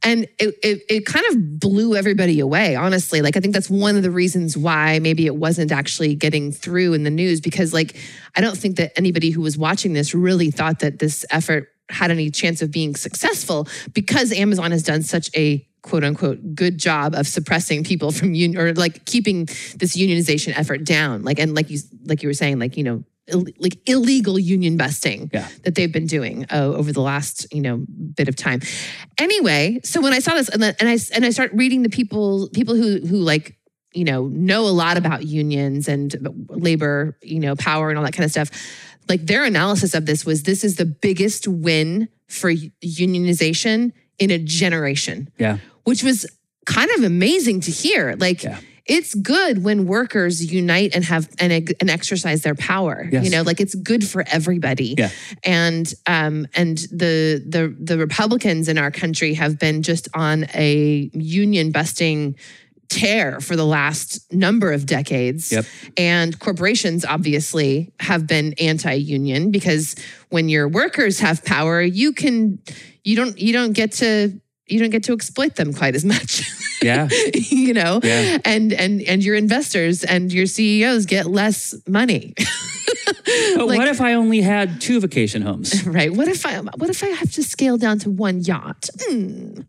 And 0.01 0.23
it, 0.39 0.55
it 0.63 0.81
it 0.89 1.05
kind 1.05 1.25
of 1.29 1.59
blew 1.59 1.95
everybody 1.95 2.39
away, 2.39 2.75
honestly. 2.75 3.21
Like 3.21 3.35
I 3.35 3.41
think 3.41 3.53
that's 3.53 3.69
one 3.69 3.97
of 3.97 4.03
the 4.03 4.11
reasons 4.11 4.55
why 4.55 4.99
maybe 4.99 5.25
it 5.25 5.35
wasn't 5.35 5.71
actually 5.71 6.15
getting 6.15 6.51
through 6.53 6.93
in 6.93 7.03
the 7.03 7.09
news 7.09 7.41
because 7.41 7.73
like 7.73 7.95
I 8.35 8.39
don't 8.41 8.57
think 8.57 8.77
that 8.77 8.91
anybody 8.97 9.29
who 9.29 9.41
was 9.41 9.57
watching 9.57 9.93
this 9.93 10.13
really 10.13 10.51
thought 10.51 10.79
that 10.79 10.99
this 10.99 11.25
effort 11.31 11.67
had 11.89 12.11
any 12.11 12.29
chance 12.29 12.61
of 12.61 12.71
being 12.71 12.95
successful 12.95 13.67
because 13.93 14.31
Amazon 14.31 14.71
has 14.71 14.83
done 14.83 15.01
such 15.03 15.29
a 15.35 15.65
quote 15.81 16.03
unquote 16.03 16.55
good 16.55 16.77
job 16.77 17.15
of 17.15 17.25
suppressing 17.27 17.83
people 17.83 18.11
from 18.11 18.33
union 18.33 18.59
or 18.61 18.73
like 18.73 19.05
keeping 19.05 19.45
this 19.77 19.95
unionization 19.97 20.57
effort 20.57 20.83
down. 20.83 21.23
Like 21.23 21.39
and 21.39 21.55
like 21.55 21.69
you 21.69 21.79
like 22.05 22.21
you 22.23 22.29
were 22.29 22.33
saying, 22.33 22.59
like 22.59 22.77
you 22.77 22.83
know 22.83 23.03
Ill, 23.31 23.45
like 23.59 23.77
illegal 23.87 24.39
union 24.39 24.75
busting 24.75 25.29
Yeah. 25.31 25.47
that 25.63 25.75
they've 25.75 25.91
been 25.93 26.07
doing 26.07 26.47
uh, 26.51 26.65
over 26.75 26.91
the 26.91 27.01
last 27.01 27.45
you 27.53 27.61
know 27.61 27.85
bit 28.15 28.27
of 28.27 28.35
time. 28.35 28.61
Anyway, 29.19 29.79
so 29.83 30.01
when 30.01 30.13
I 30.13 30.19
saw 30.19 30.33
this 30.33 30.49
and 30.49 30.61
then, 30.61 30.75
and 30.79 30.89
I 30.89 30.97
and 31.13 31.23
I 31.25 31.29
start 31.29 31.51
reading 31.53 31.83
the 31.83 31.89
people 31.89 32.49
people 32.53 32.75
who 32.75 32.99
who 32.99 33.17
like 33.17 33.55
you 33.93 34.03
know 34.03 34.27
know 34.27 34.65
a 34.65 34.69
lot 34.73 34.97
about 34.97 35.25
unions 35.25 35.87
and 35.87 36.15
labor 36.49 37.17
you 37.21 37.39
know 37.39 37.55
power 37.55 37.89
and 37.89 37.97
all 37.97 38.03
that 38.03 38.13
kind 38.13 38.25
of 38.25 38.31
stuff. 38.31 38.49
Like 39.09 39.25
their 39.25 39.43
analysis 39.43 39.93
of 39.95 40.05
this 40.05 40.25
was 40.25 40.43
this 40.43 40.63
is 40.63 40.75
the 40.75 40.85
biggest 40.85 41.47
win 41.47 42.07
for 42.27 42.51
unionization 42.53 43.91
in 44.19 44.31
a 44.31 44.37
generation 44.37 45.29
Yeah. 45.39 45.57
which 45.83 46.03
was 46.03 46.25
kind 46.65 46.89
of 46.97 47.03
amazing 47.03 47.61
to 47.61 47.71
hear. 47.71 48.15
Like 48.19 48.43
Yeah. 48.43 48.59
it's 48.85 49.15
good 49.15 49.63
when 49.63 49.85
workers 49.87 50.51
unite 50.51 50.93
and 50.93 51.03
have 51.05 51.27
and, 51.39 51.51
and 51.79 51.89
exercise 51.89 52.41
their 52.43 52.53
power. 52.55 53.07
Yes. 53.11 53.23
You 53.23 53.31
know, 53.31 53.41
like 53.41 53.59
it's 53.59 53.73
good 53.75 54.03
for 54.07 54.23
everybody. 54.27 54.93
Yeah. 54.97 55.09
And 55.43 55.91
um 56.05 56.47
and 56.53 56.77
the 56.91 57.43
the 57.47 57.75
the 57.79 57.97
Republicans 57.97 58.67
in 58.67 58.77
our 58.77 58.91
country 58.91 59.33
have 59.35 59.57
been 59.57 59.81
just 59.81 60.07
on 60.13 60.45
a 60.53 61.09
union 61.13 61.71
busting 61.71 62.35
tear 62.89 63.39
for 63.39 63.55
the 63.55 63.65
last 63.65 64.31
number 64.33 64.71
of 64.73 64.85
decades. 64.85 65.51
Yep. 65.51 65.65
And 65.97 66.39
corporations 66.39 67.05
obviously 67.05 67.91
have 67.99 68.25
been 68.27 68.53
anti-union 68.59 69.51
because 69.51 69.95
when 70.29 70.49
your 70.49 70.67
workers 70.67 71.19
have 71.19 71.43
power, 71.45 71.81
you 71.81 72.11
can 72.13 72.59
you 73.03 73.15
don't 73.15 73.37
you 73.39 73.53
don't 73.53 73.73
get 73.73 73.91
to 73.93 74.39
you 74.67 74.79
don't 74.79 74.89
get 74.91 75.03
to 75.03 75.13
exploit 75.13 75.55
them 75.55 75.73
quite 75.73 75.95
as 75.95 76.05
much. 76.05 76.49
Yeah. 76.81 77.09
you 77.33 77.73
know? 77.73 77.99
Yeah. 78.01 78.37
And 78.45 78.71
and 78.71 79.01
and 79.01 79.21
your 79.21 79.35
investors 79.35 80.05
and 80.05 80.31
your 80.31 80.45
CEOs 80.45 81.07
get 81.07 81.25
less 81.27 81.75
money. 81.85 82.33
But 83.55 83.67
Like- 83.67 83.77
what 83.79 83.87
if 83.89 83.99
I 84.01 84.13
only 84.13 84.39
had 84.41 84.79
two 84.79 84.99
vacation 85.01 85.41
homes? 85.41 85.83
right. 85.85 86.11
What 86.13 86.27
if 86.29 86.45
I 86.45 86.59
what 86.61 86.89
if 86.89 87.03
I 87.03 87.07
have 87.07 87.31
to 87.33 87.43
scale 87.43 87.77
down 87.77 87.99
to 87.99 88.09
one 88.09 88.39
yacht? 88.41 88.89
Hmm. 89.01 89.61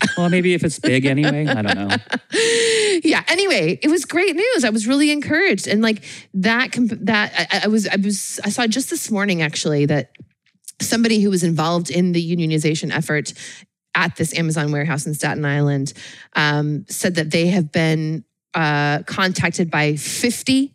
Hmm. 0.00 0.08
Well, 0.22 0.30
maybe 0.30 0.54
if 0.54 0.62
it's 0.62 0.78
big 0.78 1.04
anyway. 1.04 1.46
I 1.46 1.62
don't 1.62 1.74
know. 1.74 1.88
yeah. 3.02 3.24
Anyway, 3.28 3.78
it 3.82 3.88
was 3.88 4.04
great 4.04 4.36
news. 4.36 4.64
I 4.64 4.70
was 4.70 4.86
really 4.86 5.10
encouraged, 5.10 5.66
and 5.66 5.82
like 5.82 6.04
that. 6.34 6.70
That 7.02 7.32
I, 7.50 7.64
I 7.64 7.68
was. 7.68 7.88
I 7.88 7.96
was. 7.96 8.40
I 8.44 8.50
saw 8.50 8.66
just 8.66 8.90
this 8.90 9.10
morning 9.10 9.42
actually 9.42 9.86
that 9.86 10.12
somebody 10.80 11.20
who 11.20 11.30
was 11.30 11.42
involved 11.42 11.90
in 11.90 12.12
the 12.12 12.36
unionization 12.36 12.94
effort 12.94 13.32
at 13.94 14.16
this 14.16 14.36
Amazon 14.38 14.72
warehouse 14.72 15.06
in 15.06 15.14
Staten 15.14 15.44
Island 15.44 15.92
um, 16.34 16.84
said 16.88 17.16
that 17.16 17.30
they 17.30 17.48
have 17.48 17.72
been 17.72 18.24
uh, 18.54 19.02
contacted 19.04 19.70
by 19.70 19.96
fifty. 19.96 20.74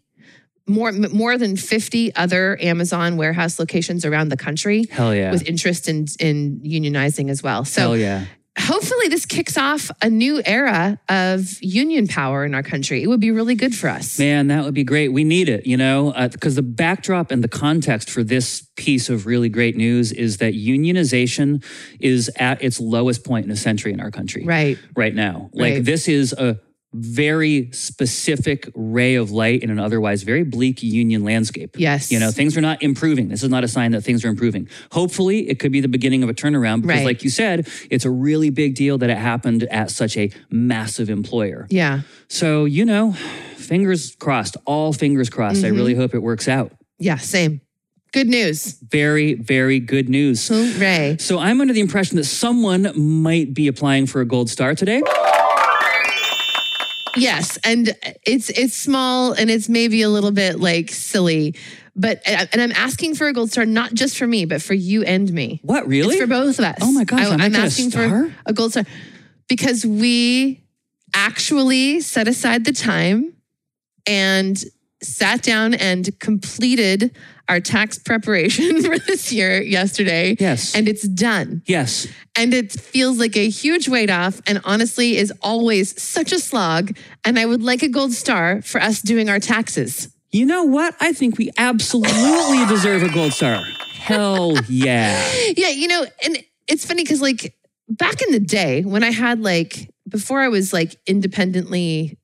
More, 0.69 0.91
more 0.91 1.37
than 1.37 1.55
50 1.55 2.13
other 2.15 2.57
Amazon 2.61 3.15
warehouse 3.15 3.57
locations 3.57 4.03
around 4.03 4.27
the 4.27 4.35
country 4.35 4.83
Hell 4.91 5.15
yeah. 5.15 5.31
with 5.31 5.47
interest 5.47 5.87
in, 5.87 6.07
in 6.19 6.59
unionizing 6.59 7.29
as 7.29 7.41
well. 7.41 7.63
So 7.63 7.79
Hell 7.79 7.97
yeah. 7.97 8.25
Hopefully 8.57 9.07
this 9.07 9.25
kicks 9.25 9.57
off 9.57 9.91
a 10.01 10.09
new 10.09 10.41
era 10.45 10.99
of 11.09 11.61
union 11.61 12.07
power 12.07 12.43
in 12.45 12.55
our 12.55 12.63
country. 12.63 13.03
It 13.03 13.07
would 13.07 13.19
be 13.19 13.31
really 13.31 13.55
good 13.55 13.75
for 13.75 13.87
us. 13.89 14.17
Man, 14.17 14.47
that 14.47 14.63
would 14.65 14.73
be 14.73 14.83
great. 14.83 15.09
We 15.09 15.23
need 15.23 15.47
it, 15.49 15.65
you 15.67 15.77
know, 15.77 16.11
uh, 16.11 16.27
because 16.29 16.55
the 16.55 16.61
backdrop 16.63 17.31
and 17.31 17.43
the 17.43 17.47
context 17.47 18.09
for 18.09 18.23
this 18.23 18.67
piece 18.75 19.09
of 19.09 19.25
really 19.25 19.49
great 19.49 19.75
news 19.75 20.11
is 20.11 20.37
that 20.37 20.53
unionization 20.53 21.63
is 21.99 22.29
at 22.37 22.61
its 22.63 22.79
lowest 22.79 23.23
point 23.23 23.45
in 23.45 23.51
a 23.51 23.55
century 23.55 23.93
in 23.93 23.99
our 23.99 24.11
country 24.11 24.43
Right. 24.45 24.77
right 24.95 25.13
now. 25.13 25.49
Like 25.53 25.73
Right. 25.75 25.85
this 25.85 26.07
is 26.07 26.33
a 26.33 26.59
very 26.99 27.69
specific 27.71 28.69
ray 28.75 29.15
of 29.15 29.31
light 29.31 29.63
in 29.63 29.69
an 29.69 29.79
otherwise 29.79 30.23
very 30.23 30.43
bleak 30.43 30.81
union 30.81 31.23
landscape. 31.23 31.75
Yes. 31.77 32.11
You 32.11 32.19
know, 32.19 32.31
things 32.31 32.57
are 32.57 32.61
not 32.61 32.81
improving. 32.81 33.29
This 33.29 33.43
is 33.43 33.49
not 33.49 33.63
a 33.63 33.67
sign 33.67 33.91
that 33.91 34.01
things 34.01 34.25
are 34.25 34.29
improving. 34.29 34.67
Hopefully, 34.91 35.49
it 35.49 35.59
could 35.59 35.71
be 35.71 35.81
the 35.81 35.87
beginning 35.87 36.23
of 36.23 36.29
a 36.29 36.33
turnaround 36.33 36.81
because, 36.81 36.97
Right. 36.97 37.05
like 37.05 37.23
you 37.23 37.29
said, 37.29 37.67
it's 37.89 38.05
a 38.05 38.09
really 38.09 38.49
big 38.49 38.75
deal 38.75 38.97
that 38.97 39.09
it 39.09 39.17
happened 39.17 39.63
at 39.63 39.91
such 39.91 40.17
a 40.17 40.31
massive 40.49 41.09
employer. 41.09 41.67
Yeah. 41.69 42.01
So, 42.27 42.65
you 42.65 42.85
know, 42.85 43.13
fingers 43.55 44.15
crossed, 44.15 44.57
all 44.65 44.93
fingers 44.93 45.29
crossed. 45.29 45.63
I 45.63 45.67
mm-hmm. 45.67 45.77
really 45.77 45.95
hope 45.95 46.13
it 46.13 46.19
works 46.19 46.47
out. 46.47 46.71
Yeah. 46.99 47.17
Same. 47.17 47.61
Good 48.13 48.27
news. 48.27 48.79
Very, 48.89 49.33
very 49.33 49.79
good 49.79 50.09
news. 50.09 50.47
Hooray. 50.47 51.17
So, 51.19 51.39
I'm 51.39 51.61
under 51.61 51.73
the 51.73 51.81
impression 51.81 52.15
that 52.17 52.23
someone 52.23 52.91
might 52.95 53.53
be 53.53 53.67
applying 53.67 54.07
for 54.07 54.21
a 54.21 54.25
gold 54.25 54.49
star 54.49 54.73
today. 54.75 55.01
Yes. 57.21 57.57
And 57.63 57.95
it's 58.25 58.49
it's 58.49 58.75
small 58.75 59.33
and 59.33 59.49
it's 59.49 59.69
maybe 59.69 60.01
a 60.01 60.09
little 60.09 60.31
bit 60.31 60.59
like 60.59 60.91
silly. 60.91 61.55
But 61.95 62.21
uh, 62.27 62.45
and 62.51 62.61
I'm 62.61 62.71
asking 62.73 63.15
for 63.15 63.27
a 63.27 63.33
gold 63.33 63.51
star 63.51 63.65
not 63.65 63.93
just 63.93 64.17
for 64.17 64.27
me, 64.27 64.45
but 64.45 64.61
for 64.61 64.73
you 64.73 65.03
and 65.03 65.31
me. 65.31 65.59
What, 65.63 65.87
really? 65.87 66.15
It's 66.15 66.21
for 66.21 66.27
both 66.27 66.59
of 66.59 66.65
us. 66.65 66.77
Oh 66.81 66.91
my 66.91 67.03
gosh, 67.03 67.25
I 67.25 67.45
am 67.45 67.55
asking 67.55 67.91
for 67.91 68.33
a 68.45 68.53
gold 68.53 68.71
star 68.71 68.83
because 69.47 69.85
we 69.85 70.63
actually 71.13 72.01
set 72.01 72.27
aside 72.27 72.65
the 72.65 72.73
time 72.73 73.33
and 74.07 74.63
sat 75.01 75.41
down 75.41 75.73
and 75.73 76.09
completed 76.19 77.15
our 77.49 77.59
tax 77.59 77.97
preparation 77.97 78.81
for 78.83 78.99
this 78.99 79.31
year 79.31 79.61
yesterday. 79.61 80.35
Yes. 80.39 80.75
And 80.75 80.87
it's 80.87 81.07
done. 81.07 81.61
yes. 81.65 82.07
And 82.35 82.53
it 82.53 82.71
feels 82.71 83.17
like 83.17 83.35
a 83.35 83.49
huge 83.49 83.89
weight 83.89 84.11
off 84.11 84.41
and 84.45 84.61
honestly 84.63 85.17
is 85.17 85.33
always 85.41 85.99
such 85.99 86.31
a 86.31 86.39
slog. 86.39 86.95
And 87.25 87.39
I 87.39 87.45
would 87.45 87.63
like 87.63 87.81
a 87.81 87.87
gold 87.87 88.11
star 88.11 88.61
for 88.61 88.79
us 88.79 89.01
doing 89.01 89.27
our 89.27 89.39
taxes. 89.39 90.13
You 90.31 90.45
know 90.45 90.63
what? 90.63 90.95
I 90.99 91.13
think 91.13 91.37
we 91.37 91.51
absolutely 91.57 92.65
deserve 92.69 93.01
a 93.01 93.09
gold 93.09 93.33
star. 93.33 93.63
Hell 93.95 94.55
yeah. 94.69 95.19
Yeah, 95.55 95.69
you 95.69 95.87
know, 95.87 96.05
and 96.23 96.43
it's 96.67 96.85
funny 96.85 97.03
because 97.03 97.21
like 97.21 97.55
back 97.89 98.21
in 98.21 98.31
the 98.31 98.39
day 98.39 98.83
when 98.83 99.03
I 99.03 99.11
had 99.11 99.39
like 99.41 99.89
before 100.07 100.41
I 100.41 100.49
was 100.49 100.73
like 100.73 100.95
independently 101.07 102.17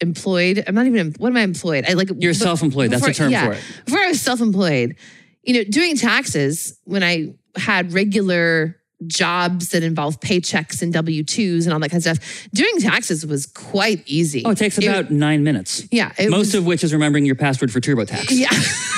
employed, 0.00 0.64
I'm 0.66 0.74
not 0.74 0.86
even 0.86 1.14
what 1.18 1.28
am 1.28 1.36
I 1.36 1.42
employed? 1.42 1.84
I 1.88 1.94
like 1.94 2.10
You're 2.18 2.34
self 2.34 2.62
employed. 2.62 2.90
That's 2.90 3.06
a 3.06 3.12
term 3.12 3.30
yeah, 3.30 3.46
for 3.46 3.52
it. 3.52 3.62
Before 3.84 4.00
I 4.00 4.08
was 4.08 4.20
self-employed, 4.20 4.96
you 5.42 5.54
know, 5.54 5.64
doing 5.64 5.96
taxes 5.96 6.78
when 6.84 7.02
I 7.02 7.34
had 7.56 7.92
regular 7.92 8.80
jobs 9.06 9.70
that 9.70 9.82
involve 9.82 10.20
paychecks 10.20 10.82
and 10.82 10.92
W 10.92 11.22
2s 11.22 11.64
and 11.64 11.72
all 11.72 11.78
that 11.80 11.90
kind 11.90 12.04
of 12.06 12.16
stuff, 12.16 12.48
doing 12.54 12.78
taxes 12.80 13.26
was 13.26 13.46
quite 13.46 14.02
easy. 14.06 14.42
Oh, 14.44 14.50
it 14.50 14.58
takes 14.58 14.78
about 14.78 15.10
nine 15.10 15.44
minutes. 15.44 15.86
yeah. 15.90 16.12
Most 16.18 16.32
was, 16.32 16.54
of 16.54 16.66
which 16.66 16.84
is 16.84 16.92
remembering 16.92 17.24
your 17.24 17.34
password 17.34 17.72
for 17.72 17.80
TurboTax. 17.80 18.26
yeah, 18.30 18.48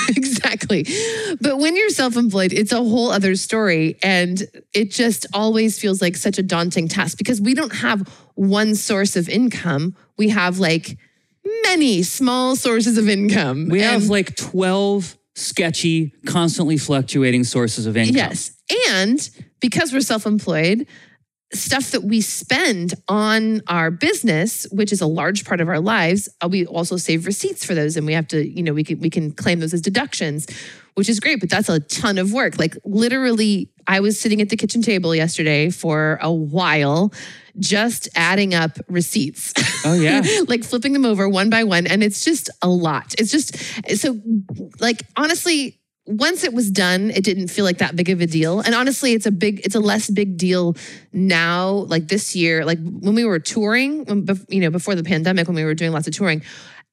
exactly. 0.16 0.86
But 1.40 1.58
when 1.58 1.76
you're 1.76 1.90
self 1.90 2.16
employed, 2.16 2.52
it's 2.52 2.72
a 2.72 2.76
whole 2.76 3.10
other 3.10 3.36
story. 3.36 3.98
And 4.02 4.42
it 4.74 4.90
just 4.90 5.26
always 5.32 5.78
feels 5.78 6.00
like 6.00 6.16
such 6.16 6.38
a 6.38 6.42
daunting 6.42 6.88
task 6.88 7.18
because 7.18 7.40
we 7.40 7.54
don't 7.54 7.74
have 7.76 8.08
one 8.34 8.74
source 8.74 9.16
of 9.16 9.28
income. 9.28 9.96
We 10.16 10.28
have 10.30 10.58
like 10.58 10.98
many 11.64 12.02
small 12.02 12.56
sources 12.56 12.98
of 12.98 13.08
income. 13.08 13.68
We 13.68 13.80
have 13.80 14.08
like 14.08 14.36
12 14.36 15.16
sketchy, 15.36 16.12
constantly 16.26 16.78
fluctuating 16.78 17.44
sources 17.44 17.86
of 17.86 17.96
income. 17.96 18.16
Yes. 18.16 18.52
And 18.90 19.30
because 19.60 19.92
we're 19.92 20.00
self 20.00 20.26
employed, 20.26 20.86
stuff 21.52 21.92
that 21.92 22.02
we 22.02 22.20
spend 22.20 22.94
on 23.08 23.60
our 23.68 23.90
business, 23.90 24.66
which 24.72 24.92
is 24.92 25.00
a 25.00 25.06
large 25.06 25.44
part 25.44 25.60
of 25.60 25.68
our 25.68 25.78
lives, 25.78 26.28
uh, 26.40 26.48
we 26.48 26.66
also 26.66 26.96
save 26.96 27.26
receipts 27.26 27.64
for 27.64 27.74
those. 27.74 27.96
And 27.96 28.06
we 28.06 28.14
have 28.14 28.26
to, 28.28 28.44
you 28.44 28.62
know, 28.62 28.72
we 28.72 28.82
can, 28.82 28.98
we 28.98 29.10
can 29.10 29.30
claim 29.30 29.60
those 29.60 29.72
as 29.72 29.80
deductions, 29.80 30.46
which 30.94 31.08
is 31.08 31.20
great, 31.20 31.38
but 31.38 31.48
that's 31.48 31.68
a 31.68 31.78
ton 31.80 32.18
of 32.18 32.32
work. 32.32 32.58
Like 32.58 32.76
literally, 32.84 33.70
I 33.86 34.00
was 34.00 34.18
sitting 34.18 34.40
at 34.40 34.48
the 34.48 34.56
kitchen 34.56 34.82
table 34.82 35.14
yesterday 35.14 35.70
for 35.70 36.18
a 36.20 36.32
while, 36.32 37.12
just 37.58 38.08
adding 38.14 38.54
up 38.54 38.78
receipts. 38.88 39.52
Oh, 39.84 39.94
yeah. 39.94 40.22
like 40.48 40.64
flipping 40.64 40.92
them 40.92 41.04
over 41.04 41.28
one 41.28 41.50
by 41.50 41.64
one. 41.64 41.86
And 41.86 42.02
it's 42.02 42.24
just 42.24 42.50
a 42.62 42.68
lot. 42.68 43.14
It's 43.18 43.30
just 43.30 43.56
so, 43.98 44.20
like, 44.80 45.02
honestly, 45.16 45.80
once 46.06 46.44
it 46.44 46.52
was 46.52 46.70
done, 46.70 47.10
it 47.10 47.24
didn't 47.24 47.48
feel 47.48 47.64
like 47.64 47.78
that 47.78 47.96
big 47.96 48.10
of 48.10 48.20
a 48.20 48.26
deal. 48.26 48.60
And 48.60 48.74
honestly, 48.74 49.12
it's 49.12 49.26
a 49.26 49.32
big, 49.32 49.60
it's 49.64 49.74
a 49.74 49.80
less 49.80 50.08
big 50.08 50.36
deal 50.36 50.76
now. 51.12 51.70
Like 51.88 52.08
this 52.08 52.36
year, 52.36 52.64
like 52.64 52.78
when 52.78 53.14
we 53.14 53.24
were 53.24 53.40
touring, 53.40 54.04
when, 54.04 54.26
you 54.48 54.60
know, 54.60 54.70
before 54.70 54.94
the 54.94 55.02
pandemic, 55.02 55.48
when 55.48 55.56
we 55.56 55.64
were 55.64 55.74
doing 55.74 55.92
lots 55.92 56.06
of 56.06 56.14
touring, 56.14 56.42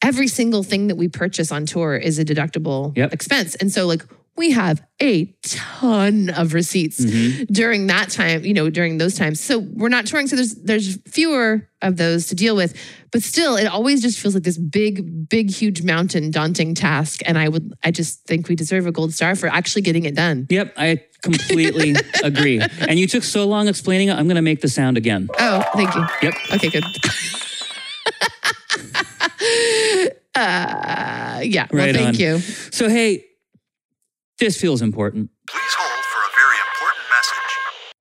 every 0.03 0.27
single 0.27 0.63
thing 0.63 0.87
that 0.87 0.95
we 0.95 1.07
purchase 1.07 1.51
on 1.51 1.65
tour 1.65 1.95
is 1.95 2.17
a 2.17 2.25
deductible 2.25 2.95
Yep. 2.97 3.13
expense. 3.13 3.55
And 3.55 3.71
so, 3.71 3.85
like, 3.85 4.03
we 4.35 4.51
have 4.51 4.83
a 5.01 5.25
ton 5.43 6.29
of 6.31 6.53
receipts 6.53 6.99
Mm-hmm. 7.03 7.51
during 7.53 7.87
that 7.87 8.09
time, 8.09 8.43
you 8.45 8.53
know, 8.53 8.69
during 8.69 8.97
those 8.97 9.15
times. 9.15 9.39
So 9.39 9.59
we're 9.59 9.89
not 9.89 10.05
touring. 10.07 10.27
So 10.27 10.35
there's 10.35 10.55
there's 10.55 10.97
fewer 11.07 11.69
of 11.81 11.97
those 11.97 12.27
to 12.27 12.35
deal 12.35 12.55
with. 12.55 12.75
But 13.11 13.21
still, 13.21 13.55
it 13.57 13.67
always 13.67 14.01
just 14.01 14.17
feels 14.19 14.33
like 14.33 14.43
this 14.43 14.57
big, 14.57 15.29
big, 15.29 15.51
huge 15.51 15.83
mountain, 15.83 16.31
daunting 16.31 16.73
task. 16.73 17.21
And 17.25 17.37
I 17.37 17.47
would 17.47 17.73
I 17.83 17.91
just 17.91 18.25
think 18.25 18.47
we 18.49 18.55
deserve 18.55 18.87
a 18.87 18.91
gold 18.91 19.13
star 19.13 19.35
for 19.35 19.47
actually 19.47 19.83
getting 19.83 20.05
it 20.05 20.15
done. 20.15 20.47
Yep, 20.49 20.73
I 20.77 21.03
completely 21.21 21.95
agree. 22.23 22.59
And 22.79 22.97
you 22.97 23.05
took 23.07 23.23
so 23.23 23.45
long 23.45 23.67
explaining 23.67 24.07
it, 24.09 24.13
I'm 24.13 24.25
going 24.25 24.35
to 24.37 24.41
make 24.41 24.61
the 24.61 24.67
sound 24.67 24.97
again. 24.97 25.29
Oh, 25.37 25.63
thank 25.75 25.93
you. 25.93 26.05
Yep. 26.23 26.33
Okay, 26.55 26.69
good. 26.69 26.83
uh 30.35 31.41
yeah. 31.43 31.67
Well, 31.71 31.85
Right 31.85 31.95
thank 31.95 32.07
on. 32.07 32.15
you. 32.15 32.39
So, 32.39 32.89
hey, 32.89 33.25
this 34.39 34.59
feels 34.59 34.81
important. 34.81 35.29
Please 35.49 35.73
hold 35.77 36.03
for 36.05 36.19
a 36.19 36.31
very 36.35 36.57
important 36.57 37.05
message. 37.09 37.51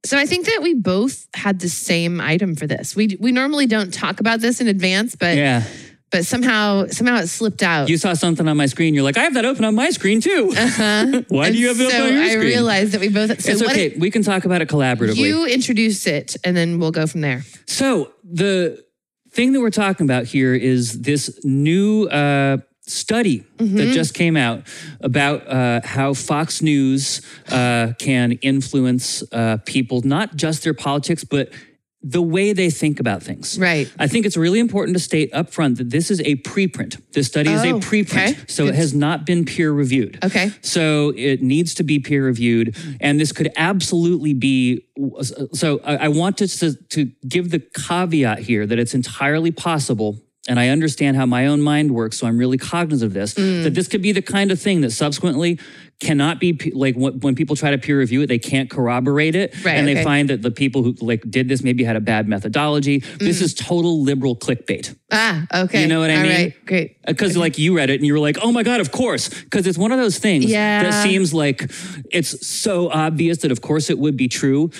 So 0.04 0.18
I 0.18 0.26
think 0.26 0.46
that 0.46 0.60
we 0.62 0.74
both 0.74 1.26
had 1.34 1.60
the 1.60 1.68
same 1.68 2.20
item 2.20 2.54
for 2.56 2.66
this. 2.66 2.96
We 2.96 3.16
we 3.20 3.32
normally 3.32 3.66
don't 3.66 3.92
talk 3.92 4.20
about 4.20 4.40
this 4.40 4.60
in 4.60 4.66
advance, 4.68 5.14
but 5.16 5.36
Yeah. 5.36 5.62
but 6.10 6.24
somehow 6.26 6.86
somehow 6.88 7.16
it 7.18 7.28
slipped 7.28 7.62
out. 7.62 7.88
You 7.88 7.96
saw 7.98 8.14
something 8.14 8.46
on 8.48 8.56
my 8.56 8.66
screen. 8.66 8.94
You're 8.94 9.04
like, 9.04 9.16
I 9.18 9.22
have 9.22 9.34
that 9.34 9.44
open 9.44 9.64
on 9.64 9.74
my 9.74 9.90
screen 9.90 10.20
too. 10.20 10.52
uh-huh. 10.56 11.22
Why 11.28 11.46
And 11.46 11.54
do 11.54 11.60
you 11.60 11.68
have 11.68 11.80
it 11.80 11.90
so 11.90 11.96
open 11.96 12.06
on 12.06 12.12
your 12.12 12.24
screen? 12.24 12.24
I 12.24 12.28
screen? 12.30 12.40
realized 12.48 12.92
that 12.92 13.00
we 13.00 13.08
both. 13.08 13.40
So 13.40 13.52
it's 13.52 13.62
what 13.62 13.72
okay. 13.72 13.94
we 13.96 14.10
can 14.10 14.22
talk 14.22 14.44
about 14.44 14.60
it 14.62 14.68
collaboratively. 14.68 15.16
You 15.16 15.46
introduce 15.46 16.06
it, 16.06 16.36
and 16.44 16.56
then 16.56 16.78
we'll 16.78 16.90
go 16.92 17.06
from 17.06 17.20
there. 17.20 17.42
So 17.66 18.12
the 18.24 18.82
thing 19.30 19.52
that 19.52 19.60
we're 19.60 19.70
talking 19.70 20.04
about 20.04 20.26
here 20.26 20.54
is 20.54 21.00
this 21.00 21.40
new 21.44 22.04
uh, 22.08 22.58
study 22.86 23.44
Mm-hmm. 23.58 23.76
that 23.76 23.92
just 23.92 24.12
came 24.14 24.36
out 24.36 24.64
about 25.00 25.46
uh, 25.46 25.80
how 25.84 26.14
Fox 26.14 26.62
News 26.62 27.22
uh, 27.48 27.92
can 28.00 28.32
influence 28.42 29.22
uh, 29.32 29.58
people, 29.64 30.00
not 30.02 30.34
just 30.34 30.64
their 30.64 30.74
politics, 30.74 31.22
but 31.22 31.50
the 32.04 32.20
way 32.20 32.52
they 32.52 32.68
think 32.68 32.98
about 32.98 33.22
things. 33.22 33.56
Right. 33.56 33.88
I 33.96 34.08
think 34.08 34.26
it's 34.26 34.36
really 34.36 34.58
important 34.58 34.96
to 34.96 35.00
state 35.00 35.32
up 35.32 35.50
front 35.50 35.78
that 35.78 35.90
this 35.90 36.10
is 36.10 36.18
a 36.22 36.34
preprint. 36.38 37.00
This 37.12 37.28
study 37.28 37.52
is 37.52 37.62
a 37.62 37.74
Oh, 37.74 37.78
preprint, 37.78 38.30
okay. 38.32 38.36
so 38.48 38.66
it 38.66 38.74
has 38.74 38.92
not 38.92 39.24
been 39.24 39.44
peer 39.44 39.70
reviewed. 39.70 40.18
Okay. 40.24 40.50
So 40.62 41.12
it 41.16 41.40
needs 41.40 41.74
to 41.74 41.84
be 41.84 42.00
peer 42.00 42.24
reviewed, 42.26 42.76
and 43.00 43.20
this 43.20 43.30
could 43.30 43.52
absolutely 43.56 44.34
be. 44.34 44.84
So 45.52 45.80
I, 45.84 45.96
I 46.06 46.08
want 46.08 46.38
to 46.38 46.48
to 46.48 47.04
give 47.28 47.52
the 47.52 47.60
caveat 47.60 48.40
here 48.40 48.66
that 48.66 48.80
it's 48.80 48.94
entirely 48.94 49.52
possible. 49.52 50.20
And 50.48 50.58
I 50.58 50.68
understand 50.70 51.16
how 51.16 51.24
my 51.24 51.46
own 51.46 51.62
mind 51.62 51.92
works, 51.92 52.18
so 52.18 52.26
I'm 52.26 52.36
really 52.36 52.58
cognizant 52.58 53.06
of 53.06 53.14
this. 53.14 53.34
Mm. 53.34 53.62
That 53.62 53.74
this 53.74 53.86
could 53.86 54.02
be 54.02 54.10
the 54.10 54.22
kind 54.22 54.50
of 54.50 54.60
thing 54.60 54.80
that 54.80 54.90
subsequently 54.90 55.60
cannot 56.00 56.40
be 56.40 56.58
like 56.74 56.96
when, 56.96 57.36
people 57.36 57.54
try 57.54 57.70
to 57.70 57.78
peer 57.78 57.96
review 58.00 58.22
it, 58.22 58.26
they 58.26 58.40
can't 58.40 58.68
corroborate 58.68 59.36
it, 59.36 59.54
Right, 59.64 59.76
and 59.76 59.86
they 59.86 59.92
okay. 59.92 60.02
find 60.02 60.30
that 60.30 60.42
the 60.42 60.50
people 60.50 60.82
who 60.82 60.96
like 61.00 61.22
did 61.30 61.48
this 61.48 61.62
maybe 61.62 61.84
had 61.84 61.94
a 61.94 62.00
bad 62.00 62.26
methodology. 62.26 63.04
This 63.20 63.38
Mm. 63.38 63.42
is 63.42 63.54
total 63.54 64.02
liberal 64.02 64.34
clickbait. 64.34 64.96
Ah, 65.12 65.46
okay. 65.54 65.82
You 65.82 65.86
know 65.86 66.00
what 66.00 66.10
I 66.10 66.16
All 66.16 66.22
mean? 66.22 66.32
right, 66.32 66.66
great. 66.66 66.96
Because 67.06 67.36
like 67.36 67.56
you 67.56 67.76
read 67.76 67.88
it 67.90 68.00
and 68.00 68.04
you 68.06 68.12
were 68.12 68.18
like, 68.18 68.38
oh 68.42 68.50
my 68.50 68.64
God, 68.64 68.80
of 68.80 68.90
course. 68.90 69.28
Because 69.28 69.64
it's 69.68 69.78
one 69.78 69.92
of 69.92 69.98
those 70.00 70.18
things 70.18 70.46
Yeah. 70.46 70.82
that 70.82 71.04
seems 71.04 71.32
like 71.32 71.70
it's 72.10 72.44
so 72.44 72.90
obvious 72.90 73.38
that 73.38 73.52
of 73.52 73.60
course 73.60 73.88
it 73.90 73.98
would 74.00 74.16
be 74.16 74.26
true. 74.26 74.70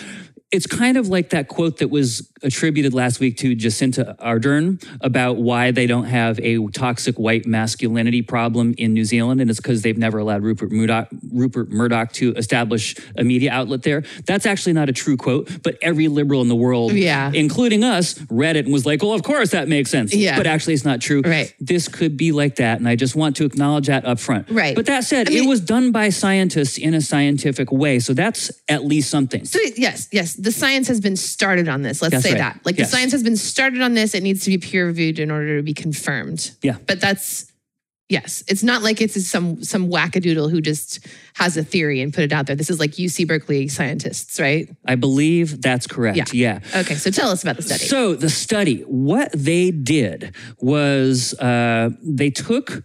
It's 0.53 0.67
kind 0.67 0.99
of 0.99 1.09
like 1.09 1.31
that 1.31 1.49
quote 1.49 1.79
that 1.79 1.89
was 1.89 2.31
attributed 2.43 2.93
last 2.93 3.21
week 3.21 3.39
to 3.39 3.57
Jacinda 3.57 4.17
Ardern 4.19 4.85
about 5.01 5.39
why 5.39 5.71
they 5.71 5.87
don't 5.87 6.05
have 6.05 6.39
a 6.41 6.67
toxic 6.69 7.17
white 7.19 7.47
masculinity 7.47 8.21
problem 8.21 8.75
in 8.77 8.93
New 8.93 9.05
Zealand, 9.05 9.41
and 9.41 9.49
it's 9.49 9.61
because 9.61 9.81
they've 9.81 9.97
never 9.97 10.19
allowed 10.19 10.43
Rupert 10.43 10.71
Murdoch, 10.71 11.09
Rupert 11.33 11.71
Murdoch 11.71 12.13
to 12.15 12.33
establish 12.35 12.95
a 13.17 13.25
media 13.25 13.51
outlet 13.51 13.83
there. 13.83 14.03
That's 14.27 14.45
actually 14.45 14.75
not 14.75 14.89
a 14.91 14.93
true 14.93 15.17
quote, 15.17 15.63
but 15.63 15.79
every 15.81 16.09
liberal 16.09 16.43
in 16.43 16.49
the 16.49 16.57
world, 16.57 16.93
Yeah. 16.93 17.31
including 17.33 17.83
us, 17.83 18.21
read 18.29 18.57
it 18.57 18.65
and 18.67 18.73
was 18.75 18.85
like, 18.85 19.03
"Well, 19.03 19.15
of 19.15 19.23
course 19.23 19.51
that 19.51 19.69
makes 19.69 19.91
sense." 19.91 20.15
Yeah. 20.15 20.37
but 20.37 20.47
actually 20.47 20.75
it's 20.75 20.85
not 20.85 21.01
true. 21.01 21.23
Right. 21.25 21.55
This 21.61 21.89
could 21.89 22.17
be 22.19 22.33
like 22.33 22.57
that, 22.57 22.79
and 22.79 22.87
I 22.89 22.97
just 22.97 23.17
want 23.17 23.37
to 23.37 23.45
acknowledge 23.47 23.87
that 23.87 24.05
up 24.05 24.21
front. 24.21 24.51
Right. 24.51 24.75
But 24.77 24.85
that 24.87 25.05
said, 25.05 25.29
I 25.29 25.31
mean- 25.33 25.45
it 25.45 25.49
was 25.49 25.61
done 25.61 25.93
by 25.93 26.11
scientists 26.11 26.77
in 26.77 26.93
a 26.93 27.01
scientific 27.01 27.73
way, 27.73 27.99
so 28.01 28.13
that's 28.13 28.51
at 28.69 28.85
least 28.85 29.09
something. 29.09 29.45
So 29.47 29.59
yes, 29.77 30.09
yes, 30.13 30.35
the 30.43 30.53
science 30.53 30.89
has 30.89 31.01
been 31.01 31.17
started 31.17 31.69
on 31.69 31.83
this. 31.83 32.03
Let's 32.03 32.13
That's 32.13 32.25
say 32.25 32.33
right. 32.33 32.39
that. 32.55 32.61
Like 32.65 32.77
Yes. 32.79 32.91
the 32.91 32.97
science 32.97 33.13
has 33.13 33.23
been 33.23 33.37
started 33.37 33.81
on 33.81 33.95
this. 33.95 34.15
It 34.15 34.23
needs 34.23 34.45
to 34.45 34.51
be 34.51 34.59
peer 34.59 34.87
reviewed 34.87 35.19
in 35.19 35.31
order 35.31 35.57
to 35.57 35.63
be 35.63 35.75
confirmed. 35.75 36.51
Yeah. 36.63 36.77
But 36.87 37.01
that's 37.01 37.47
yes. 38.09 38.43
It's 38.49 38.63
not 38.63 38.83
like 38.83 39.01
it's 39.01 39.25
some 39.27 39.63
some 39.63 39.89
wackadoodle 39.89 40.51
who 40.51 40.61
just 40.61 41.07
has 41.35 41.57
a 41.57 41.65
theory 41.65 42.01
and 42.03 42.13
put 42.13 42.25
it 42.25 42.33
out 42.33 42.47
there. 42.47 42.57
This 42.57 42.71
is 42.71 42.79
like 42.81 42.93
UC 42.93 43.27
Berkeley 43.27 43.69
scientists, 43.69 44.39
right? 44.41 44.69
I 44.85 44.97
believe 44.97 45.63
that's 45.63 45.87
correct. 45.87 46.17
Yeah. 46.35 46.61
yeah. 46.73 46.81
Okay, 46.81 46.95
so 46.97 47.11
tell 47.11 47.31
us 47.31 47.43
about 47.43 47.57
the 47.57 47.63
study. 47.63 47.85
So 47.87 48.15
the 48.15 48.29
study, 48.29 48.81
what 48.83 49.31
they 49.33 49.71
did 49.71 50.35
was 50.59 51.35
uh, 51.41 51.91
they 52.03 52.31
took 52.31 52.85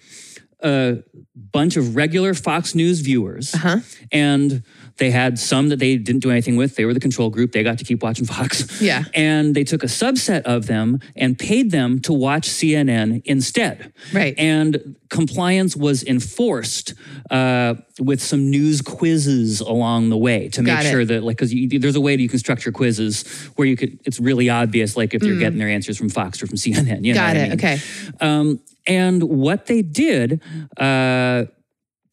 a 0.64 1.04
bunch 1.36 1.78
of 1.78 1.96
regular 1.96 2.34
Fox 2.34 2.74
News 2.74 3.02
viewers 3.02 3.54
Uh-huh. 3.54 3.80
and 4.12 4.64
they 4.98 5.12
had 5.12 5.38
some 5.40 5.70
that 5.70 5.80
they 5.80 5.98
didn't 5.98 6.22
do 6.22 6.32
anything 6.32 6.56
with. 6.56 6.76
They 6.76 6.86
were 6.86 6.94
the 6.94 7.00
control 7.00 7.30
group. 7.30 7.52
They 7.52 7.64
got 7.64 7.78
to 7.80 7.84
keep 7.84 8.02
watching 8.04 8.26
Fox. 8.26 8.82
Yeah. 8.82 9.04
And 9.14 9.54
they 9.56 9.64
took 9.64 9.84
a 9.84 9.88
subset 9.88 10.42
of 10.44 10.68
them 10.68 11.00
and 11.16 11.38
paid 11.38 11.72
them 11.72 12.00
to 12.02 12.14
watch 12.14 12.48
CNN 12.50 13.22
instead. 13.26 13.94
Right. 14.14 14.34
And 14.38 14.96
compliance 15.10 15.76
was 15.76 16.04
enforced 16.04 16.94
uh, 17.32 17.76
with 18.00 18.22
some 18.22 18.50
news 18.50 18.82
quizzes 18.82 19.62
along 19.62 20.10
the 20.10 20.18
way 20.18 20.50
to 20.50 20.62
make 20.62 20.82
sure 20.82 21.06
that, 21.06 21.24
like, 21.24 21.38
because 21.38 21.54
there's 21.82 21.96
a 21.96 22.02
way 22.02 22.16
that 22.16 22.22
you 22.22 22.30
can 22.30 22.40
structure 22.40 22.72
quizzes 22.72 23.24
where 23.56 23.68
you 23.68 23.76
could, 23.78 24.00
it's 24.06 24.20
really 24.20 24.50
obvious, 24.50 24.98
like, 24.98 25.14
if 25.14 25.24
you're 25.24 25.40
getting 25.40 25.60
their 25.60 25.70
answers 25.70 25.98
from 25.98 26.10
Fox 26.10 26.42
or 26.42 26.48
from 26.48 26.58
CNN. 26.58 27.04
You 27.06 27.14
know 27.14 27.18
Mm. 27.22 27.24
Got 27.24 27.28
what 27.28 27.38
I 27.38 27.40
it. 27.40 27.50
mean? 27.50 27.52
Okay. 27.54 27.78
Um, 28.22 28.60
and 28.88 29.24
what 29.24 29.66
they 29.66 29.82
did, 29.82 30.42
uh, 30.78 31.46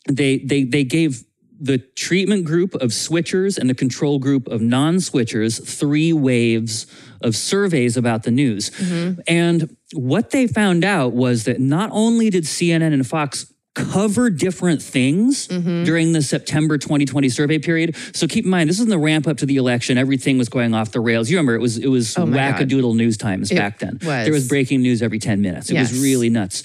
they 0.08 0.38
they 0.38 0.64
they 0.64 0.84
gave 0.84 1.24
the 1.64 1.78
treatment 1.78 2.44
group 2.44 2.74
of 2.74 2.90
switchers 2.90 3.56
and 3.56 3.70
the 3.70 3.74
control 3.74 4.18
group 4.18 4.46
of 4.48 4.60
non-switchers 4.60 5.66
three 5.66 6.12
waves 6.12 6.86
of 7.22 7.34
surveys 7.34 7.96
about 7.96 8.24
the 8.24 8.30
news. 8.30 8.68
Mm-hmm. 8.70 9.20
And 9.26 9.74
what 9.94 10.30
they 10.30 10.46
found 10.46 10.84
out 10.84 11.14
was 11.14 11.44
that 11.44 11.60
not 11.60 11.88
only 11.90 12.28
did 12.28 12.44
CNN 12.44 12.92
and 12.92 13.06
Fox 13.06 13.50
cover 13.74 14.30
different 14.30 14.80
things 14.82 15.48
mm-hmm. 15.48 15.84
during 15.84 16.12
the 16.12 16.22
September 16.22 16.78
2020 16.78 17.28
survey 17.28 17.58
period. 17.58 17.96
So 18.14 18.28
keep 18.28 18.44
in 18.44 18.50
mind, 18.50 18.70
this 18.70 18.78
is 18.78 18.84
in 18.84 18.90
the 18.90 18.98
ramp 18.98 19.26
up 19.26 19.38
to 19.38 19.46
the 19.46 19.56
election. 19.56 19.98
Everything 19.98 20.38
was 20.38 20.48
going 20.48 20.74
off 20.74 20.92
the 20.92 21.00
rails. 21.00 21.28
You 21.28 21.38
remember 21.38 21.54
it 21.54 21.60
was 21.60 21.78
it 21.78 21.88
was 21.88 22.16
Oh 22.16 22.26
my 22.26 22.36
God. 22.36 22.54
wackadoodle 22.54 22.94
news 22.94 23.16
times 23.16 23.50
back 23.50 23.80
then. 23.80 23.94
was. 23.94 24.24
There 24.24 24.32
was 24.32 24.46
breaking 24.48 24.82
news 24.82 25.02
every 25.02 25.18
10 25.18 25.40
minutes. 25.40 25.70
It 25.70 25.78
was 25.78 26.00
really 26.00 26.30
nuts. 26.30 26.62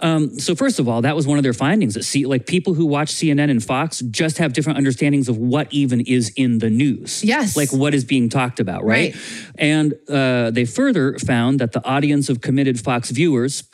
Um, 0.00 0.38
so 0.38 0.54
first 0.54 0.78
of 0.78 0.88
all, 0.88 1.02
that 1.02 1.16
was 1.16 1.26
one 1.26 1.38
of 1.38 1.42
their 1.42 1.52
findings 1.52 1.94
that 1.94 2.04
see 2.04 2.26
like 2.26 2.46
people 2.46 2.74
who 2.74 2.86
watch 2.86 3.12
CNN 3.12 3.50
and 3.50 3.62
Fox 3.62 4.00
just 4.00 4.38
have 4.38 4.52
different 4.52 4.78
understandings 4.78 5.28
of 5.28 5.38
what 5.38 5.72
even 5.72 6.00
is 6.02 6.32
in 6.36 6.58
the 6.58 6.70
news. 6.70 7.24
Yes. 7.24 7.56
Like 7.56 7.72
what 7.72 7.94
is 7.94 8.04
being 8.04 8.28
talked 8.28 8.60
about, 8.60 8.84
right? 8.84 9.14
Right. 9.14 9.22
And 9.58 9.94
uh, 10.08 10.50
they 10.50 10.64
further 10.64 11.18
found 11.18 11.60
that 11.60 11.72
the 11.72 11.84
audience 11.84 12.28
of 12.28 12.40
committed 12.40 12.80
Fox 12.80 13.10
viewers 13.10 13.64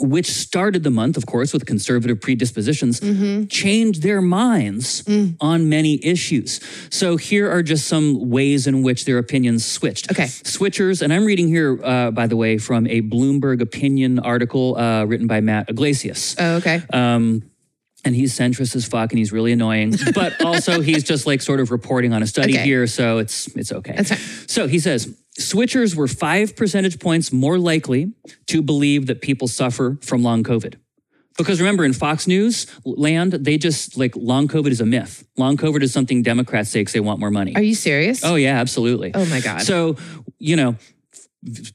which 0.00 0.26
started 0.30 0.82
the 0.82 0.90
month, 0.90 1.16
of 1.16 1.24
course, 1.26 1.52
with 1.52 1.66
conservative 1.66 2.20
predispositions, 2.20 3.00
Mm-hmm. 3.00 3.44
changed 3.46 4.02
their 4.02 4.20
minds 4.20 5.02
Mm. 5.04 5.36
on 5.40 5.68
many 5.68 6.04
issues. 6.04 6.60
So 6.90 7.16
here 7.16 7.48
are 7.50 7.62
just 7.62 7.86
some 7.86 8.28
ways 8.30 8.66
in 8.66 8.82
which 8.82 9.04
their 9.04 9.18
opinions 9.18 9.64
switched. 9.64 10.10
Okay. 10.10 10.24
Switchers, 10.24 11.00
and 11.02 11.12
I'm 11.12 11.24
reading 11.24 11.48
here, 11.48 11.78
uh, 11.84 12.10
by 12.10 12.26
the 12.26 12.36
way, 12.36 12.58
from 12.58 12.86
a 12.88 13.02
Bloomberg 13.02 13.60
opinion 13.60 14.18
article 14.18 14.76
uh, 14.76 15.04
written 15.04 15.26
by 15.28 15.40
Matt 15.40 15.68
Yglesias. 15.70 16.34
Oh, 16.38 16.56
okay. 16.56 16.82
Um, 16.92 17.42
and 18.06 18.14
he's 18.14 18.36
centrist 18.38 18.76
as 18.76 18.84
fuck, 18.84 19.12
and 19.12 19.18
he's 19.18 19.32
really 19.32 19.52
annoying. 19.52 19.94
But 20.14 20.44
also, 20.44 20.80
he's 20.82 21.04
just 21.04 21.26
like 21.26 21.40
sort 21.40 21.58
of 21.60 21.70
reporting 21.70 22.12
on 22.12 22.22
a 22.22 22.26
study 22.26 22.54
Okay. 22.54 22.64
here, 22.64 22.86
so 22.86 23.16
it's 23.18 23.46
it's 23.56 23.72
okay. 23.72 24.02
So 24.46 24.66
he 24.66 24.78
says 24.78 25.08
switchers 25.38 25.94
were 25.94 26.08
five 26.08 26.56
percentage 26.56 26.98
points 26.98 27.32
more 27.32 27.58
likely 27.58 28.12
to 28.46 28.62
believe 28.62 29.06
that 29.06 29.20
people 29.20 29.48
suffer 29.48 29.98
from 30.02 30.22
long 30.22 30.42
COVID. 30.42 30.76
Because 31.36 31.60
remember, 31.60 31.84
in 31.84 31.92
Fox 31.92 32.28
News 32.28 32.66
land, 32.84 33.32
they 33.32 33.58
just 33.58 33.96
like 33.96 34.14
long 34.14 34.46
COVID 34.46 34.70
is 34.70 34.80
a 34.80 34.86
myth. 34.86 35.26
Long 35.36 35.56
COVID 35.56 35.82
is 35.82 35.92
something 35.92 36.22
Democrats 36.22 36.70
say 36.70 36.80
because 36.80 36.92
they 36.92 37.00
want 37.00 37.18
more 37.18 37.30
money. 37.30 37.56
Are 37.56 37.62
you 37.62 37.74
serious? 37.74 38.24
oh 38.24 38.36
yeah, 38.36 38.60
absolutely. 38.60 39.10
Oh, 39.14 39.26
my 39.26 39.40
God. 39.40 39.62
So 39.62 39.96
you 40.38 40.56
know. 40.56 40.76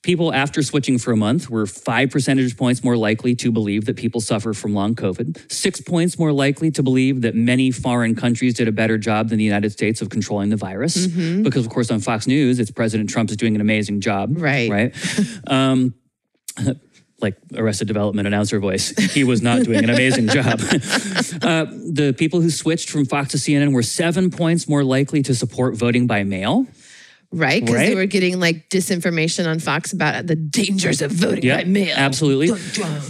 People 0.01 0.33
after 0.33 0.63
switching 0.63 0.97
for 0.97 1.11
a 1.11 1.15
month 1.15 1.49
were 1.49 1.65
five 1.65 2.09
percentage 2.09 2.57
points 2.57 2.83
more 2.83 2.97
likely 2.97 3.35
to 3.35 3.51
believe 3.51 3.85
that 3.85 3.97
people 3.97 4.19
suffer 4.19 4.53
from 4.53 4.73
long 4.73 4.95
COVID, 4.95 5.51
six 5.51 5.79
points 5.79 6.17
more 6.17 6.31
likely 6.31 6.71
to 6.71 6.81
believe 6.81 7.21
that 7.21 7.35
many 7.35 7.69
foreign 7.69 8.15
countries 8.15 8.55
did 8.55 8.67
a 8.67 8.71
better 8.71 8.97
job 8.97 9.29
than 9.29 9.37
the 9.37 9.43
United 9.43 9.71
States 9.71 10.01
of 10.01 10.09
controlling 10.09 10.49
the 10.49 10.57
virus. 10.57 11.07
Mm-hmm. 11.07 11.43
Because, 11.43 11.65
of 11.65 11.71
course, 11.71 11.91
on 11.91 11.99
Fox 11.99 12.25
News, 12.25 12.59
it's 12.59 12.71
President 12.71 13.09
Trump 13.09 13.29
is 13.29 13.37
doing 13.37 13.55
an 13.55 13.61
amazing 13.61 14.01
job. 14.01 14.31
Right. 14.37 14.69
Right. 14.69 14.95
um, 15.47 15.93
like 17.21 17.37
Arrested 17.55 17.87
Development 17.87 18.27
announcer 18.27 18.59
voice, 18.59 18.89
he 19.13 19.23
was 19.23 19.41
not 19.41 19.63
doing 19.63 19.83
an 19.83 19.89
amazing 19.89 20.27
job. 20.29 20.59
uh, 21.41 21.65
the 21.65 22.15
people 22.17 22.41
who 22.41 22.49
switched 22.49 22.89
from 22.89 23.05
Fox 23.05 23.31
to 23.31 23.37
CNN 23.37 23.73
were 23.73 23.83
seven 23.83 24.29
points 24.29 24.67
more 24.67 24.83
likely 24.83 25.21
to 25.23 25.35
support 25.35 25.75
voting 25.75 26.07
by 26.07 26.23
mail. 26.23 26.65
Right? 27.31 27.63
Because 27.63 27.81
they 27.81 27.95
were 27.95 28.05
getting 28.05 28.39
like 28.39 28.69
disinformation 28.69 29.47
on 29.47 29.59
Fox 29.59 29.93
about 29.93 30.27
the 30.27 30.35
dangers 30.35 31.01
of 31.01 31.11
voting 31.11 31.43
Yeah, 31.43 31.57
by 31.57 31.63
mail. 31.65 31.93
absolutely. 31.97 32.47
Dun, 32.47 32.59
dun. 32.73 33.01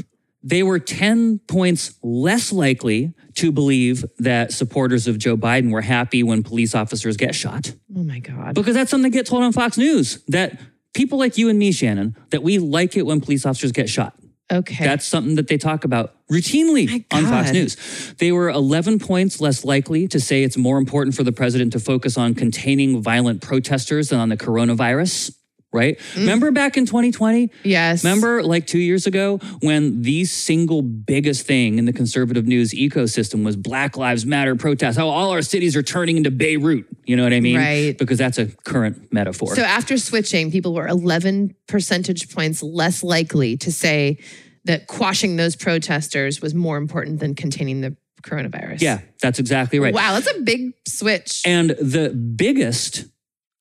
They 0.42 0.64
were 0.64 0.80
10 0.80 1.40
points 1.48 2.00
less 2.02 2.52
likely 2.54 3.14
to 3.36 3.52
believe 3.52 4.06
that 4.20 4.54
supporters 4.54 5.06
of 5.08 5.18
Joe 5.18 5.36
Biden 5.36 5.70
were 5.72 5.82
happy 5.82 6.24
when 6.24 6.44
police 6.44 6.74
officers 6.74 7.18
get 7.18 7.36
shot. 7.36 7.74
Oh 7.96 8.04
my 8.04 8.20
God. 8.20 8.56
Because 8.56 8.74
that's 8.74 8.90
something 8.90 9.12
that 9.12 9.18
gets 9.18 9.30
told 9.30 9.44
on 9.44 9.52
Fox 9.52 9.78
News 9.78 10.24
that 10.30 10.58
people 10.94 11.20
like 11.20 11.38
you 11.38 11.50
and 11.50 11.60
me, 11.60 11.72
Shannon, 11.74 12.16
that 12.30 12.42
we 12.42 12.58
like 12.58 12.96
it 12.96 13.06
when 13.06 13.20
police 13.20 13.46
officers 13.46 13.72
get 13.74 13.90
shot. 13.90 14.14
Okay. 14.52 14.84
That's 14.84 15.06
something 15.06 15.36
that 15.36 15.48
they 15.48 15.58
talk 15.58 15.84
about 15.84 16.16
routinely 16.32 17.06
on 17.12 17.26
Fox 17.26 17.52
News. 17.52 18.14
They 18.18 18.32
were 18.32 18.50
11 18.50 19.00
points 19.00 19.42
less 19.42 19.66
likely 19.66 20.08
to 20.10 20.20
say 20.20 20.44
it's 20.44 20.58
more 20.58 20.78
important 20.78 21.16
for 21.16 21.24
the 21.24 21.32
president 21.32 21.74
to 21.74 21.80
focus 21.80 22.18
on 22.18 22.36
containing 22.36 23.02
violent 23.02 23.42
protesters 23.42 24.10
than 24.10 24.20
on 24.20 24.30
the 24.30 24.38
coronavirus, 24.38 25.34
right? 25.74 25.98
Mm. 26.14 26.18
Remember 26.18 26.52
back 26.52 26.78
in 26.78 26.86
2020? 26.86 27.50
yes. 27.64 28.04
Remember 28.04 28.44
like 28.44 28.68
two 28.68 28.80
years 28.80 29.08
ago 29.08 29.40
when 29.62 30.04
the 30.04 30.26
single 30.26 30.82
biggest 30.84 31.48
thing 31.48 31.80
in 31.80 31.86
the 31.86 31.94
conservative 31.94 32.46
news 32.46 32.74
ecosystem 32.74 33.44
was 33.44 33.56
Black 33.56 33.98
Lives 33.98 34.26
Matter 34.26 34.56
protests, 34.56 34.98
how 34.98 35.10
all 35.10 35.32
our 35.32 35.42
cities 35.42 35.76
are 35.76 35.84
turning 35.84 36.18
into 36.18 36.32
Beirut. 36.32 36.86
You 37.06 37.16
know 37.16 37.24
what 37.24 37.34
I 37.34 37.40
mean? 37.40 37.58
Right. 37.58 37.98
Because 37.98 38.20
that's 38.20 38.38
a 38.38 38.48
current 38.66 39.12
metaphor. 39.12 39.56
So 39.56 39.64
after 39.64 39.98
switching, 39.98 40.52
people 40.52 40.76
were 40.76 40.88
11 40.88 41.56
percentage 41.68 42.32
points 42.34 42.62
less 42.62 43.04
likely 43.04 43.58
to 43.58 43.72
say 43.72 44.20
that 44.66 44.88
quashing 44.88 45.36
those 45.36 45.56
protesters 45.56 46.42
was 46.42 46.54
more 46.54 46.78
important 46.78 47.20
than 47.20 47.36
containing 47.36 47.82
the 47.82 47.96
coronavirus. 48.22 48.82
yeah, 48.82 49.00
that's 49.22 49.40
exactly 49.40 49.80
right. 49.80 49.94
Wow, 49.94 50.14
that's 50.14 50.30
a 50.36 50.42
big 50.42 50.74
switch. 50.88 51.42
And 51.46 51.72
the 51.72 52.10
biggest 52.10 53.06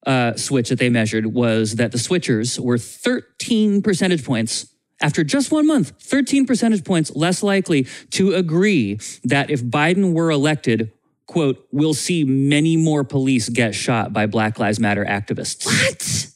uh, 0.07 0.35
switch 0.37 0.69
that 0.71 0.79
they 0.79 0.89
measured 0.89 1.27
was 1.27 1.77
that 1.77 1.93
the 1.93 1.99
switchers 1.99 2.59
were 2.59 2.79
13 2.79 3.83
percentage 3.83 4.25
points 4.25 4.75
after 5.01 5.23
just 5.23 5.53
one 5.53 5.67
month, 5.67 5.93
13 6.01 6.47
percentage 6.47 6.85
points 6.85 7.15
less 7.15 7.43
likely 7.43 7.87
to 8.11 8.35
agree 8.35 8.99
that 9.25 9.51
if 9.51 9.63
Biden 9.63 10.13
were 10.13 10.31
elected, 10.31 10.93
quote, 11.29 11.65
we'll 11.71 11.95
see 11.95 12.25
many 12.25 12.77
more 12.77 13.05
police 13.05 13.49
get 13.49 13.75
shot 13.75 14.13
by 14.13 14.27
Black 14.27 14.59
Lives 14.59 14.81
Matter 14.81 15.05
activists. 15.05 15.65
what? 15.65 16.27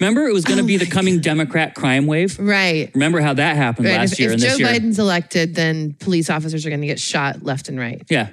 Remember, 0.00 0.26
it 0.26 0.34
was 0.34 0.44
going 0.44 0.58
to 0.58 0.64
Oh 0.64 0.66
be 0.66 0.76
the 0.76 0.84
coming 0.86 1.20
Democrat 1.20 1.74
crime 1.74 2.06
wave. 2.06 2.38
Right. 2.38 2.90
Remember 2.94 3.20
how 3.20 3.32
that 3.34 3.56
happened 3.56 3.86
Right. 3.86 3.96
last 3.98 4.12
If, 4.14 4.18
year 4.20 4.28
if 4.30 4.32
and 4.34 4.42
Joe 4.42 4.48
this 4.48 4.58
year? 4.58 4.68
Biden's 4.68 4.98
elected, 4.98 5.54
then 5.54 5.94
police 6.00 6.28
officers 6.28 6.66
are 6.66 6.70
going 6.70 6.80
to 6.82 6.86
get 6.86 7.00
shot 7.00 7.42
left 7.42 7.68
and 7.70 7.78
right. 7.78 8.02
yeah. 8.10 8.28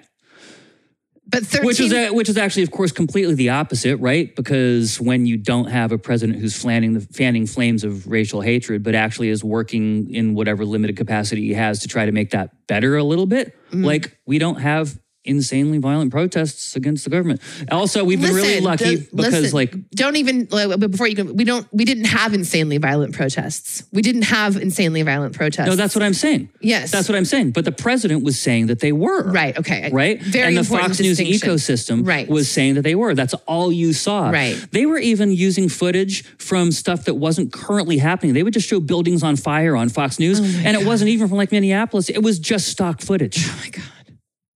But 1.25 1.45
13 1.45 1.65
Which 1.65 1.79
is 1.79 1.93
a, 1.93 2.09
which 2.11 2.27
is 2.29 2.37
actually, 2.37 2.63
of 2.63 2.71
course, 2.71 2.91
completely 2.91 3.33
the 3.33 3.49
opposite, 3.49 3.97
right? 3.97 4.35
Because 4.35 4.99
when 4.99 5.25
you 5.25 5.37
don't 5.37 5.65
have 5.67 5.91
a 5.91 5.97
president 5.97 6.39
who's 6.39 6.59
fanning 6.61 6.93
the 6.93 6.99
fanning 6.99 7.47
flames 7.47 7.83
of 7.83 8.07
racial 8.07 8.41
hatred, 8.41 8.83
but 8.83 8.93
actually 8.93 9.29
is 9.29 9.43
working 9.43 10.13
in 10.13 10.35
whatever 10.35 10.65
limited 10.65 10.97
capacity 10.97 11.43
he 11.43 11.53
has 11.53 11.79
to 11.79 11.87
try 11.87 12.05
to 12.05 12.11
make 12.11 12.31
that 12.31 12.67
better 12.67 12.97
a 12.97 13.03
little 13.03 13.25
bit, 13.25 13.55
Mm-hmm. 13.71 13.85
like 13.85 14.19
we 14.27 14.37
don't 14.37 14.59
have 14.59 14.99
insanely 15.25 15.77
violent 15.77 16.11
protests 16.11 16.75
against 16.75 17.03
the 17.05 17.09
government. 17.09 17.39
Also, 17.71 18.03
we've 18.03 18.21
been 18.21 18.33
really 18.35 18.59
lucky 18.59 18.95
don't- 18.97 19.15
because, 19.15 19.33
listen, 19.33 19.55
like, 19.55 19.89
don't 19.91 20.15
even 20.17 20.47
like, 20.51 20.79
before 20.79 21.07
you 21.07 21.15
go. 21.15 21.23
We 21.23 21.43
don't. 21.45 21.65
We 21.71 21.85
didn't 21.85 22.05
have 22.05 22.33
insanely 22.33 22.77
violent 22.77 23.13
protests. 23.15 23.83
We 23.91 24.01
didn't 24.01 24.23
have 24.23 24.57
insanely 24.57 25.01
violent 25.01 25.35
protests. 25.35 25.67
no, 25.67 25.75
that's 25.75 25.95
what 25.95 26.03
I'm 26.03 26.13
saying. 26.13 26.49
yes. 26.61 26.91
That's 26.91 27.07
what 27.07 27.15
I'm 27.17 27.25
saying. 27.25 27.51
But 27.51 27.65
the 27.65 27.71
president 27.71 28.23
was 28.23 28.39
saying 28.39 28.67
that 28.67 28.79
they 28.79 28.91
were. 28.91 29.31
right. 29.31 29.57
Okay. 29.57 29.89
right? 29.91 30.21
Very 30.21 30.47
and 30.47 30.57
the 30.57 30.63
Fox 30.63 30.99
News 30.99 31.19
ecosystem 31.19 32.05
Right. 32.05 32.27
was 32.27 32.49
saying 32.49 32.75
that 32.75 32.81
they 32.83 32.95
were. 32.95 33.15
That's 33.15 33.33
all 33.47 33.71
you 33.71 33.93
saw. 33.93 34.29
Right. 34.29 34.55
They 34.71 34.85
were 34.85 34.97
even 34.97 35.31
using 35.31 35.69
footage 35.69 36.23
from 36.37 36.71
stuff 36.71 37.05
that 37.05 37.15
wasn't 37.15 37.53
currently 37.53 37.97
happening. 37.97 38.33
They 38.33 38.43
would 38.43 38.53
just 38.53 38.67
show 38.67 38.79
buildings 38.79 39.23
on 39.23 39.35
fire 39.35 39.75
on 39.75 39.89
Fox 39.89 40.19
News, 40.19 40.39
Oh 40.39 40.61
and 40.65 40.75
it 40.75 40.85
wasn't 40.85 41.09
even 41.09 41.27
from 41.27 41.37
like 41.37 41.51
Minneapolis. 41.51 42.09
It 42.09 42.21
was 42.23 42.39
just 42.39 42.67
stock 42.67 43.01
footage, 43.01 43.37
Oh 43.47 43.57
my 43.61 43.69
god. 43.69 43.83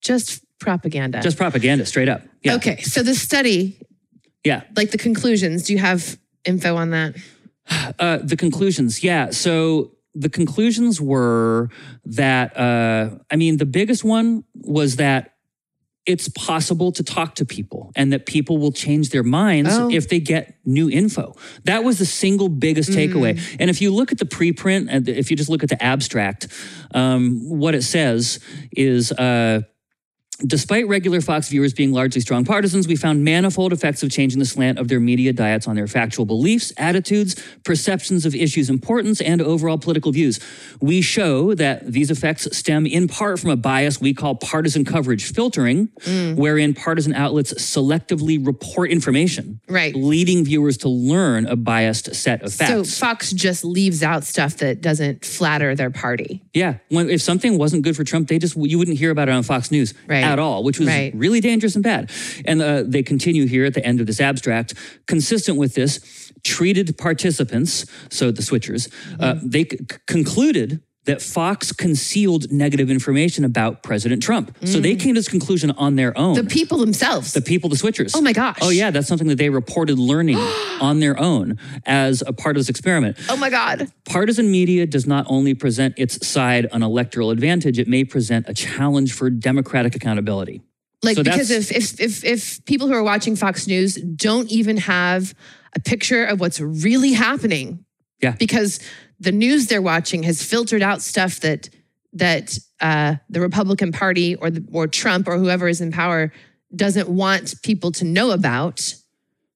Just 0.01 0.43
propaganda. 0.59 1.21
just 1.21 1.37
propaganda, 1.37 1.85
straight 1.85 2.09
up. 2.09 2.21
Yeah. 2.43 2.55
Okay. 2.55 2.81
So 2.81 3.03
the 3.03 3.15
study, 3.15 3.79
Yeah. 4.43 4.63
like 4.75 4.91
the 4.91 4.97
conclusions. 4.97 5.63
Do 5.63 5.73
you 5.73 5.79
have 5.79 6.17
info 6.45 6.75
on 6.75 6.91
that? 6.91 7.15
Uh, 7.99 8.17
the 8.23 8.37
conclusions. 8.37 9.03
Yeah. 9.03 9.31
So 9.31 9.91
the 10.15 10.29
conclusions 10.29 11.01
were 11.01 11.69
that, 12.05 12.55
uh, 12.57 13.17
I 13.29 13.35
mean, 13.35 13.57
the 13.57 13.65
biggest 13.65 14.03
one 14.05 14.45
was 14.55 14.95
that 14.95 15.33
it's 16.05 16.29
possible 16.29 16.93
to 16.93 17.03
talk 17.03 17.35
to 17.35 17.45
people 17.45 17.91
and 17.97 18.13
that 18.13 18.25
people 18.25 18.57
will 18.57 18.71
change 18.71 19.09
their 19.09 19.23
minds 19.23 19.71
Oh. 19.73 19.89
if 19.91 20.07
they 20.07 20.21
get 20.21 20.55
new 20.63 20.89
info. 20.89 21.35
That 21.65 21.83
was 21.83 21.97
the 21.99 22.05
single 22.05 22.47
biggest 22.47 22.91
takeaway. 22.91 23.37
And 23.59 23.69
if 23.69 23.81
you 23.81 23.93
look 23.93 24.13
at 24.13 24.17
the 24.17 24.25
preprint, 24.25 25.09
if 25.09 25.29
you 25.29 25.35
just 25.35 25.49
look 25.49 25.63
at 25.63 25.69
the 25.69 25.83
abstract, 25.83 26.47
um, 26.93 27.41
what 27.49 27.75
it 27.75 27.83
says 27.83 28.39
is. 28.71 29.11
Uh, 29.11 29.61
Despite 30.45 30.87
regular 30.87 31.19
Fox 31.19 31.49
viewers 31.49 31.73
being 31.73 31.91
largely 31.91 32.21
strong 32.21 32.45
partisans, 32.45 32.87
we 32.87 32.95
found 32.95 33.23
manifold 33.23 33.73
effects 33.73 34.03
of 34.03 34.11
changing 34.11 34.37
the 34.37 34.45
slant 34.45 34.77
of 34.77 34.87
their 34.87 34.99
media 34.99 35.33
diets 35.33 35.67
on 35.67 35.75
their 35.75 35.87
factual 35.87 36.27
beliefs, 36.27 36.71
attitudes, 36.77 37.35
perceptions 37.63 38.23
of 38.23 38.35
issues' 38.35 38.69
importance, 38.69 39.19
and 39.19 39.41
overall 39.41 39.79
political 39.79 40.11
views. 40.11 40.39
We 40.79 41.01
show 41.01 41.55
that 41.55 41.91
these 41.91 42.11
effects 42.11 42.55
stem 42.55 42.85
in 42.85 43.07
part 43.07 43.39
from 43.39 43.49
a 43.49 43.55
bias 43.55 43.99
we 43.99 44.13
call 44.13 44.35
partisan 44.35 44.85
coverage 44.85 45.31
filtering, 45.33 45.87
mm. 46.01 46.35
wherein 46.35 46.75
partisan 46.75 47.13
outlets 47.13 47.53
selectively 47.55 48.45
report 48.45 48.91
information, 48.91 49.59
Right. 49.67 49.95
leading 49.95 50.45
viewers 50.45 50.77
to 50.77 50.89
learn 50.89 51.47
a 51.47 51.55
biased 51.55 52.13
set 52.13 52.43
of 52.43 52.53
facts. 52.53 52.71
So. 52.71 53.07
Fox 53.07 53.31
just 53.31 53.65
leaves 53.65 54.03
out 54.03 54.23
stuff 54.23 54.57
that 54.57 54.81
doesn't 54.81 55.25
flatter 55.25 55.73
their 55.73 55.89
party. 55.89 56.43
Yeah, 56.53 56.75
when, 56.89 57.09
if 57.09 57.23
something 57.23 57.57
wasn't 57.57 57.81
good 57.81 57.95
for 57.95 58.03
Trump, 58.03 58.27
they 58.27 58.37
just 58.37 58.55
you 58.55 58.77
wouldn't 58.77 58.97
hear 58.97 59.09
about 59.09 59.29
it 59.29 59.31
on 59.31 59.41
Fox 59.41 59.71
News 59.71 59.95
Right. 60.07 60.26
At 60.33 60.39
all, 60.39 60.63
which 60.63 60.79
was 60.79 60.87
Right. 60.87 61.13
really 61.15 61.39
dangerous 61.41 61.75
and 61.75 61.83
bad. 61.83 62.09
And 62.45 62.61
uh, 62.61 62.83
they 62.85 63.03
continue 63.03 63.47
here 63.47 63.65
at 63.65 63.73
the 63.73 63.85
end 63.85 63.99
of 64.01 64.07
this 64.07 64.19
abstract, 64.19 64.73
consistent 65.07 65.57
with 65.57 65.73
this, 65.73 65.99
treated 66.43 66.97
participants, 66.97 67.85
so 68.09 68.31
the 68.31 68.41
switchers, 68.41 68.87
uh, 69.19 69.33
Mm-hmm. 69.33 69.49
they 69.49 69.63
c- 69.63 69.77
concluded 70.05 70.81
that 71.07 71.21
Fox 71.21 71.71
concealed 71.71 72.51
negative 72.51 72.91
information 72.91 73.43
about 73.43 73.81
President 73.81 74.21
Trump. 74.21 74.55
So 74.65 74.79
they 74.79 74.95
came 74.95 75.15
to 75.15 75.19
this 75.19 75.27
conclusion 75.27 75.71
on 75.71 75.95
their 75.95 76.17
own. 76.17 76.35
Mm. 76.35 76.43
The 76.43 76.49
people 76.49 76.77
themselves. 76.77 77.33
The 77.33 77.41
people, 77.41 77.69
the 77.69 77.75
switchers. 77.75 78.11
Oh 78.15 78.21
my 78.21 78.33
gosh. 78.33 78.59
Oh 78.61 78.69
yeah, 78.69 78.91
that's 78.91 79.07
something 79.07 79.27
that 79.27 79.37
they 79.37 79.49
reported 79.49 79.97
learning 79.97 80.37
on 80.81 80.99
their 80.99 81.19
own 81.19 81.57
as 81.85 82.21
a 82.25 82.33
part 82.33 82.55
of 82.55 82.59
this 82.59 82.69
experiment. 82.69 83.17
oh 83.29 83.37
my 83.37 83.49
God. 83.49 83.91
Partisan 84.05 84.51
media 84.51 84.85
does 84.85 85.07
not 85.07 85.25
only 85.29 85.53
present 85.53 85.95
its 85.97 86.25
side 86.27 86.67
an 86.71 86.83
electoral 86.83 87.31
advantage, 87.31 87.79
it 87.79 87.87
may 87.87 88.03
present 88.03 88.47
a 88.47 88.53
challenge 88.53 89.13
for 89.13 89.29
democratic 89.29 89.95
accountability. 89.95 90.61
Like 91.03 91.15
So 91.15 91.23
because 91.23 91.51
if, 91.51 91.71
if 91.71 91.99
if 92.01 92.25
if 92.25 92.65
people 92.65 92.87
who 92.87 92.93
are 92.93 93.03
watching 93.03 93.35
Fox 93.35 93.67
News 93.67 93.95
don't 93.95 94.49
even 94.51 94.77
have 94.77 95.33
a 95.75 95.79
picture 95.79 96.25
of 96.25 96.39
what's 96.39 96.59
really 96.59 97.13
happening, 97.13 97.85
Yeah. 98.21 98.31
because 98.39 98.79
the 99.19 99.31
news 99.31 99.67
they're 99.67 99.81
watching 99.81 100.23
has 100.23 100.41
filtered 100.43 100.81
out 100.81 101.01
stuff 101.01 101.39
that 101.41 101.69
that 102.13 102.57
uh, 102.79 103.15
the 103.29 103.41
Republican 103.41 103.91
Party 103.91 104.35
or 104.35 104.49
the, 104.49 104.65
or 104.71 104.87
Trump 104.87 105.27
or 105.27 105.37
whoever 105.37 105.67
is 105.67 105.81
in 105.81 105.91
power 105.91 106.31
doesn't 106.75 107.09
want 107.09 107.53
people 107.63 107.91
to 107.91 108.05
know 108.05 108.31
about, 108.31 108.93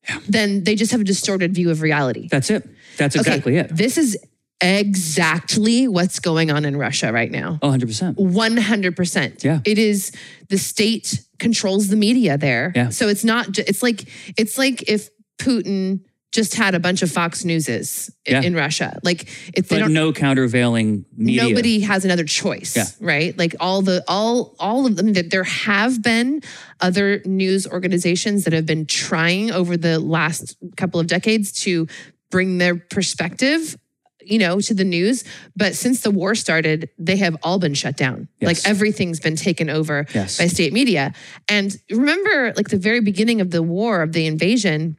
Yeah. 0.08 0.20
then 0.28 0.64
they 0.64 0.76
just 0.76 0.92
have 0.92 1.02
a 1.02 1.04
distorted 1.06 1.54
view 1.56 1.72
of 1.72 1.82
reality. 1.82 2.28
That's 2.30 2.50
it. 2.50 2.68
That's 2.98 3.16
exactly 3.16 3.58
it. 3.58 3.76
This 3.76 3.98
is 3.98 4.18
exactly 4.62 5.88
what's 5.88 6.20
going 6.20 6.52
on 6.52 6.66
in 6.66 6.78
Russia 6.78 7.12
right 7.12 7.32
now. 7.32 7.58
Oh, 7.62 7.70
100%. 7.70 8.16
100%. 8.16 9.44
Yeah. 9.44 9.60
It 9.66 9.78
is 9.78 10.12
the 10.50 10.58
state 10.58 11.22
controls 11.40 11.88
the 11.88 11.96
media 11.96 12.38
there. 12.38 12.72
Yeah. 12.76 12.90
So 12.90 13.08
it's 13.08 13.24
not 13.24 13.58
it's 13.58 13.82
like 13.82 14.06
it's 14.38 14.58
like 14.58 14.88
if 14.88 15.10
Putin 15.40 16.02
just 16.32 16.56
had 16.56 16.74
a 16.76 16.80
bunch 16.80 17.02
of 17.02 17.12
Fox 17.12 17.44
Newses 17.44 18.10
i- 18.28 18.32
Yeah. 18.32 18.42
in 18.42 18.56
Russia. 18.56 19.00
Like 19.04 19.24
if 19.54 19.68
they 19.68 19.76
But 19.76 19.80
don't 19.80 19.94
no 19.94 20.14
countervailing 20.14 21.06
media. 21.16 21.44
nobody 21.44 21.82
has 21.82 22.06
another 22.06 22.24
choice, 22.24 22.76
Yeah. 22.76 22.86
right? 23.02 23.38
Like 23.38 23.56
all 23.60 23.82
the 23.82 24.04
all 24.08 24.56
all 24.60 24.86
of 24.86 24.96
them 24.96 25.14
that 25.14 25.30
there 25.30 25.44
have 25.44 26.02
been 26.02 26.42
other 26.80 27.22
news 27.26 27.68
organizations 27.68 28.46
that 28.46 28.54
have 28.54 28.66
been 28.66 28.86
trying 28.86 29.52
over 29.52 29.76
the 29.78 30.00
last 30.00 30.56
couple 30.78 31.00
of 31.00 31.08
decades 31.08 31.52
to 31.64 31.88
bring 32.30 32.58
their 32.60 32.76
perspective 32.76 33.76
you 34.24 34.38
know 34.38 34.62
to 34.62 34.74
the 34.76 34.84
news 34.84 35.24
but 35.56 35.74
since 35.76 36.02
the 36.02 36.12
war 36.12 36.36
started 36.36 36.88
they 37.00 37.18
have 37.18 37.36
all 37.42 37.58
been 37.58 37.74
shut 37.74 37.98
down 37.98 38.28
Yes. 38.40 38.48
like 38.48 38.70
everything's 38.70 39.20
been 39.20 39.36
taken 39.36 39.68
over 39.70 40.06
Yes. 40.14 40.38
by 40.38 40.46
state 40.46 40.72
media 40.74 41.12
and 41.50 41.76
remember 41.90 42.54
like 42.56 42.70
the 42.70 42.78
very 42.78 43.02
beginning 43.02 43.42
of 43.42 43.50
the 43.50 43.64
war 43.64 44.04
of 44.04 44.14
the 44.14 44.28
invasion 44.28 44.96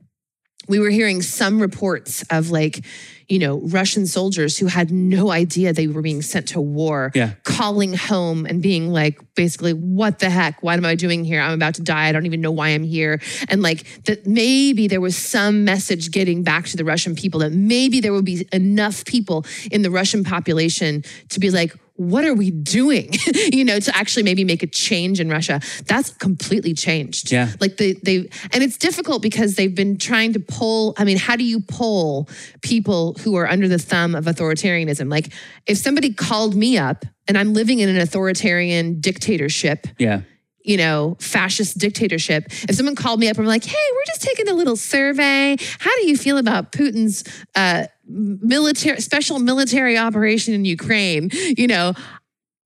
we 0.69 0.79
were 0.79 0.91
hearing 0.91 1.23
some 1.23 1.61
reports 1.61 2.25
of 2.31 2.51
like 2.51 2.85
you 3.29 3.39
know 3.39 3.61
russian 3.65 4.07
soldiers 4.07 4.59
who 4.59 4.67
had 4.67 4.91
no 4.91 5.31
idea 5.31 5.73
they 5.73 5.87
were 5.87 6.03
being 6.03 6.23
sent 6.23 6.49
to 6.49 6.61
war 6.61 7.11
Yeah. 7.15 7.33
calling 7.45 7.95
home 7.95 8.47
and 8.47 8.61
being 8.63 8.93
like 8.93 9.19
basically 9.35 9.73
what 9.73 10.19
the 10.19 10.29
heck? 10.29 10.63
What 10.63 10.77
am 10.79 10.85
i 10.85 10.95
doing 10.95 11.25
here? 11.25 11.41
I'm 11.41 11.55
about 11.55 11.75
to 11.77 11.83
die. 11.83 12.09
I 12.09 12.13
don't 12.13 12.27
even 12.27 12.41
know 12.41 12.51
why 12.53 12.69
i'm 12.71 12.83
here. 12.85 13.21
And 13.49 13.63
like 13.63 14.05
that 14.05 14.27
maybe 14.27 14.89
there 14.89 15.01
was 15.01 15.17
some 15.17 15.65
message 15.65 16.11
getting 16.11 16.43
back 16.43 16.67
to 16.67 16.77
the 16.77 16.85
russian 16.85 17.15
people 17.15 17.41
that 17.41 17.53
maybe 17.53 18.01
there 18.01 18.13
would 18.13 18.25
be 18.25 18.47
enough 18.53 19.05
people 19.05 19.45
in 19.71 19.83
the 19.83 19.91
russian 19.91 20.25
population 20.25 21.03
to 21.31 21.41
be 21.41 21.51
like 21.51 21.75
what 21.97 22.25
are 22.25 22.35
we 22.35 22.51
doing 22.51 23.11
you 23.53 23.65
know 23.65 23.79
to 23.79 23.95
actually 23.95 24.23
maybe 24.23 24.45
make 24.45 24.63
a 24.63 24.67
change 24.67 25.21
in 25.21 25.29
russia 25.29 25.61
that's 25.87 26.11
completely 26.11 26.73
changed 26.75 27.31
Yeah. 27.31 27.51
like 27.61 27.77
they 27.77 27.93
they 27.93 28.17
and 28.53 28.63
it's 28.63 28.79
difficult 28.79 29.23
because 29.23 29.55
they've 29.57 29.75
been 29.75 29.99
trying 29.99 30.33
to 30.33 30.41
pull 30.41 30.95
i 30.97 31.05
mean 31.05 31.19
how 31.19 31.37
do 31.37 31.45
you 31.45 31.61
pull 31.61 32.29
people 32.63 33.15
who 33.21 33.37
are 33.37 33.47
under 33.47 33.69
the 33.69 33.79
thumb 33.79 34.15
of 34.15 34.25
authoritarianism 34.25 35.11
like 35.11 35.33
if 35.67 35.77
somebody 35.79 36.13
called 36.13 36.55
me 36.57 36.79
up 36.79 37.05
and 37.29 37.37
i'm 37.37 37.53
living 37.53 37.79
in 37.81 37.89
an 37.89 37.99
authoritarian 37.99 39.01
dictatorship 39.01 39.87
Yeah. 39.99 40.23
you 40.65 40.77
know, 40.77 41.17
fascist 41.21 41.79
dictatorship. 41.79 42.45
If 42.69 42.77
someone 42.77 42.95
called 42.95 43.19
me 43.19 43.27
up 43.29 43.37
and 43.37 43.45
were 43.45 43.51
like, 43.53 43.65
"Hey, 43.65 43.85
we're 43.95 44.07
just 44.15 44.23
taking 44.23 44.47
a 44.49 44.55
little 44.55 44.77
survey. 44.77 45.57
How 45.81 45.91
do 45.99 46.07
you 46.07 46.17
feel 46.17 46.39
about 46.39 46.71
Putin's 46.71 47.25
uh, 47.57 47.87
military 48.13 49.01
special 49.01 49.39
military 49.39 49.97
operation 49.99 50.55
in 50.55 50.65
Ukraine?" 50.65 51.31
You 51.33 51.67
know, 51.67 51.95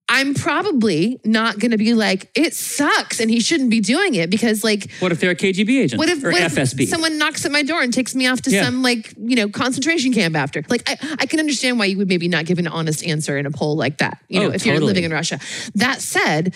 I'm 0.09 0.35
probably 0.35 1.19
not 1.25 1.59
going 1.59 1.73
to 1.73 1.77
be 1.77 1.93
like, 1.93 2.31
"It 2.37 2.55
sucks," 2.55 3.19
and 3.19 3.29
he 3.29 3.41
shouldn't 3.41 3.71
be 3.71 3.81
doing 3.81 4.15
it 4.15 4.31
because, 4.31 4.63
like, 4.63 4.89
What 5.01 5.11
if 5.11 5.19
they're 5.19 5.33
a 5.33 5.37
KGB 5.37 5.81
agent 5.81 5.99
what 5.99 6.09
if, 6.09 6.23
or 6.23 6.31
what 6.31 6.43
if 6.43 6.55
FSB? 6.55 6.87
someone 6.87 7.19
knocks 7.19 7.45
at 7.45 7.51
my 7.51 7.65
door 7.65 7.83
and 7.83 7.93
takes 7.93 8.15
me 8.15 8.27
off 8.29 8.41
to 8.43 8.51
Yeah. 8.51 8.65
some 8.65 8.83
like 8.83 9.13
you 9.19 9.35
know 9.35 9.49
concentration 9.49 10.13
camp 10.13 10.37
after? 10.37 10.63
Like 10.69 10.89
I, 10.89 11.17
I 11.21 11.27
can 11.27 11.41
understand 11.41 11.79
why 11.81 11.87
you 11.87 11.97
would 11.99 12.09
maybe 12.09 12.29
not 12.29 12.45
give 12.45 12.59
an 12.61 12.69
honest 12.69 13.05
answer 13.05 13.37
in 13.37 13.47
a 13.47 13.51
poll 13.51 13.77
like 13.77 13.99
that. 13.99 14.19
You 14.29 14.39
oh, 14.39 14.43
know, 14.45 14.51
Oh, 14.51 14.55
if 14.55 14.65
you're 14.65 14.79
living 14.79 15.05
in 15.05 15.11
Russia. 15.11 15.41
That 15.75 16.01
said, 16.01 16.55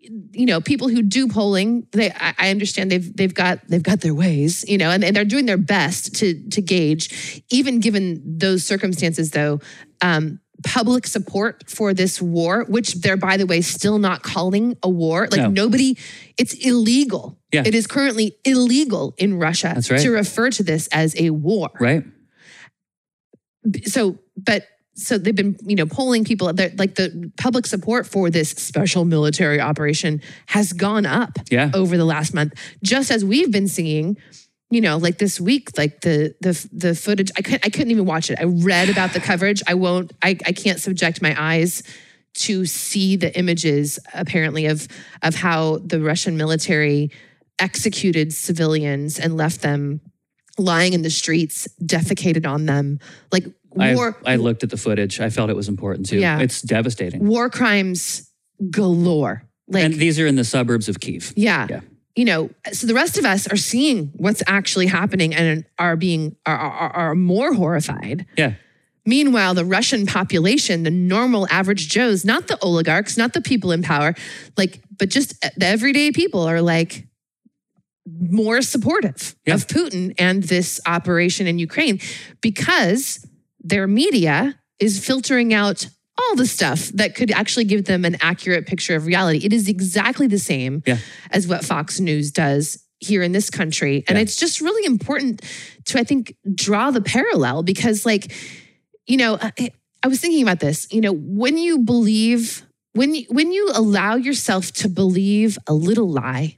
you 0.00 0.46
know, 0.46 0.60
people 0.60 0.88
who 0.88 1.02
do 1.02 1.28
polling, 1.28 1.86
they 1.92 2.10
I, 2.10 2.50
understand 2.50 2.90
they've 2.90 3.16
they've 3.16 3.34
got 3.34 3.66
they've 3.68 3.82
got 3.82 4.00
their 4.00 4.14
ways, 4.14 4.64
you 4.68 4.78
know, 4.78 4.90
and, 4.90 5.04
and 5.04 5.14
they're 5.14 5.24
doing 5.24 5.46
their 5.46 5.58
best 5.58 6.14
to 6.16 6.48
to 6.50 6.60
gauge. 6.62 7.42
Even 7.50 7.80
given 7.80 8.22
those 8.38 8.64
circumstances, 8.64 9.30
though. 9.30 9.60
Um, 10.00 10.40
Public 10.62 11.06
support 11.06 11.70
for 11.70 11.94
this 11.94 12.20
war, 12.20 12.66
which 12.68 12.92
they're, 12.96 13.16
by 13.16 13.38
the 13.38 13.46
way, 13.46 13.62
still 13.62 13.98
not 13.98 14.22
calling 14.22 14.76
a 14.82 14.90
war. 14.90 15.26
Like 15.30 15.40
No. 15.40 15.48
nobody, 15.48 15.96
it's 16.36 16.52
illegal. 16.52 17.38
Yeah. 17.50 17.62
It 17.64 17.74
is 17.74 17.86
currently 17.86 18.36
illegal 18.44 19.14
in 19.16 19.38
Russia 19.38 19.80
right. 19.90 20.00
to 20.02 20.10
refer 20.10 20.50
to 20.50 20.62
this 20.62 20.86
as 20.92 21.18
a 21.18 21.30
war. 21.30 21.70
right? 21.80 22.04
So, 23.86 24.18
but 24.36 24.66
so 24.94 25.16
they've 25.18 25.34
been, 25.34 25.56
you 25.64 25.76
know, 25.76 25.86
polling 25.86 26.24
people. 26.24 26.46
Like 26.48 26.94
the 26.96 27.30
public 27.38 27.66
support 27.66 28.06
for 28.06 28.28
this 28.30 28.50
special 28.50 29.04
military 29.04 29.60
operation 29.60 30.20
has 30.46 30.72
gone 30.72 31.06
up 31.06 31.38
Yeah. 31.50 31.70
over 31.74 31.96
the 31.96 32.04
last 32.04 32.34
month, 32.34 32.54
just 32.82 33.10
as 33.10 33.24
we've 33.24 33.50
been 33.50 33.68
seeing. 33.68 34.16
You 34.72 34.80
know, 34.80 34.98
like 34.98 35.18
this 35.18 35.40
week, 35.40 35.70
like 35.76 36.02
the 36.02 36.34
the 36.40 36.68
the 36.72 36.94
footage. 36.94 37.30
I 37.36 37.42
couldn't 37.42 37.66
I 37.66 37.70
couldn't 37.70 37.90
even 37.90 38.04
watch 38.04 38.30
it. 38.30 38.38
I 38.38 38.44
read 38.44 38.88
about 38.88 39.12
the 39.12 39.18
coverage. 39.20 39.62
I 39.66 39.74
won't. 39.74 40.12
I 40.22 40.38
I 40.46 40.52
can't 40.52 40.78
subject 40.78 41.20
my 41.20 41.34
eyes 41.36 41.82
to 42.34 42.64
see 42.66 43.16
the 43.16 43.36
images 43.36 43.98
apparently 44.14 44.66
of 44.66 44.86
of 45.22 45.34
how 45.34 45.78
the 45.78 46.00
Russian 46.00 46.36
military 46.36 47.10
executed 47.58 48.32
civilians 48.32 49.18
and 49.18 49.36
left 49.36 49.60
them 49.62 50.00
lying 50.56 50.92
in 50.92 51.02
the 51.02 51.10
streets, 51.10 51.66
defecated 51.82 52.46
on 52.46 52.66
them. 52.66 53.00
Like 53.32 53.46
war 53.74 54.16
I 54.26 54.36
looked 54.36 54.62
at 54.62 54.70
the 54.70 54.76
footage. 54.76 55.20
I 55.20 55.30
felt 55.30 55.50
it 55.50 55.56
was 55.56 55.68
important 55.68 56.08
too. 56.08 56.18
Yeah. 56.18 56.40
It's 56.40 56.62
devastating. 56.62 57.26
war 57.26 57.48
crimes 57.50 58.30
galore. 58.70 59.44
Like 59.68 59.84
and 59.84 59.94
these 59.94 60.18
are 60.18 60.26
in 60.26 60.36
the 60.36 60.44
suburbs 60.44 60.88
of 60.88 61.00
Kiev. 61.00 61.32
yeah. 61.36 61.66
Yeah. 61.70 61.80
You 62.16 62.24
know, 62.24 62.50
so 62.72 62.86
the 62.88 62.92
rest 62.94 63.16
of 63.18 63.24
us 63.24 63.46
are 63.46 63.56
seeing 63.56 64.10
what's 64.16 64.42
actually 64.48 64.86
happening 64.86 65.32
and 65.32 65.64
are 65.78 65.96
being 65.96 66.36
are, 66.44 66.56
are, 66.56 66.90
are 66.90 67.14
more 67.14 67.54
horrified. 67.54 68.26
Yeah. 68.36 68.54
Meanwhile, 69.06 69.54
the 69.54 69.64
Russian 69.64 70.06
population, 70.06 70.82
the 70.82 70.90
normal 70.90 71.46
average 71.50 71.88
Joes, 71.88 72.24
not 72.24 72.48
the 72.48 72.58
oligarchs, 72.62 73.16
not 73.16 73.32
the 73.32 73.40
people 73.40 73.70
in 73.72 73.82
power, 73.82 74.14
like, 74.56 74.82
but 74.98 75.08
just 75.08 75.40
the 75.56 75.66
everyday 75.66 76.10
people 76.10 76.42
are 76.42 76.60
like 76.60 77.06
more 78.06 78.60
supportive 78.60 79.36
Yeah. 79.46 79.54
of 79.54 79.66
Putin 79.68 80.14
and 80.18 80.42
this 80.42 80.80
operation 80.86 81.46
in 81.46 81.58
Ukraine 81.58 82.00
because 82.40 83.24
their 83.60 83.86
media 83.86 84.58
is 84.78 85.04
filtering 85.04 85.52
out 85.54 85.86
all 86.18 86.36
the 86.36 86.46
stuff 86.46 86.88
that 86.88 87.14
could 87.14 87.30
actually 87.30 87.64
give 87.64 87.84
them 87.84 88.04
an 88.04 88.16
accurate 88.20 88.66
picture 88.66 88.94
of 88.94 89.06
reality. 89.06 89.40
It 89.44 89.52
is 89.52 89.68
exactly 89.68 90.26
the 90.26 90.38
same 90.38 90.82
Yeah. 90.86 90.98
as 91.30 91.46
what 91.46 91.64
Fox 91.64 91.98
News 92.00 92.30
does 92.30 92.78
here 92.98 93.22
in 93.22 93.32
this 93.32 93.48
country. 93.48 94.04
And 94.06 94.16
Yeah. 94.18 94.22
it's 94.22 94.36
just 94.36 94.60
really 94.60 94.84
important 94.84 95.40
to, 95.86 95.98
I 95.98 96.04
think, 96.04 96.34
draw 96.54 96.90
the 96.90 97.00
parallel 97.00 97.62
because, 97.62 98.04
like, 98.04 98.32
you 99.06 99.16
know, 99.16 99.38
I, 99.40 99.70
I 100.02 100.08
was 100.08 100.20
thinking 100.20 100.42
about 100.42 100.60
this. 100.60 100.86
You 100.90 101.00
know, 101.00 101.12
when 101.12 101.56
you 101.56 101.78
believe, 101.78 102.66
when 102.92 103.14
you, 103.14 103.24
when 103.30 103.52
you 103.52 103.70
allow 103.74 104.16
yourself 104.16 104.72
to 104.72 104.88
believe 104.88 105.58
a 105.66 105.72
little 105.74 106.10
lie, 106.10 106.56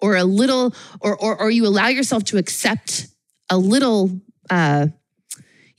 or 0.00 0.16
a 0.16 0.24
little, 0.24 0.74
or 1.00 1.14
or 1.16 1.36
or 1.38 1.50
you 1.50 1.66
allow 1.66 1.88
yourself 1.88 2.24
to 2.24 2.38
accept 2.38 3.08
a 3.50 3.58
little, 3.58 4.20
uh, 4.48 4.86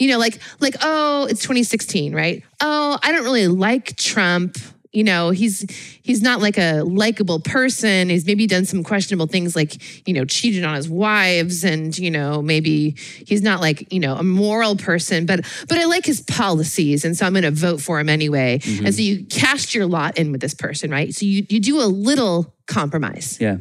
you 0.01 0.07
know, 0.09 0.17
like 0.17 0.39
like 0.59 0.75
oh, 0.81 1.25
it's 1.29 1.41
2016, 1.43 2.13
right? 2.15 2.43
Oh, 2.59 2.97
I 3.03 3.11
don't 3.11 3.23
really 3.23 3.47
like 3.47 3.95
Trump. 3.97 4.57
You 4.93 5.03
know, 5.05 5.29
he's 5.29 5.63
he's 6.03 6.21
not 6.21 6.41
like 6.41 6.57
a 6.57 6.81
likable 6.81 7.39
person. 7.39 8.09
He's 8.09 8.25
maybe 8.25 8.45
done 8.47 8.65
some 8.65 8.83
questionable 8.83 9.27
things, 9.27 9.55
like 9.55 10.07
you 10.07 10.13
know, 10.13 10.25
cheated 10.25 10.65
on 10.65 10.75
his 10.75 10.89
wives, 10.89 11.63
and 11.63 11.95
you 11.97 12.11
know, 12.11 12.41
maybe 12.41 12.95
he's 13.25 13.41
not 13.43 13.61
like 13.61 13.93
you 13.93 13.99
know 14.01 14.15
a 14.15 14.23
moral 14.23 14.75
person. 14.75 15.25
But 15.27 15.45
but 15.69 15.77
I 15.77 15.85
like 15.85 16.05
his 16.05 16.21
policies, 16.21 17.05
and 17.05 17.15
so 17.15 17.25
I'm 17.25 17.33
going 17.33 17.43
to 17.43 17.51
vote 17.51 17.79
for 17.79 17.99
him 18.01 18.09
anyway. 18.09 18.57
Mm-hmm. 18.57 18.85
And 18.87 18.95
so 18.95 19.01
you 19.01 19.23
cast 19.27 19.73
your 19.75 19.85
lot 19.85 20.17
in 20.17 20.31
with 20.31 20.41
this 20.41 20.55
person, 20.55 20.89
right? 20.91 21.13
So 21.13 21.25
you 21.25 21.45
you 21.47 21.59
do 21.61 21.79
a 21.79 21.85
little 21.87 22.53
compromise 22.67 23.37
Yeah. 23.39 23.57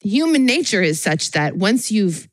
human 0.00 0.46
nature 0.46 0.80
is 0.82 1.02
such 1.02 1.32
that 1.32 1.56
once 1.56 1.90
you've 1.90 2.28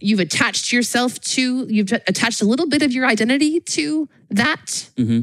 you've 0.00 0.20
attached 0.20 0.72
yourself 0.72 1.20
to, 1.20 1.66
you've 1.68 1.92
attached 1.92 2.42
a 2.42 2.44
little 2.44 2.68
bit 2.68 2.82
of 2.82 2.92
your 2.92 3.06
identity 3.06 3.60
to 3.60 4.08
that, 4.30 4.90
hmm 4.96 5.20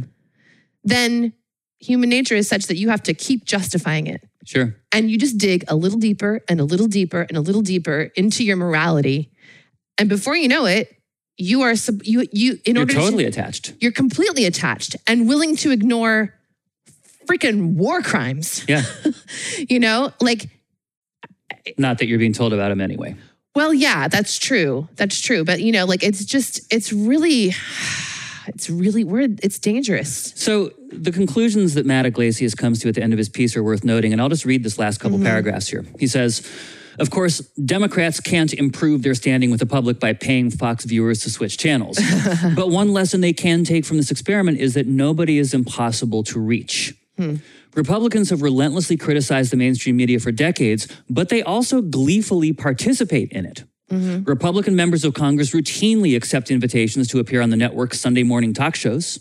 then 0.84 1.32
human 1.80 2.10
nature 2.10 2.34
is 2.36 2.48
such 2.48 2.66
that 2.66 2.76
you 2.76 2.90
have 2.90 3.04
to 3.04 3.14
keep 3.14 3.46
justifying 3.46 4.08
it. 4.08 4.28
Sure. 4.46 4.76
And 4.92 5.12
you 5.12 5.18
just 5.20 5.38
dig 5.38 5.64
a 5.68 5.76
little 5.76 6.00
deeper 6.00 6.42
and 6.50 6.60
a 6.60 6.64
little 6.64 6.88
deeper 6.88 7.22
and 7.22 7.38
a 7.38 7.42
little 7.42 7.62
deeper 7.62 8.10
into 8.16 8.44
your 8.44 8.56
morality. 8.58 9.32
And 10.00 10.10
before 10.10 10.36
you 10.36 10.48
know 10.48 10.66
it, 10.66 10.90
you 11.38 11.62
are 11.62 11.76
sub- 11.76 12.04
you 12.04 12.26
you 12.32 12.58
in 12.66 12.76
You're 12.76 12.82
order 12.84 12.94
totally 12.96 13.24
to, 13.26 13.30
attached. 13.30 13.74
you're 13.80 13.92
completely 13.92 14.46
attached 14.46 14.96
and 15.06 15.28
willing 15.28 15.56
to 15.58 15.70
ignore 15.72 16.34
freaking 17.30 17.76
war 17.76 18.02
crimes. 18.02 18.66
Yeah. 18.68 18.82
You 19.70 19.80
know, 19.80 20.12
like 20.20 20.50
Not 21.78 22.00
that 22.00 22.08
you're 22.08 22.18
being 22.20 22.34
told 22.34 22.54
about 22.54 22.70
them 22.70 22.82
anyway. 22.82 23.16
Well, 23.54 23.74
yeah, 23.74 24.08
that's 24.08 24.40
true. 24.40 24.88
That's 24.96 25.20
true. 25.20 25.44
But 25.44 25.62
you 25.62 25.72
know, 25.72 25.86
like 25.86 26.04
it's 26.04 26.24
just 26.24 26.62
it's 26.74 26.94
really 26.94 27.54
it's 28.48 28.70
really 28.70 29.04
weird. 29.04 29.40
It's 29.44 29.60
dangerous. 29.60 30.34
So 30.36 30.72
the 30.92 31.12
conclusions 31.12 31.74
that 31.74 31.86
Matt 31.86 32.06
Yglesias 32.06 32.56
comes 32.56 32.80
to 32.80 32.90
at 32.90 32.96
the 32.96 33.04
end 33.04 33.14
of 33.14 33.18
his 33.18 33.30
piece 33.30 33.56
are 33.56 33.64
worth 33.64 33.84
noting, 33.84 34.14
and 34.14 34.22
I'll 34.22 34.30
just 34.30 34.46
read 34.46 34.64
this 34.64 34.80
last 34.80 35.00
couple 35.00 35.18
mm-hmm. 35.18 35.28
paragraphs 35.28 35.68
here. 35.68 35.86
He 36.00 36.08
says, 36.08 36.48
"Of 36.98 37.10
course, 37.10 37.40
Democrats 37.66 38.22
can't 38.22 38.54
improve 38.54 39.04
their 39.04 39.16
standing 39.16 39.52
with 39.52 39.60
the 39.60 39.66
public 39.66 40.00
by 40.00 40.14
paying 40.14 40.50
Fox 40.50 40.86
viewers 40.86 41.22
to 41.24 41.30
switch 41.30 41.58
channels. 41.58 42.00
but 42.56 42.70
one 42.70 42.94
lesson 42.94 43.22
they 43.22 43.34
can 43.34 43.64
take 43.64 43.86
from 43.86 43.98
this 43.98 44.12
experiment 44.12 44.60
is 44.60 44.76
that 44.76 44.88
nobody 44.88 45.38
is 45.38 45.54
impossible 45.54 46.24
to 46.24 46.40
reach." 46.40 46.94
Hmm. 47.18 47.36
Republicans 47.76 48.30
have 48.30 48.42
relentlessly 48.42 48.98
criticized 48.98 49.52
the 49.52 49.58
mainstream 49.58 49.96
media 49.96 50.20
for 50.20 50.32
decades, 50.32 50.88
but 51.10 51.30
they 51.30 51.42
also 51.42 51.82
gleefully 51.82 52.52
participate 52.54 53.32
in 53.32 53.46
it. 53.46 53.64
Republican 54.26 54.76
members 54.76 55.04
of 55.04 55.14
Congress 55.14 55.52
routinely 55.52 56.16
accept 56.16 56.50
invitations 56.50 57.10
to 57.10 57.20
appear 57.20 57.42
on 57.42 57.50
the 57.50 57.58
network's 57.58 58.00
Sunday 58.00 58.24
morning 58.24 58.54
talk 58.54 58.76
shows. 58.76 59.20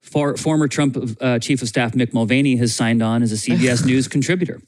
For, 0.00 0.36
former 0.36 0.68
Trump 0.68 0.96
uh, 1.20 1.38
Chief 1.38 1.60
of 1.62 1.68
Staff 1.68 1.92
Mick 1.92 2.12
Mulvaney 2.12 2.56
has 2.56 2.74
signed 2.74 3.02
on 3.02 3.22
as 3.22 3.32
a 3.32 3.36
CBS 3.36 3.84
News 3.90 4.08
contributor. 4.08 4.60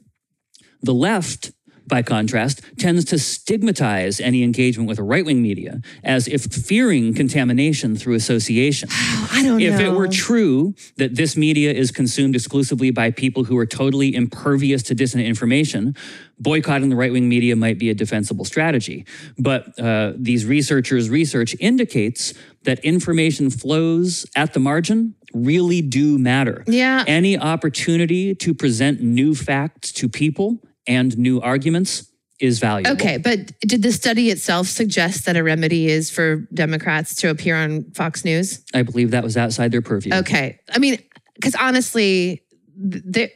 The 0.83 0.95
left, 0.95 1.53
by 1.87 2.03
contrast, 2.03 2.63
tends 2.79 3.05
to 3.07 3.19
stigmatize 3.19 4.21
any 4.21 4.43
engagement 4.43 4.89
with 4.89 4.99
right 4.99 5.25
wing 5.25 5.43
media 5.43 5.81
as 6.05 6.29
if 6.29 6.45
fearing 6.45 7.15
contamination 7.15 7.97
through 7.97 8.15
association. 8.15 8.89
I 8.93 9.43
don't 9.43 9.59
know. 9.59 9.59
If 9.59 9.79
know. 9.79 9.93
it 9.93 9.97
were 9.97 10.09
true 10.09 10.75
that 10.97 11.17
this 11.17 11.37
media 11.37 11.73
is 11.73 11.91
consumed 11.91 12.35
exclusively 12.35 12.91
by 12.91 13.11
people 13.11 13.45
who 13.45 13.57
are 13.59 13.67
totally 13.67 14.15
impervious 14.15 14.83
to 14.85 14.95
dissonant 14.95 15.29
information, 15.29 15.97
boycotting 16.39 16.89
the 16.89 16.97
right 16.97 17.13
wing 17.13 17.29
media 17.29 17.57
might 17.57 17.79
be 17.79 17.91
a 17.91 17.95
defensible 17.95 18.45
strategy. 18.45 19.05
But 19.39 19.79
uh, 19.79 20.13
these 20.17 20.47
researchers' 20.47 21.11
research 21.11 21.55
indicates 21.61 22.35
that 22.65 22.79
information 22.81 23.51
flows 23.51 24.27
at 24.37 24.55
the 24.55 24.61
margin 24.61 25.15
really 25.35 25.83
do 25.83 26.19
matter. 26.19 26.65
Yeah. 26.67 27.05
Any 27.07 27.39
opportunity 27.39 28.35
to 28.37 28.55
present 28.55 29.01
new 29.01 29.35
facts 29.35 29.93
to 29.93 30.09
people 30.09 30.61
and 30.87 31.17
new 31.17 31.41
arguments 31.41 32.13
is 32.43 32.59
valuable. 32.59 32.91
Okay, 32.93 33.19
but 33.19 33.53
did 33.61 33.83
the 33.83 33.93
study 33.93 34.31
itself 34.31 34.67
suggest 34.67 35.27
that 35.27 35.37
a 35.37 35.45
remedy 35.45 35.89
is 35.89 36.11
for 36.11 36.37
Democrats 36.53 37.15
to 37.17 37.31
appear 37.31 37.57
on 37.57 37.85
Fox 37.93 38.25
News? 38.25 38.65
I 38.75 38.83
believe 38.83 39.13
that 39.13 39.23
was 39.23 39.37
outside 39.37 39.71
their 39.71 39.81
purview. 39.81 40.13
Okay. 40.15 40.59
I 40.69 40.79
mean, 40.79 40.99
because 41.37 41.55
honestly, 41.55 42.43
there, 42.77 43.31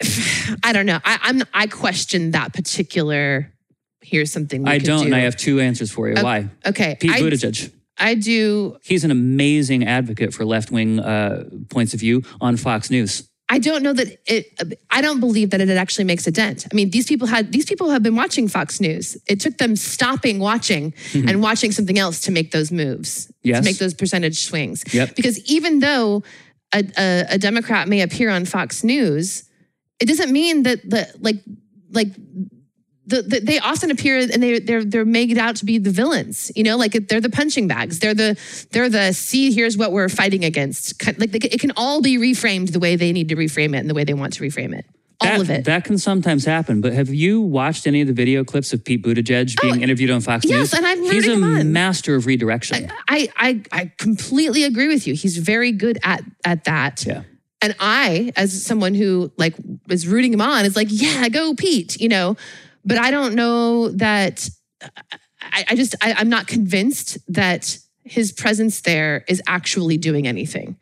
I 0.62 0.72
don't 0.72 0.86
know. 0.86 1.00
I, 1.02 1.18
I'm 1.22 1.42
I 1.54 1.66
question 1.66 2.32
that 2.32 2.52
particular. 2.52 3.52
Here's 4.02 4.30
something 4.30 4.62
we 4.62 4.70
I 4.70 4.78
could 4.78 4.86
don't, 4.86 5.00
do. 5.00 5.06
and 5.06 5.14
I 5.14 5.20
have 5.20 5.36
two 5.36 5.58
answers 5.58 5.90
for 5.90 6.08
you. 6.08 6.22
Why? 6.22 6.48
Okay, 6.64 6.96
Pete 7.00 7.10
I, 7.10 7.20
Buttigieg. 7.20 7.72
I 7.98 8.14
do. 8.14 8.76
He's 8.84 9.04
an 9.04 9.10
amazing 9.10 9.84
advocate 9.86 10.34
for 10.34 10.44
left 10.44 10.70
wing 10.70 11.00
uh, 11.00 11.44
points 11.70 11.94
of 11.94 12.00
view 12.00 12.22
on 12.40 12.56
Fox 12.56 12.90
News. 12.90 13.28
I 13.48 13.60
don't 13.60 13.82
know 13.84 13.92
that 13.92 14.18
it. 14.26 14.60
I 14.90 15.00
don't 15.00 15.20
believe 15.20 15.50
that 15.50 15.60
it 15.60 15.68
actually 15.70 16.04
makes 16.04 16.26
a 16.26 16.32
dent. 16.32 16.66
I 16.70 16.74
mean, 16.74 16.90
these 16.90 17.06
people 17.06 17.28
had 17.28 17.52
these 17.52 17.64
people 17.64 17.90
have 17.90 18.02
been 18.02 18.16
watching 18.16 18.48
Fox 18.48 18.80
News. 18.80 19.16
It 19.28 19.38
took 19.40 19.58
them 19.58 19.76
stopping 19.76 20.40
watching 20.40 20.94
and 21.14 21.40
watching 21.40 21.70
something 21.70 21.96
else 21.98 22.20
to 22.22 22.32
make 22.32 22.50
those 22.50 22.72
moves, 22.72 23.26
Mm-hmm. 23.26 23.48
Yes. 23.48 23.58
to 23.60 23.64
make 23.64 23.78
those 23.78 23.94
percentage 23.94 24.44
swings. 24.44 24.82
Yep. 24.92 25.14
Because 25.14 25.38
even 25.48 25.78
though 25.78 26.24
a, 26.74 26.82
a, 26.98 27.24
a 27.34 27.38
Democrat 27.38 27.86
may 27.86 28.00
appear 28.00 28.30
on 28.30 28.44
Fox 28.46 28.82
News, 28.82 29.44
it 30.00 30.06
doesn't 30.06 30.32
mean 30.32 30.64
that 30.64 30.82
the 30.90 31.06
like 31.20 31.36
like 31.92 32.08
the, 33.06 33.22
the, 33.22 33.40
they 33.40 33.58
often 33.58 33.90
appear 33.90 34.18
and 34.18 34.42
they 34.42 34.58
they're 34.58 34.84
they're 34.84 35.04
made 35.04 35.38
out 35.38 35.56
to 35.56 35.64
be 35.64 35.78
the 35.78 35.90
villains. 35.90 36.50
You 36.56 36.64
know, 36.64 36.76
like 36.76 36.92
they're 37.08 37.20
the 37.20 37.30
punching 37.30 37.68
bags. 37.68 37.98
They're 38.00 38.14
the 38.14 38.36
they're 38.72 38.88
the 38.88 39.12
see. 39.12 39.52
Here's 39.52 39.76
what 39.76 39.92
we're 39.92 40.08
fighting 40.08 40.44
against. 40.44 41.06
Like 41.18 41.34
it 41.34 41.60
can 41.60 41.72
all 41.76 42.02
be 42.02 42.18
reframed 42.18 42.72
the 42.72 42.78
way 42.80 42.96
they 42.96 43.12
need 43.12 43.28
to 43.28 43.36
reframe 43.36 43.74
it 43.74 43.78
and 43.78 43.88
the 43.90 43.94
way 43.94 44.04
they 44.04 44.14
want 44.14 44.32
to 44.34 44.42
reframe 44.42 44.76
it. 44.76 44.86
All 45.20 45.28
That, 45.28 45.40
of 45.40 45.50
it. 45.50 45.64
That 45.64 45.84
can 45.84 45.96
sometimes 45.96 46.44
happen. 46.44 46.82
But 46.82 46.92
have 46.92 47.08
you 47.08 47.40
watched 47.40 47.86
any 47.86 48.02
of 48.02 48.06
the 48.06 48.12
video 48.12 48.44
clips 48.44 48.74
of 48.74 48.84
Pete 48.84 49.02
Buttigieg 49.02 49.54
oh, 49.58 49.62
being 49.62 49.80
interviewed 49.82 50.10
on 50.10 50.20
Fox 50.20 50.44
Oh, 50.44 50.48
yes, 50.50 50.58
News? 50.58 50.74
and 50.74 50.86
I'm 50.86 51.02
He's 51.04 51.26
a 51.26 51.30
rooting 51.30 51.42
him 51.44 51.56
on. 51.56 51.72
master 51.72 52.14
of 52.16 52.26
redirection. 52.26 52.92
I, 53.08 53.28
I 53.36 53.62
I 53.72 53.92
completely 53.96 54.64
agree 54.64 54.88
with 54.88 55.06
you. 55.06 55.14
He's 55.14 55.38
very 55.38 55.72
good 55.72 55.98
at 56.02 56.22
at 56.44 56.64
that. 56.64 57.06
yeah. 57.06 57.22
And 57.62 57.74
I, 57.80 58.32
as 58.36 58.62
someone 58.64 58.94
who 58.94 59.32
like 59.38 59.54
is 59.88 60.06
rooting 60.06 60.34
him 60.34 60.42
on, 60.42 60.66
is 60.66 60.76
like, 60.76 60.88
yeah, 60.90 61.26
go 61.30 61.54
Pete, 61.54 61.98
you 61.98 62.08
know. 62.10 62.36
But 62.86 62.98
I 62.98 63.10
don't 63.10 63.34
know 63.34 63.88
that. 63.90 64.48
I, 65.42 65.64
I 65.70 65.74
just 65.74 65.94
I, 66.00 66.14
I'm 66.14 66.28
not 66.28 66.46
convinced 66.46 67.18
that 67.28 67.78
his 68.04 68.32
presence 68.32 68.80
there 68.82 69.24
is 69.28 69.42
actually 69.46 69.96
doing 69.98 70.26
anything. 70.26 70.76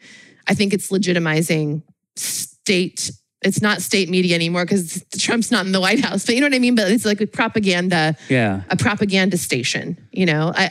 I 0.47 0.55
think 0.55 0.73
it's 0.75 0.91
legitimizing 0.91 1.83
state. 2.17 3.11
It's 3.43 3.61
not 3.61 3.83
state 3.83 4.09
media 4.09 4.35
anymore 4.35 4.65
because 4.65 5.05
Trump's 5.19 5.51
not 5.51 5.67
in 5.67 5.73
the 5.73 5.81
White 5.81 6.01
House. 6.05 6.25
But 6.27 6.35
you 6.35 6.41
know 6.41 6.47
what 6.47 6.55
I 6.55 6.59
mean. 6.59 6.75
But 6.75 6.91
it's 6.91 7.05
like 7.05 7.21
a 7.21 7.27
propaganda, 7.27 8.17
Yeah. 8.29 8.63
a 8.71 8.77
propaganda 8.77 9.37
station. 9.39 9.97
You 10.13 10.27
know, 10.27 10.53
I 10.55 10.71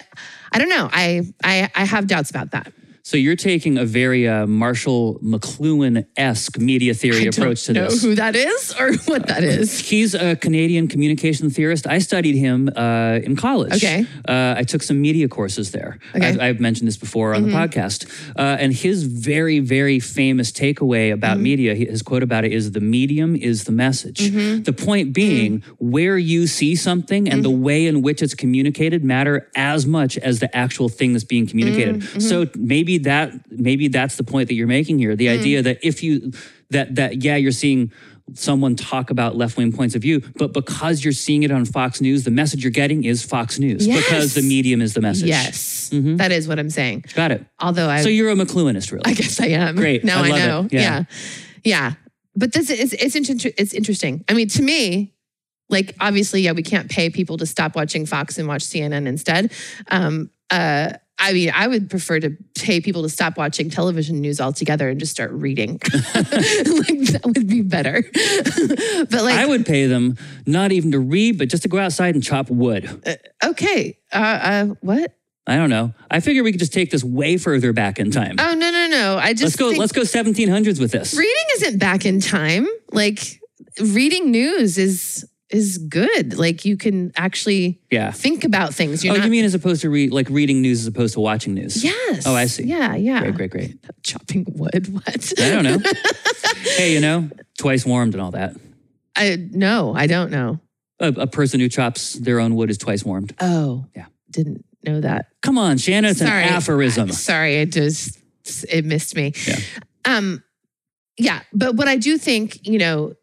I 0.52 0.60
don't 0.60 0.70
know. 0.70 0.90
I 0.92 1.22
I 1.44 1.70
I 1.76 1.86
have 1.86 2.08
doubts 2.08 2.30
about 2.30 2.52
that. 2.52 2.72
So 3.06 3.18
you're 3.18 3.36
taking 3.36 3.78
a 3.78 3.84
very 3.84 4.30
uh, 4.30 4.48
Marshall 4.48 5.20
McLuhan 5.22 6.06
esque 6.16 6.58
media 6.58 6.94
theory 6.94 7.26
I 7.26 7.28
approach 7.28 7.66
to 7.66 7.74
this. 7.74 8.02
don't 8.02 8.02
know 8.04 8.10
who 8.10 8.16
that 8.16 8.34
is 8.34 8.74
or 8.80 8.94
what 9.12 9.28
that 9.28 9.44
is. 9.44 9.78
He's 9.78 10.16
a 10.16 10.38
Canadian 10.38 10.88
communication 10.88 11.50
theorist. 11.50 11.86
I 11.86 12.00
studied 12.00 12.36
him 12.38 12.70
uh, 12.74 13.20
in 13.22 13.36
college. 13.36 13.74
Okay. 13.74 14.06
Uh, 14.26 14.56
I 14.58 14.64
took 14.64 14.82
some 14.84 15.02
media 15.02 15.28
courses 15.28 15.72
there. 15.72 16.00
Okay. 16.16 16.20
Mm-hmm. 16.32 16.40
I've, 16.40 16.56
I've 16.56 16.60
mentioned 16.62 16.88
this 16.88 16.96
before 16.96 17.36
on 17.36 17.44
the 17.44 17.50
podcast. 17.50 18.10
Uh, 18.38 18.56
and 18.58 18.72
his 18.74 19.04
very, 19.04 19.60
very 19.60 20.00
famous 20.00 20.52
takeaway 20.52 21.12
about 21.12 21.34
Mm-hmm. 21.34 21.44
media, 21.44 21.76
his 21.76 22.04
quote 22.04 22.24
about 22.24 22.46
it 22.46 22.54
is 22.54 22.72
the 22.72 22.80
medium 22.80 23.36
is 23.36 23.66
the 23.66 23.72
message. 23.74 24.20
Mm-hmm. 24.32 24.64
The 24.64 24.72
point 24.74 25.12
being, 25.14 25.62
where 25.80 26.18
you 26.18 26.48
see 26.48 26.76
something 26.78 27.28
and 27.28 27.44
the 27.44 27.50
Mm-hmm. 27.50 27.64
way 27.64 27.86
in 27.88 28.02
which 28.02 28.22
it's 28.22 28.34
communicated 28.36 29.04
matter 29.04 29.50
as 29.56 29.86
much 29.86 30.18
as 30.20 30.40
the 30.40 30.56
actual 30.56 30.88
thing 30.90 31.12
that's 31.14 31.26
being 31.26 31.48
communicated. 31.48 31.96
Mm-hmm. 31.98 32.20
So 32.22 32.48
maybe 32.56 32.93
that 33.00 33.34
maybe 33.52 33.88
that's 33.88 34.16
the 34.18 34.24
point 34.24 34.48
that 34.48 34.56
you're 34.56 34.68
making 34.68 35.00
here. 35.00 35.14
Mm. 35.14 35.18
The 35.18 35.30
idea 35.30 35.62
that 35.62 35.80
if 35.82 36.04
you 36.04 36.32
that 36.70 36.96
that 36.96 37.24
yeah, 37.24 37.36
you're 37.36 37.52
seeing 37.52 37.92
someone 38.36 38.76
talk 38.76 39.10
about 39.10 39.36
left 39.36 39.58
wing 39.58 39.72
points 39.74 39.96
of 39.96 40.02
view, 40.02 40.22
but 40.38 40.54
because 40.54 41.04
you're 41.04 41.12
seeing 41.12 41.44
it 41.44 41.52
on 41.52 41.66
Fox 41.66 42.00
News, 42.00 42.24
the 42.24 42.32
message 42.32 42.64
you're 42.64 42.72
getting 42.72 43.04
is 43.04 43.22
Fox 43.24 43.60
News 43.60 43.86
Yes. 43.86 44.02
because 44.04 44.34
the 44.34 44.42
medium 44.42 44.82
is 44.82 44.94
the 44.94 45.02
message. 45.02 45.28
Yes, 45.28 45.90
that 45.92 46.32
is 46.32 46.48
what 46.48 46.58
I'm 46.58 46.70
saying. 46.70 47.04
Got 47.16 47.32
it. 47.32 47.46
Although 47.60 47.90
I, 47.90 48.02
So 48.02 48.08
you're 48.10 48.30
a 48.30 48.36
McLuhanist, 48.36 48.92
really. 48.92 49.04
I 49.06 49.14
guess 49.14 49.40
I 49.42 49.48
am. 49.48 49.76
Great. 49.76 50.04
Now 50.06 50.24
I 50.24 50.28
I, 50.28 50.46
know. 50.46 50.68
Yeah. 50.72 50.80
Yeah. 50.82 51.04
yeah, 51.66 51.94
But 52.36 52.54
this 52.54 52.70
is 52.70 52.94
it's 52.94 53.16
inter- 53.16 53.52
it's 53.58 53.74
interesting. 53.74 54.24
I 54.30 54.34
mean, 54.34 54.48
to 54.50 54.62
me, 54.64 55.14
like 55.70 55.94
obviously, 56.00 56.42
yeah, 56.42 56.54
we 56.54 56.64
can't 56.64 56.90
pay 56.90 57.10
people 57.10 57.38
to 57.38 57.46
stop 57.46 57.76
watching 57.76 58.06
Fox 58.06 58.38
and 58.38 58.48
watch 58.48 58.64
CNN 58.64 59.06
instead. 59.06 59.52
Um, 59.90 60.30
uh, 60.50 60.94
I 61.20 61.32
mean, 61.32 61.52
I 61.54 61.68
would 61.68 61.90
prefer 61.90 62.20
to 62.20 62.36
pay 62.56 62.82
people 62.82 63.04
to 63.04 63.10
stop 63.10 63.38
watching 63.38 63.70
television 63.70 64.20
news 64.20 64.42
altogether 64.42 64.90
and 64.90 65.00
just 65.00 65.12
start 65.12 65.32
reading. 65.32 65.74
like 65.94 66.24
that 67.12 67.22
would 67.24 67.48
be 67.48 67.62
better. 67.62 68.04
but 69.10 69.24
like, 69.24 69.38
I 69.38 69.46
would 69.46 69.66
pay 69.66 69.86
them 69.86 70.18
not 70.46 70.72
even 70.72 70.92
to 70.92 71.00
read, 71.00 71.38
but 71.38 71.50
just 71.50 71.64
to 71.64 71.70
go 71.70 71.78
outside 71.78 72.16
and 72.16 72.24
chop 72.24 72.50
wood. 72.50 72.90
okay, 73.44 73.98
uh, 74.12 74.18
uh, 74.18 74.66
what? 74.82 75.16
I 75.46 75.58
don't 75.58 75.70
know. 75.70 75.94
I 76.10 76.20
figure 76.20 76.44
we 76.44 76.52
could 76.52 76.60
just 76.60 76.74
take 76.74 76.90
this 76.90 77.04
way 77.04 77.38
further 77.38 77.74
back 77.74 78.00
in 78.00 78.12
time. 78.12 78.36
Oh 78.40 78.54
no, 78.54 78.72
no, 78.72 78.88
no! 78.88 79.18
I 79.18 79.34
just 79.34 79.44
let's 79.44 79.56
go. 79.56 79.70
Let's 79.80 79.92
go 79.92 80.02
1700s 80.02 80.80
with 80.80 80.92
this. 80.92 81.16
reading 81.16 81.46
isn't 81.56 81.80
back 81.80 82.06
in 82.06 82.22
time. 82.22 82.68
Like 82.92 83.42
reading 83.80 84.32
news 84.32 84.78
is 84.78 85.28
is 85.54 85.78
good. 85.78 86.38
Like 86.38 86.66
you 86.66 86.76
can 86.76 87.12
actually 87.16 87.80
Yeah. 87.92 88.12
think 88.12 88.44
about 88.44 88.74
things. 88.74 89.04
You're 89.04 89.14
oh, 89.14 89.18
not, 89.18 89.26
you 89.26 89.32
mean 89.32 89.46
as 89.46 89.54
opposed 89.54 89.82
to 89.84 90.10
like 90.10 90.28
reading 90.30 90.62
news 90.62 90.82
as 90.82 90.88
opposed 90.88 91.14
to 91.14 91.20
watching 91.20 91.54
news? 91.54 91.84
Yes. 91.84 92.26
Oh, 92.26 92.36
I 92.36 92.48
see. 92.48 92.64
Yeah, 92.64 92.96
yeah. 92.96 93.20
Great, 93.22 93.36
great, 93.36 93.52
great. 93.52 93.78
Chopping 94.04 94.46
wood. 94.56 94.92
What? 94.94 95.34
I 95.40 95.50
don't 95.50 95.64
know. 95.64 95.78
hey, 96.78 96.94
you 96.94 97.00
know, 97.00 97.30
twice 97.60 97.86
warmed 97.86 98.16
and 98.16 98.22
all 98.22 98.32
that. 98.32 98.56
I 99.16 99.38
no, 99.52 99.94
I 99.96 100.08
don't 100.08 100.32
know. 100.32 100.60
a, 101.00 101.10
a 101.10 101.28
person 101.28 101.60
who 101.60 101.70
chops 101.70 102.14
their 102.14 102.40
own 102.40 102.56
wood 102.56 102.70
is 102.72 102.78
twice 102.78 103.06
warmed. 103.06 103.34
Oh, 103.40 103.86
Yeah. 103.96 104.06
Didn't 104.32 104.66
know 104.84 105.00
that. 105.00 105.28
Come 105.44 105.60
on, 105.60 105.78
Shannon, 105.78 106.10
it's 106.12 106.20
Sorry. 106.20 106.44
an 106.44 106.50
aphorism. 106.50 107.12
Sorry, 107.12 107.58
it 107.58 107.72
just 107.72 108.18
it 108.68 108.84
missed 108.86 109.16
me. 109.16 109.34
Yeah. 109.46 109.60
Um, 110.06 110.44
yeah, 111.18 111.42
but 111.54 111.76
what 111.76 111.88
I 111.88 111.98
do 111.98 112.18
think, 112.18 112.68
you 112.68 112.80
know, 112.80 113.14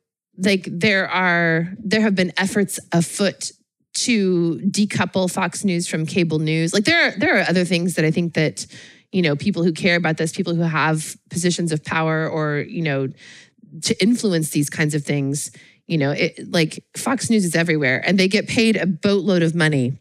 like 0.43 0.66
there 0.70 1.09
are 1.09 1.68
there 1.78 2.01
have 2.01 2.14
been 2.14 2.32
efforts 2.36 2.80
afoot 2.93 3.53
to 3.93 4.61
decouple 4.64 5.30
Fox 5.30 5.64
News 5.64 5.86
from 5.88 6.07
cable 6.07 6.38
news. 6.38 6.72
Like 6.72 6.84
there 6.84 7.09
are 7.09 7.18
there 7.18 7.38
are 7.38 7.45
other 7.49 7.64
things 7.64 7.95
that 7.95 8.05
I 8.05 8.11
think 8.11 8.34
that 8.34 8.66
you 9.12 9.22
know 9.22 9.36
people 9.36 9.64
who 9.64 9.72
care 9.72 9.97
about 9.97 10.16
this, 10.16 10.32
people 10.32 10.55
who 10.55 10.62
have 10.62 11.16
positions 11.30 11.72
of 11.72 11.84
power 11.84 12.28
or 12.28 12.59
you 12.59 12.82
know 12.82 13.09
to 13.82 14.03
influence 14.03 14.51
these 14.51 14.70
kinds 14.70 14.95
of 14.95 15.05
things. 15.05 15.51
You 15.86 15.99
know, 15.99 16.12
it, 16.12 16.51
like 16.51 16.84
Fox 16.97 17.30
News 17.30 17.45
is 17.45 17.57
everywhere, 17.57 18.03
and 18.07 18.18
they 18.18 18.28
get 18.28 18.47
paid 18.47 18.76
a 18.76 18.86
boatload 18.86 19.43
of 19.43 19.55
money 19.55 19.99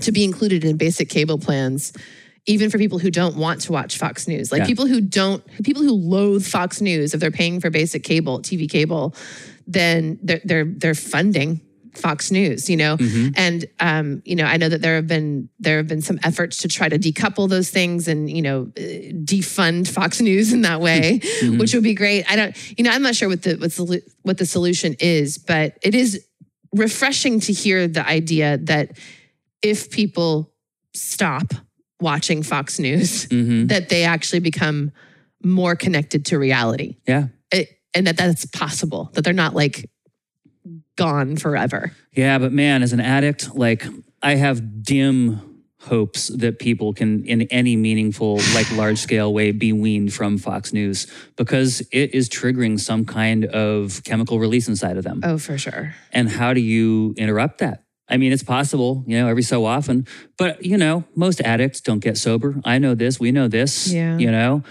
to 0.00 0.12
be 0.12 0.24
included 0.24 0.64
in 0.64 0.76
basic 0.76 1.10
cable 1.10 1.38
plans 1.38 1.92
even 2.46 2.70
for 2.70 2.78
people 2.78 2.98
who 2.98 3.10
don't 3.10 3.36
want 3.36 3.60
to 3.62 3.72
watch 3.72 3.98
Fox 3.98 4.26
News. 4.26 4.50
Like 4.50 4.60
Yeah. 4.60 4.66
people 4.66 4.86
who 4.86 5.00
don't 5.00 5.44
people 5.62 5.82
who 5.82 5.92
loathe 5.92 6.44
Fox 6.44 6.80
News 6.80 7.14
if 7.14 7.20
they're 7.20 7.30
paying 7.30 7.60
for 7.60 7.70
basic 7.70 8.02
cable, 8.02 8.40
TV 8.40 8.68
cable, 8.68 9.14
then 9.72 10.18
they're 10.22 10.40
they're 10.44 10.64
they're 10.64 10.94
funding 10.94 11.60
Fox 11.94 12.30
News, 12.30 12.70
you 12.70 12.76
know. 12.76 12.96
Mhm. 12.96 13.34
And 13.36 13.66
um, 13.80 14.22
you 14.24 14.36
know, 14.36 14.44
I 14.44 14.56
know 14.58 14.68
that 14.68 14.80
there 14.82 14.94
have 14.96 15.06
been 15.06 15.48
there 15.58 15.76
have 15.78 15.88
been 15.88 16.02
some 16.02 16.18
efforts 16.22 16.58
to 16.58 16.68
try 16.68 16.88
to 16.88 16.98
decouple 16.98 17.48
those 17.48 17.70
things 17.70 18.06
and 18.08 18.30
you 18.30 18.42
know 18.42 18.70
uh, 18.76 18.80
defund 19.24 19.88
Fox 19.88 20.20
News 20.20 20.52
in 20.52 20.62
that 20.62 20.80
way, 20.80 21.20
Mhm. 21.42 21.58
which 21.60 21.74
would 21.74 21.82
be 21.82 21.94
great. 21.94 22.30
I 22.30 22.36
don't, 22.36 22.78
you 22.78 22.84
know, 22.84 22.90
I'm 22.90 23.02
not 23.02 23.14
sure 23.16 23.28
what 23.28 23.42
the 23.42 23.56
what's 23.56 23.76
the 23.76 24.02
what 24.22 24.38
the 24.38 24.46
solution 24.46 24.94
is, 25.00 25.38
but 25.38 25.78
it 25.82 25.94
is 25.94 26.24
refreshing 26.76 27.40
to 27.40 27.52
hear 27.52 27.88
the 27.88 28.06
idea 28.06 28.58
that 28.58 28.96
if 29.62 29.90
people 29.90 30.52
stop 30.94 31.52
watching 32.00 32.42
Fox 32.42 32.78
News, 32.78 33.26
Mhm. 33.26 33.68
that 33.68 33.88
they 33.88 34.04
actually 34.04 34.40
become 34.40 34.92
more 35.44 35.74
connected 35.74 36.24
to 36.26 36.38
reality, 36.38 36.96
Yeah. 37.08 37.26
It- 37.52 37.68
and 37.94 38.06
that 38.06 38.16
that's 38.16 38.44
possible. 38.46 39.10
That 39.14 39.22
they're 39.22 39.32
not 39.32 39.54
like 39.54 39.90
gone 40.96 41.36
forever. 41.36 41.92
Yeah, 42.12 42.38
but 42.38 42.52
man, 42.52 42.82
as 42.82 42.92
an 42.92 43.00
addict, 43.00 43.54
like 43.54 43.84
I 44.22 44.34
have 44.34 44.82
dim 44.82 45.62
hopes 45.82 46.28
that 46.28 46.58
people 46.58 46.92
can, 46.92 47.24
in 47.24 47.42
any 47.42 47.74
meaningful, 47.74 48.38
like 48.54 48.70
large 48.72 48.98
scale 48.98 49.32
way, 49.32 49.50
be 49.50 49.72
weaned 49.72 50.12
from 50.12 50.36
Fox 50.36 50.72
News 50.72 51.06
because 51.36 51.80
it 51.90 52.14
is 52.14 52.28
triggering 52.28 52.78
some 52.78 53.06
kind 53.06 53.46
of 53.46 54.04
chemical 54.04 54.38
release 54.38 54.68
inside 54.68 54.98
of 54.98 55.04
them. 55.04 55.20
Oh, 55.22 55.38
for 55.38 55.56
sure. 55.56 55.94
And 56.12 56.28
how 56.28 56.52
do 56.52 56.60
you 56.60 57.14
interrupt 57.16 57.58
that? 57.58 57.84
I 58.10 58.16
mean, 58.16 58.32
it's 58.32 58.42
possible, 58.42 59.04
you 59.06 59.16
know, 59.18 59.28
every 59.28 59.42
so 59.42 59.64
often, 59.64 60.06
but 60.36 60.64
you 60.64 60.76
know, 60.76 61.04
most 61.14 61.40
addicts 61.42 61.80
don't 61.80 62.00
get 62.00 62.18
sober. 62.18 62.60
I 62.64 62.78
know 62.78 62.94
this, 62.94 63.20
we 63.20 63.30
know 63.32 63.46
this, 63.48 63.92
Yeah. 63.92 64.18
you 64.18 64.30
know. 64.30 64.62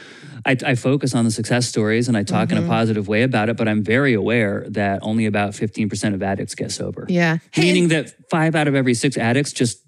I, 0.46 0.56
I 0.66 0.76
focus 0.76 1.14
on 1.16 1.26
the 1.26 1.32
success 1.32 1.68
stories 1.68 2.08
and 2.08 2.16
I 2.16 2.24
talk 2.24 2.52
in 2.52 2.58
a 2.58 2.62
Mhm. 2.62 2.68
positive 2.68 3.08
way 3.08 3.24
about 3.24 3.50
it, 3.50 3.58
but 3.58 3.68
I'm 3.68 3.84
very 3.84 4.14
aware 4.14 4.66
that 4.70 5.00
only 5.02 5.26
about 5.26 5.54
15% 5.54 6.14
of 6.16 6.24
addicts 6.24 6.56
get 6.56 6.72
sober 6.72 7.06
Yeah. 7.10 7.38
Meaning 7.58 7.90
that 7.90 8.14
five 8.30 8.56
out 8.56 8.68
of 8.68 8.76
every 8.76 8.94
six 8.94 9.18
addicts 9.18 9.52
just 9.54 9.80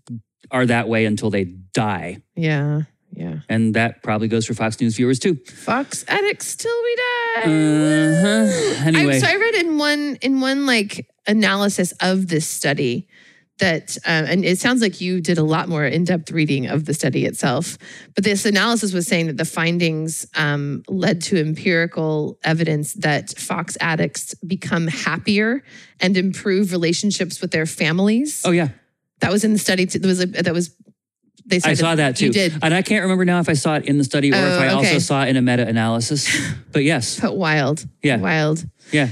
are 0.49 0.66
that 0.66 0.88
way 0.89 1.06
until 1.06 1.30
they 1.30 1.45
die. 1.74 2.18
yeah. 2.36 2.84
Yeah. 3.14 3.39
And 3.49 3.74
that 3.74 4.04
probably 4.04 4.30
goes 4.30 4.45
for 4.45 4.54
Fox 4.54 4.80
News 4.80 4.95
viewers 4.95 5.20
too. 5.20 5.36
Fox 5.45 6.06
addicts 6.08 6.56
till 6.56 6.72
we 6.84 6.95
die. 6.95 7.41
Uh-huh. 7.43 8.86
Anyway, 8.88 9.16
I, 9.16 9.20
so 9.20 9.28
I 9.28 9.36
read 9.36 9.56
in 9.56 9.78
one 9.78 10.18
in 10.22 10.39
one 10.39 10.66
like 10.66 11.08
analysis 11.28 11.91
of 12.02 12.28
this 12.30 12.47
study 12.47 13.08
that, 13.62 13.95
um, 14.05 14.26
and 14.26 14.43
it 14.43 14.59
sounds 14.59 14.82
like 14.82 14.99
you 14.99 15.22
did 15.22 15.38
a 15.38 15.43
lot 15.43 15.70
more 15.70 15.86
in 15.86 16.03
depth 16.03 16.30
reading 16.32 16.68
of 16.68 16.84
the 16.86 16.93
study 16.93 17.26
itself. 17.26 17.78
But 18.16 18.26
this 18.26 18.45
analysis 18.45 18.91
was 18.93 19.07
saying 19.07 19.28
that 19.28 19.38
the 19.38 19.45
findings 19.45 20.26
um, 20.36 20.84
led 20.89 21.22
to 21.24 21.39
empirical 21.39 22.38
evidence 22.43 22.93
that 22.95 23.30
Fox 23.38 23.78
addicts 23.80 24.34
become 24.45 24.88
happier 24.88 25.64
and 26.01 26.18
improve 26.18 26.72
relationships 26.74 27.39
with 27.39 27.51
their 27.51 27.66
families. 27.66 28.41
oh 28.43 28.51
yeah, 28.51 28.70
That 29.22 29.32
was 29.32 29.43
in 29.43 29.53
the 29.53 29.59
study. 29.59 29.86
T- 29.86 29.99
that 29.99 30.07
was 30.07 30.20
a, 30.22 30.26
that 30.26 30.53
was. 30.53 30.76
They 31.45 31.59
said 31.59 31.72
I 31.72 31.74
saw 31.74 31.95
that 31.95 32.18
too. 32.18 32.28
You 32.28 32.34
did, 32.34 32.53
And 32.62 32.74
I 32.74 32.82
can't 32.82 33.01
remember 33.03 33.26
now 33.26 33.39
if 33.39 33.49
I 33.49 33.53
saw 33.53 33.76
it 33.76 33.86
in 33.86 33.97
the 33.97 34.03
study 34.03 34.32
or 34.32 34.36
if 34.36 34.59
Oh, 34.59 34.64
I 34.64 34.68
also 34.70 34.99
saw 34.99 35.24
it 35.24 35.30
in 35.30 35.38
a 35.38 35.41
meta-analysis. 35.41 36.30
But 36.72 36.84
yes, 36.84 37.20
but 37.20 37.36
wild. 37.36 37.86
Yeah. 38.01 38.18
wild. 38.18 38.66
yeah. 38.91 39.09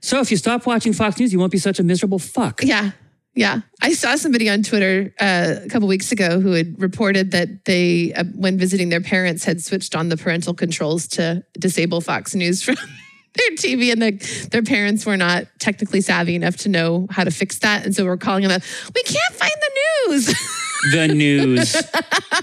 So 0.00 0.20
if 0.20 0.30
you 0.30 0.36
stop 0.36 0.66
watching 0.66 0.92
Fox 0.92 1.18
News, 1.18 1.32
you 1.32 1.38
won't 1.38 1.50
be 1.50 1.58
such 1.58 1.78
a 1.80 1.82
miserable 1.82 2.18
fuck. 2.18 2.62
Yeah. 2.62 2.90
Yeah. 3.34 3.60
I 3.82 3.92
saw 3.92 4.14
somebody 4.16 4.48
on 4.48 4.62
Twitter 4.62 5.12
uh, 5.20 5.56
a 5.64 5.68
couple 5.68 5.88
weeks 5.88 6.12
ago 6.12 6.40
who 6.40 6.52
had 6.52 6.80
reported 6.80 7.32
that 7.32 7.64
they, 7.64 8.12
uh, 8.14 8.24
when 8.34 8.58
visiting 8.58 8.90
their 8.90 9.00
parents, 9.00 9.44
had 9.44 9.60
switched 9.60 9.96
on 9.96 10.08
the 10.08 10.16
parental 10.16 10.54
controls 10.54 11.08
to 11.08 11.44
disable 11.58 12.00
Fox 12.00 12.34
News 12.34 12.62
from 12.64 12.76
their 12.76 13.50
TV, 13.56 13.90
and 13.90 14.00
the, 14.00 14.48
their 14.52 14.62
parents 14.62 15.04
were 15.04 15.16
not 15.16 15.46
technically 15.58 16.00
savvy 16.00 16.36
enough 16.36 16.56
to 16.58 16.68
know 16.68 17.08
how 17.10 17.24
to 17.24 17.32
fix 17.32 17.58
that. 17.58 17.84
And 17.84 17.94
so 17.94 18.04
we're 18.04 18.16
calling 18.16 18.44
them 18.44 18.52
up, 18.52 18.62
we 18.94 19.02
can't 19.02 19.34
find 19.34 19.52
the 19.60 20.10
news. 20.10 20.34
The 20.92 21.08
news. 21.08 21.72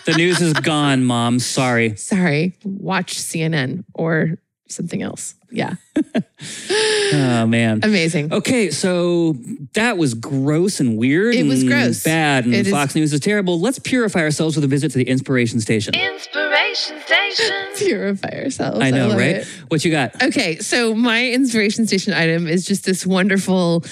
the 0.06 0.14
news 0.18 0.42
is 0.42 0.54
gone, 0.54 1.04
mom. 1.04 1.38
Sorry. 1.38 1.96
Sorry, 1.96 2.58
watch 2.64 3.20
CNN 3.20 3.84
or 3.94 4.40
something 4.72 5.02
else. 5.02 5.36
Yeah. 5.52 5.76
Oh 7.14 7.46
man. 7.46 7.82
Amazing. 7.84 8.32
Okay, 8.34 8.72
so 8.72 9.36
that 9.74 9.98
was 9.98 10.14
gross 10.14 10.80
and 10.80 10.98
weird. 10.98 11.36
It 11.36 11.46
was 11.46 11.62
and 11.62 11.70
gross. 11.70 12.04
Bad, 12.04 12.46
and 12.46 12.54
It 12.56 12.68
is- 12.68 12.72
Fox 12.74 12.96
News 12.96 13.12
is 13.14 13.20
terrible. 13.20 13.60
Let's 13.60 13.80
purify 13.80 14.22
ourselves 14.22 14.56
with 14.56 14.64
a 14.64 14.68
visit 14.68 14.92
to 14.92 14.98
the 14.98 15.08
Inspiration 15.08 15.60
Station. 15.60 15.94
Inspiration 15.94 17.00
Station. 17.02 17.56
Purify 17.78 18.30
ourselves. 18.44 18.80
I 18.80 18.92
know, 18.92 19.10
love 19.10 19.18
right? 19.18 19.36
it. 19.38 19.48
What 19.68 19.84
you 19.84 19.92
got? 19.92 20.22
Okay, 20.24 20.58
so 20.60 20.94
my 20.96 21.30
inspiration 21.30 21.86
station 21.88 22.14
item 22.14 22.48
is 22.48 22.66
just 22.66 22.86
this 22.86 23.06
wonderful 23.06 23.84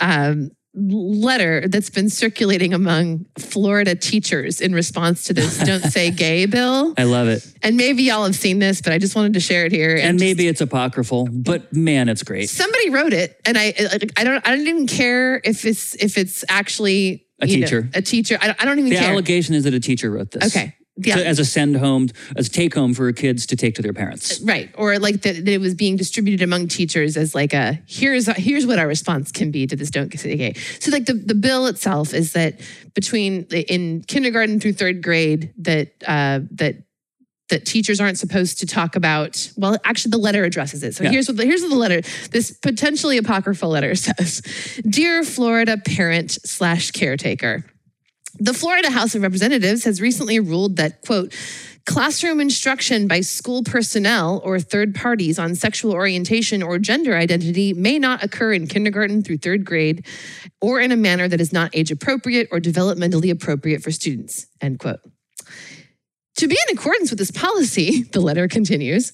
um, 0.00 0.50
letter 0.76 1.68
that's 1.68 1.90
been 1.90 2.08
circulating 2.10 2.74
among 2.74 3.26
Florida 3.38 3.94
teachers 3.94 4.60
in 4.60 4.74
response 4.74 5.24
to 5.24 5.34
this 5.34 5.58
"Don't 5.58 5.80
Say 5.90 6.10
Gay" 6.10 6.46
bill. 6.46 6.94
I 6.98 7.04
love 7.04 7.28
it. 7.28 7.46
And 7.62 7.76
maybe 7.76 8.02
y'all 8.04 8.24
have 8.24 8.34
seen 8.34 8.58
this, 8.58 8.80
but 8.82 8.92
I 8.92 8.98
just 8.98 9.14
wanted 9.16 9.34
to 9.34 9.40
share 9.40 9.64
it 9.66 9.72
here. 9.72 9.94
And 9.96 10.18
just- 10.18 10.20
maybe 10.28 10.48
it's 10.48 10.60
apocryphal, 10.60 11.28
but 11.30 11.72
man, 11.72 12.08
it's 12.08 12.22
great. 12.22 12.50
somebody 12.50 12.90
wrote 12.90 13.12
it, 13.12 13.40
and 13.44 13.56
I 13.56 13.72
like, 13.92 14.12
I 14.18 14.24
don't 14.24 14.46
I 14.46 14.50
don't 14.56 14.66
even 14.66 14.86
care 14.86 15.40
if 15.44 15.64
it's 15.64 15.94
if 15.94 16.18
it's 16.18 16.44
actually 16.48 17.26
A 17.40 17.46
you 17.46 17.58
know, 17.60 17.66
teacher. 17.66 17.90
a 17.94 18.02
teacher. 18.02 18.38
I 18.40 18.46
don't, 18.48 18.62
I 18.62 18.64
don't 18.64 18.78
even 18.78 18.90
The 18.90 18.96
care. 18.96 19.06
The 19.06 19.12
allegation 19.12 19.54
is 19.54 19.64
that 19.64 19.74
a 19.74 19.80
teacher 19.80 20.10
wrote 20.10 20.30
this. 20.32 20.54
Okay, 20.56 20.74
yeah. 20.96 21.16
To- 21.16 21.26
as 21.26 21.38
a 21.38 21.44
send 21.44 21.76
home, 21.76 22.08
as 22.36 22.46
a 22.46 22.50
take 22.50 22.74
home 22.74 22.94
for 22.94 23.10
kids 23.12 23.46
to 23.46 23.56
take 23.56 23.74
to 23.76 23.82
their 23.82 23.92
parents. 23.92 24.40
Right, 24.40 24.70
or 24.78 24.98
like 24.98 25.22
that 25.22 25.48
it 25.48 25.60
was 25.60 25.74
being 25.74 25.96
distributed 25.96 26.42
among 26.42 26.68
teachers 26.68 27.16
as 27.16 27.34
like 27.34 27.52
a 27.52 27.80
here's 27.86 28.26
here's 28.36 28.66
what 28.66 28.78
our 28.78 28.86
response 28.86 29.32
can 29.32 29.50
be 29.50 29.66
to 29.66 29.74
this 29.76 29.90
don't 29.90 30.08
gay. 30.10 30.54
So 30.78 30.90
like 30.90 31.06
the 31.06 31.14
the 31.14 31.34
bill 31.34 31.66
itself 31.66 32.14
is 32.14 32.32
that 32.34 32.60
between 32.94 33.44
in 33.44 34.02
kindergarten 34.06 34.60
through 34.60 34.74
third 34.74 35.02
grade 35.02 35.52
that 35.58 35.88
uh, 36.06 36.40
that 36.52 36.76
that 37.50 37.66
teachers 37.66 38.00
aren't 38.00 38.18
supposed 38.18 38.58
to 38.60 38.66
talk 38.66 38.96
about. 38.96 39.50
Well, 39.58 39.76
actually, 39.84 40.12
the 40.12 40.18
letter 40.18 40.44
addresses 40.44 40.82
it. 40.82 40.94
So 40.94 41.04
Yeah. 41.04 41.10
here's 41.10 41.28
what 41.28 41.36
the, 41.36 41.44
here's 41.44 41.60
what 41.60 41.68
the 41.70 41.76
letter 41.76 42.00
this 42.30 42.52
potentially 42.52 43.18
apocryphal 43.18 43.68
letter 43.68 43.94
says: 43.96 44.40
Dear 44.88 45.24
Florida 45.24 45.76
parent 45.76 46.30
slash 46.44 46.90
caretaker. 46.92 47.64
The 48.38 48.54
Florida 48.54 48.90
House 48.90 49.14
of 49.14 49.22
Representatives 49.22 49.84
has 49.84 50.00
recently 50.00 50.40
ruled 50.40 50.76
that, 50.76 51.02
quote, 51.02 51.32
classroom 51.86 52.40
instruction 52.40 53.06
by 53.06 53.20
school 53.20 53.62
personnel 53.62 54.40
or 54.44 54.58
third 54.58 54.94
parties 54.94 55.38
on 55.38 55.54
sexual 55.54 55.92
orientation 55.92 56.62
or 56.62 56.78
gender 56.78 57.16
identity 57.16 57.72
may 57.72 57.98
not 57.98 58.24
occur 58.24 58.52
in 58.52 58.66
kindergarten 58.66 59.22
through 59.22 59.36
third 59.36 59.64
grade 59.64 60.04
or 60.60 60.80
in 60.80 60.90
a 60.90 60.96
manner 60.96 61.28
that 61.28 61.40
is 61.40 61.52
not 61.52 61.70
age 61.74 61.90
appropriate 61.90 62.48
or 62.50 62.58
developmentally 62.58 63.30
appropriate 63.30 63.82
for 63.82 63.92
students, 63.92 64.46
end 64.60 64.78
quote. 64.78 65.00
To 66.38 66.48
be 66.48 66.56
in 66.68 66.76
accordance 66.76 67.10
with 67.10 67.18
this 67.18 67.30
policy, 67.30 68.02
the 68.12 68.20
letter 68.20 68.48
continues, 68.48 69.12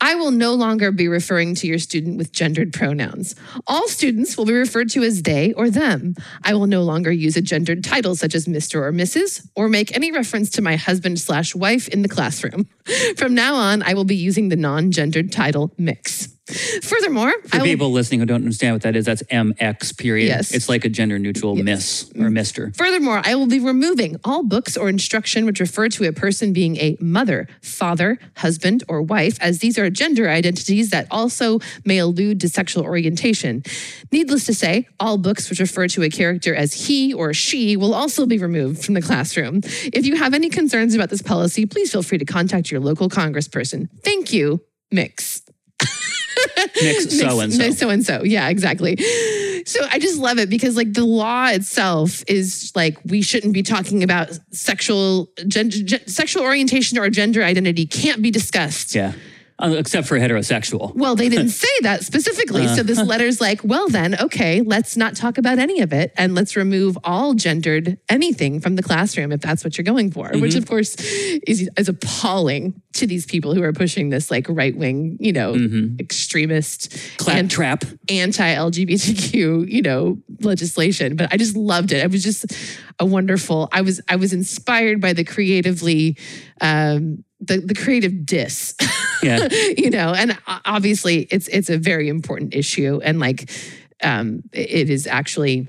I 0.00 0.14
will 0.14 0.30
no 0.30 0.54
longer 0.54 0.92
be 0.92 1.08
referring 1.08 1.54
to 1.56 1.66
your 1.66 1.78
student 1.78 2.16
with 2.16 2.32
gendered 2.32 2.72
pronouns. 2.72 3.34
All 3.66 3.86
students 3.88 4.36
will 4.36 4.46
be 4.46 4.54
referred 4.54 4.88
to 4.90 5.02
as 5.02 5.22
they 5.22 5.52
or 5.52 5.68
them. 5.68 6.14
I 6.42 6.54
will 6.54 6.66
no 6.66 6.82
longer 6.82 7.12
use 7.12 7.36
a 7.36 7.42
gendered 7.42 7.84
title 7.84 8.16
such 8.16 8.34
as 8.34 8.46
Mr. 8.46 8.76
or 8.76 8.92
Mrs. 8.92 9.46
or 9.54 9.68
make 9.68 9.94
any 9.94 10.10
reference 10.10 10.50
to 10.50 10.62
my 10.62 10.76
husband 10.76 11.20
slash 11.20 11.54
wife 11.54 11.86
in 11.88 12.02
the 12.02 12.08
classroom. 12.08 12.66
From 13.16 13.34
now 13.34 13.54
on, 13.56 13.82
I 13.82 13.94
will 13.94 14.04
be 14.04 14.16
using 14.16 14.48
the 14.48 14.56
non 14.56 14.90
gendered 14.90 15.32
title 15.32 15.72
mix. 15.76 16.28
Furthermore, 16.82 17.32
For 17.46 17.58
will- 17.58 17.64
people 17.64 17.92
listening 17.92 18.20
who 18.20 18.26
don't 18.26 18.42
understand 18.42 18.74
what 18.74 18.82
that 18.82 18.96
is, 18.96 19.04
that's 19.04 19.22
MX 19.24 19.96
period. 19.96 20.26
Yes. 20.26 20.52
It's 20.52 20.68
like 20.68 20.84
a 20.84 20.88
gender 20.88 21.18
neutral 21.18 21.54
miss 21.54 22.10
or 22.10 22.24
mm-hmm. 22.24 22.32
mister. 22.32 22.72
Furthermore, 22.76 23.22
I 23.24 23.34
will 23.34 23.46
be 23.46 23.60
removing 23.60 24.16
all 24.24 24.42
books 24.42 24.76
or 24.76 24.88
instruction 24.88 25.46
which 25.46 25.60
refer 25.60 25.88
to 25.90 26.04
a 26.08 26.12
person 26.12 26.52
being 26.52 26.76
a 26.76 26.96
mother, 27.00 27.48
father, 27.62 28.18
husband, 28.36 28.82
or 28.88 29.02
wife, 29.02 29.38
as 29.40 29.60
these 29.60 29.78
are 29.78 29.88
gender 29.90 30.28
identities 30.28 30.90
that 30.90 31.06
also 31.10 31.60
may 31.84 31.98
allude 31.98 32.40
to 32.40 32.48
sexual 32.48 32.84
orientation. 32.84 33.62
Needless 34.10 34.46
to 34.46 34.54
say, 34.54 34.88
all 34.98 35.18
books 35.18 35.48
which 35.50 35.60
refer 35.60 35.86
to 35.88 36.02
a 36.02 36.08
character 36.08 36.54
as 36.54 36.86
he 36.86 37.12
or 37.14 37.32
she 37.32 37.76
will 37.76 37.94
also 37.94 38.26
be 38.26 38.38
removed 38.38 38.84
from 38.84 38.94
the 38.94 39.02
classroom. 39.02 39.60
If 39.64 40.06
you 40.06 40.16
have 40.16 40.34
any 40.34 40.48
concerns 40.48 40.94
about 40.94 41.10
this 41.10 41.22
policy, 41.22 41.66
please 41.66 41.92
feel 41.92 42.02
free 42.02 42.18
to 42.18 42.24
contact 42.24 42.70
your 42.70 42.80
local 42.80 43.08
congressperson. 43.08 43.88
Thank 44.02 44.32
you, 44.32 44.62
Mix. 44.90 45.42
Mix 46.82 47.18
so 47.18 47.40
and 47.40 47.52
so. 47.52 47.70
So 47.70 47.90
and 47.90 48.04
so. 48.04 48.22
Yeah, 48.22 48.48
exactly. 48.48 48.96
So 49.66 49.80
I 49.90 49.98
just 49.98 50.18
love 50.18 50.38
it 50.38 50.48
because 50.48 50.76
like 50.76 50.92
the 50.92 51.04
law 51.04 51.48
itself 51.48 52.22
is 52.26 52.72
like 52.74 52.98
we 53.04 53.22
shouldn't 53.22 53.54
be 53.54 53.62
talking 53.62 54.02
about 54.02 54.38
sexual 54.52 55.30
gen- 55.46 55.70
gen- 55.70 56.06
sexual 56.06 56.42
orientation 56.42 56.98
or 56.98 57.08
gender 57.10 57.42
identity 57.42 57.86
can't 57.86 58.22
be 58.22 58.30
discussed. 58.30 58.94
Yeah. 58.94 59.12
Uh, 59.60 59.74
except 59.76 60.08
for 60.08 60.18
heterosexual. 60.18 60.94
Well, 60.94 61.14
they 61.16 61.28
didn't 61.28 61.48
say 61.66 61.68
that 61.82 62.02
specifically. 62.02 62.66
So 62.68 62.82
this 62.82 63.00
letter's 63.00 63.40
like, 63.40 63.60
well, 63.62 63.88
then, 63.88 64.18
okay, 64.20 64.62
let's 64.62 64.96
not 64.96 65.16
talk 65.16 65.38
about 65.38 65.58
any 65.58 65.80
of 65.80 65.92
it 65.92 66.12
and 66.16 66.34
let's 66.34 66.56
remove 66.56 66.96
all 67.04 67.34
gendered 67.34 67.98
anything 68.08 68.60
from 68.60 68.76
the 68.76 68.82
classroom 68.82 69.32
if 69.32 69.40
that's 69.40 69.62
what 69.62 69.76
you're 69.76 69.84
going 69.84 70.10
for, 70.10 70.30
which 70.34 70.54
of 70.54 70.66
course 70.66 70.94
is, 70.96 71.68
is 71.76 71.88
appalling 71.88 72.80
to 72.94 73.06
these 73.06 73.26
people 73.26 73.54
who 73.54 73.62
are 73.62 73.72
pushing 73.72 74.10
this 74.10 74.30
like 74.30 74.46
right 74.48 74.76
wing, 74.76 75.16
you 75.20 75.32
know, 75.32 75.54
extremist, 76.00 76.92
and 77.28 77.50
Claptrap. 77.50 77.84
anti-LGBTQ, 78.08 79.70
you 79.70 79.82
know, 79.82 80.18
legislation. 80.40 81.16
But 81.16 81.32
I 81.32 81.36
just 81.36 81.56
loved 81.56 81.92
it. 81.92 82.02
It 82.02 82.10
was 82.10 82.22
just 82.22 82.46
a 82.98 83.06
wonderful. 83.06 83.68
I 83.72 83.82
was 83.82 84.00
I 84.08 84.16
was 84.16 84.32
inspired 84.32 85.00
by 85.00 85.12
the 85.12 85.24
creatively, 85.24 86.16
um, 86.60 87.24
the 87.40 87.58
the 87.60 87.74
creative 87.74 88.24
diss. 88.26 88.74
Yeah. 89.22 89.48
you 89.76 89.90
know, 89.90 90.14
and 90.14 90.36
obviously 90.64 91.22
it's 91.30 91.48
it's 91.48 91.70
a 91.70 91.78
very 91.78 92.08
important 92.08 92.54
issue, 92.54 93.00
and 93.04 93.18
like, 93.20 93.50
um, 94.02 94.42
it 94.52 94.88
is 94.90 95.06
actually 95.06 95.68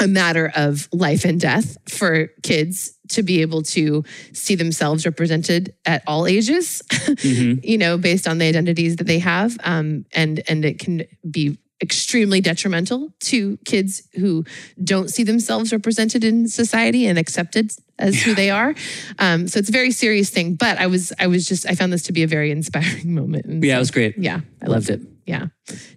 a 0.00 0.08
matter 0.08 0.50
of 0.56 0.88
life 0.92 1.24
and 1.26 1.38
death 1.40 1.76
for 1.88 2.28
kids 2.42 2.96
to 3.10 3.22
be 3.22 3.42
able 3.42 3.62
to 3.62 4.02
see 4.32 4.54
themselves 4.54 5.04
represented 5.04 5.74
at 5.84 6.02
all 6.06 6.26
ages 6.26 6.82
Mhm. 6.90 7.60
you 7.62 7.76
know 7.76 7.98
based 7.98 8.26
on 8.26 8.38
the 8.38 8.46
identities 8.46 8.96
that 8.96 9.06
they 9.06 9.18
have 9.18 9.58
um, 9.62 10.06
and 10.14 10.42
and 10.48 10.64
it 10.64 10.78
can 10.78 11.02
be 11.30 11.58
extremely 11.82 12.40
detrimental 12.40 13.12
to 13.20 13.56
kids 13.64 14.02
who 14.18 14.44
don't 14.84 15.08
see 15.10 15.22
themselves 15.24 15.72
represented 15.72 16.22
in 16.24 16.46
society 16.48 17.06
and 17.06 17.18
accepted 17.18 17.72
as 17.98 18.22
who 18.22 18.34
they 18.34 18.50
are. 18.50 18.74
Um, 19.18 19.48
so 19.48 19.58
it's 19.58 19.68
a 19.68 19.72
very 19.72 19.90
serious 19.90 20.30
thing 20.30 20.54
but 20.54 20.78
i 20.78 20.86
was 20.86 21.12
i 21.18 21.26
was 21.26 21.46
just 21.46 21.68
i 21.68 21.74
found 21.74 21.92
this 21.92 22.02
to 22.04 22.12
be 22.12 22.22
a 22.22 22.26
very 22.26 22.50
inspiring 22.58 23.14
moment. 23.14 23.46
And 23.46 23.64
Yeah, 23.64 23.76
it 23.76 23.78
was 23.80 23.90
great. 23.90 24.16
yeah 24.18 24.40
i 24.62 24.66
loved 24.66 24.90
it 24.90 25.00
yeah 25.32 25.44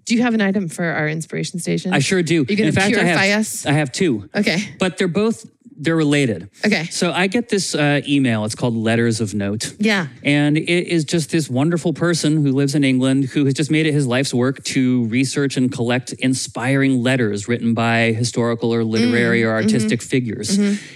do 0.05 0.09
you 0.15 0.21
have 0.25 0.33
an 0.37 0.41
item 0.49 0.65
for 0.75 0.85
our 0.99 1.07
inspiration 1.17 1.57
station 1.59 1.87
I 1.97 1.99
sure 2.09 2.21
do. 2.33 2.37
You're 2.47 2.57
gonna 2.59 2.67
In 2.73 2.75
fact, 2.81 2.93
I 2.95 2.99
purify 3.03 3.25
have, 3.33 3.39
us? 3.41 3.65
I 3.65 3.73
have 3.81 3.89
two, 3.91 4.11
okay 4.39 4.59
but 4.79 4.91
they're 4.97 5.15
both 5.23 5.37
they're 5.83 6.01
related. 6.07 6.41
okay 6.67 6.83
So 6.99 7.05
I 7.11 7.25
get 7.35 7.49
this 7.49 7.73
uh, 7.73 8.01
email. 8.15 8.45
It's 8.45 8.53
called 8.61 8.75
Letters 8.89 9.17
of 9.25 9.33
Note. 9.33 9.63
yeah 9.79 10.05
And 10.37 10.53
it 10.57 10.83
is 10.95 11.01
just 11.13 11.31
this 11.31 11.49
wonderful 11.49 11.93
person 11.93 12.29
who 12.43 12.51
lives 12.61 12.73
in 12.75 12.83
England 12.83 13.19
who 13.33 13.41
has 13.45 13.55
just 13.55 13.71
made 13.71 13.85
it 13.89 13.93
his 13.99 14.05
life's 14.15 14.33
work 14.45 14.63
to 14.75 14.81
research 15.17 15.57
and 15.57 15.71
collect 15.71 16.13
inspiring 16.29 17.01
letters 17.09 17.47
written 17.49 17.73
by 17.73 17.97
historical 18.23 18.69
or 18.73 18.83
literary 18.95 19.41
Mm, 19.41 19.45
or 19.47 19.53
mm-hmm, 19.57 19.63
artistic 19.65 20.01
figures. 20.13 20.49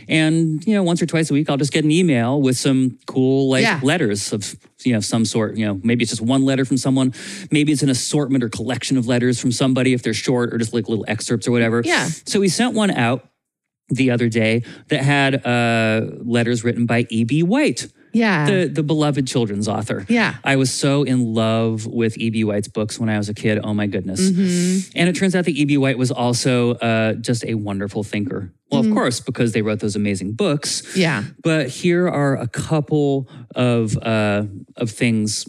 And, 0.07 0.63
you 0.67 0.73
know, 0.75 0.83
once 0.91 1.01
or 1.01 1.07
twice 1.07 1.31
a 1.31 1.33
week, 1.33 1.49
I'll 1.49 1.57
just 1.65 1.73
get 1.73 1.83
an 1.83 1.91
email 1.91 2.39
with 2.41 2.57
some 2.57 2.99
cool, 3.07 3.49
like, 3.49 3.63
Yeah. 3.63 3.79
letters 3.83 4.31
of, 4.31 4.55
you 4.83 4.93
know, 4.93 4.99
some 4.99 5.25
sort. 5.25 5.57
You 5.57 5.65
know, 5.65 5.79
maybe 5.83 6.03
it's 6.03 6.11
just 6.11 6.21
one 6.21 6.45
letter 6.45 6.65
from 6.65 6.77
someone. 6.77 7.13
Maybe 7.51 7.71
it's 7.71 7.83
an 7.83 7.89
assortment 7.89 8.43
or 8.43 8.49
collection 8.49 8.97
of 8.97 9.07
letters 9.07 9.39
from 9.39 9.51
somebody 9.51 9.93
if 9.93 10.03
they're 10.03 10.13
short 10.13 10.53
or 10.53 10.57
just 10.57 10.73
like 10.73 10.87
little 10.87 11.05
excerpts 11.07 11.47
or 11.47 11.51
whatever. 11.51 11.81
Yeah. 11.83 12.07
So 12.25 12.39
we 12.39 12.49
sent 12.49 12.73
one 12.73 12.91
out 12.91 13.27
the 13.89 14.11
other 14.11 14.29
day 14.29 14.63
that 14.89 15.01
had 15.01 15.45
uh, 15.45 16.01
letters 16.23 16.63
written 16.63 16.85
by 16.85 17.07
E.B. 17.09 17.43
White 17.43 17.87
yeah 18.13 18.49
the 18.49 18.67
the 18.67 18.83
beloved 18.83 19.27
children's 19.27 19.67
author. 19.67 20.05
Yeah. 20.09 20.35
I 20.43 20.55
was 20.55 20.71
so 20.71 21.03
in 21.03 21.33
love 21.33 21.85
with 21.85 22.17
E.B. 22.17 22.43
White's 22.43 22.67
books 22.67 22.99
when 22.99 23.09
I 23.09 23.17
was 23.17 23.29
a 23.29 23.33
kid. 23.33 23.59
Oh 23.63 23.73
my 23.73 23.87
goodness. 23.87 24.21
Mm-hmm. 24.29 24.91
And 24.95 25.09
it 25.09 25.15
turns 25.15 25.35
out 25.35 25.45
that 25.45 25.51
E.B. 25.51 25.77
White 25.77 25.97
was 25.97 26.11
also 26.11 26.73
uh, 26.75 27.13
just 27.13 27.43
a 27.45 27.53
wonderful 27.55 28.03
thinker. 28.03 28.51
Well, 28.71 28.81
Mm-hmm. 28.81 28.91
of 28.91 28.95
course, 28.97 29.19
because 29.21 29.51
they 29.53 29.61
wrote 29.61 29.79
those 29.79 29.95
amazing 29.95 30.33
books. 30.33 30.95
yeah 30.97 31.23
But 31.43 31.69
here 31.69 32.07
are 32.07 32.35
a 32.35 32.47
couple 32.47 33.29
of 33.55 33.95
uh, 33.97 34.43
of 34.75 34.89
things 34.91 35.47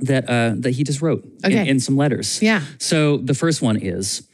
that 0.00 0.28
uh, 0.28 0.54
that 0.60 0.70
he 0.72 0.82
just 0.84 1.00
wrote 1.02 1.24
in- 1.44 1.52
in 1.68 1.80
some 1.80 1.96
letters. 1.96 2.40
yeah 2.42 2.62
So 2.78 3.18
the 3.18 3.34
first 3.34 3.62
one 3.62 3.76
is 3.76 4.26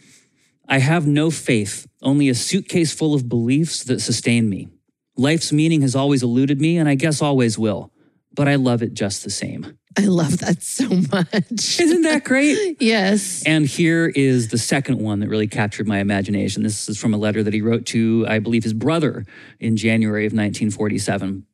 I 0.68 0.78
have 0.78 1.07
no 1.07 1.30
faith, 1.30 1.86
only 2.01 2.28
a 2.28 2.34
suitcase 2.34 2.93
full 2.95 3.12
of 3.14 3.28
beliefs 3.28 3.84
that 3.84 4.01
sustain 4.01 4.49
me. 4.49 4.68
Life's 5.21 5.53
meaning 5.53 5.83
has 5.83 5.95
always 5.95 6.23
eluded 6.23 6.62
me, 6.62 6.79
and 6.79 6.89
I 6.89 6.95
guess 6.95 7.21
always 7.21 7.59
will, 7.59 7.93
but 8.35 8.49
I 8.49 8.55
love 8.55 8.83
it 8.83 8.95
just 8.95 9.23
the 9.23 9.29
same. 9.29 9.77
i 9.99 10.07
love 10.07 10.39
that 10.39 10.62
so 10.62 10.89
much 10.89 11.79
Isn't 11.79 12.03
that 12.03 12.25
great? 12.25 12.77
yes 12.81 13.43
And 13.45 13.66
here 13.66 14.07
is 14.07 14.49
the 14.49 14.57
second 14.57 14.99
one 14.99 15.21
that 15.21 15.29
really 15.29 15.47
captured 15.47 15.87
my 15.87 15.99
imagination. 15.99 16.62
This 16.62 16.89
is 16.89 16.99
from 16.99 17.12
a 17.12 17.18
letter 17.18 17.43
that 17.43 17.53
he 17.53 17.61
wrote 17.61 17.85
to, 17.87 18.25
I 18.29 18.39
believe, 18.39 18.64
his 18.64 18.73
brother 18.73 19.27
in 19.59 19.77
January 19.77 20.25
of 20.25 20.33
1947. 20.33 21.45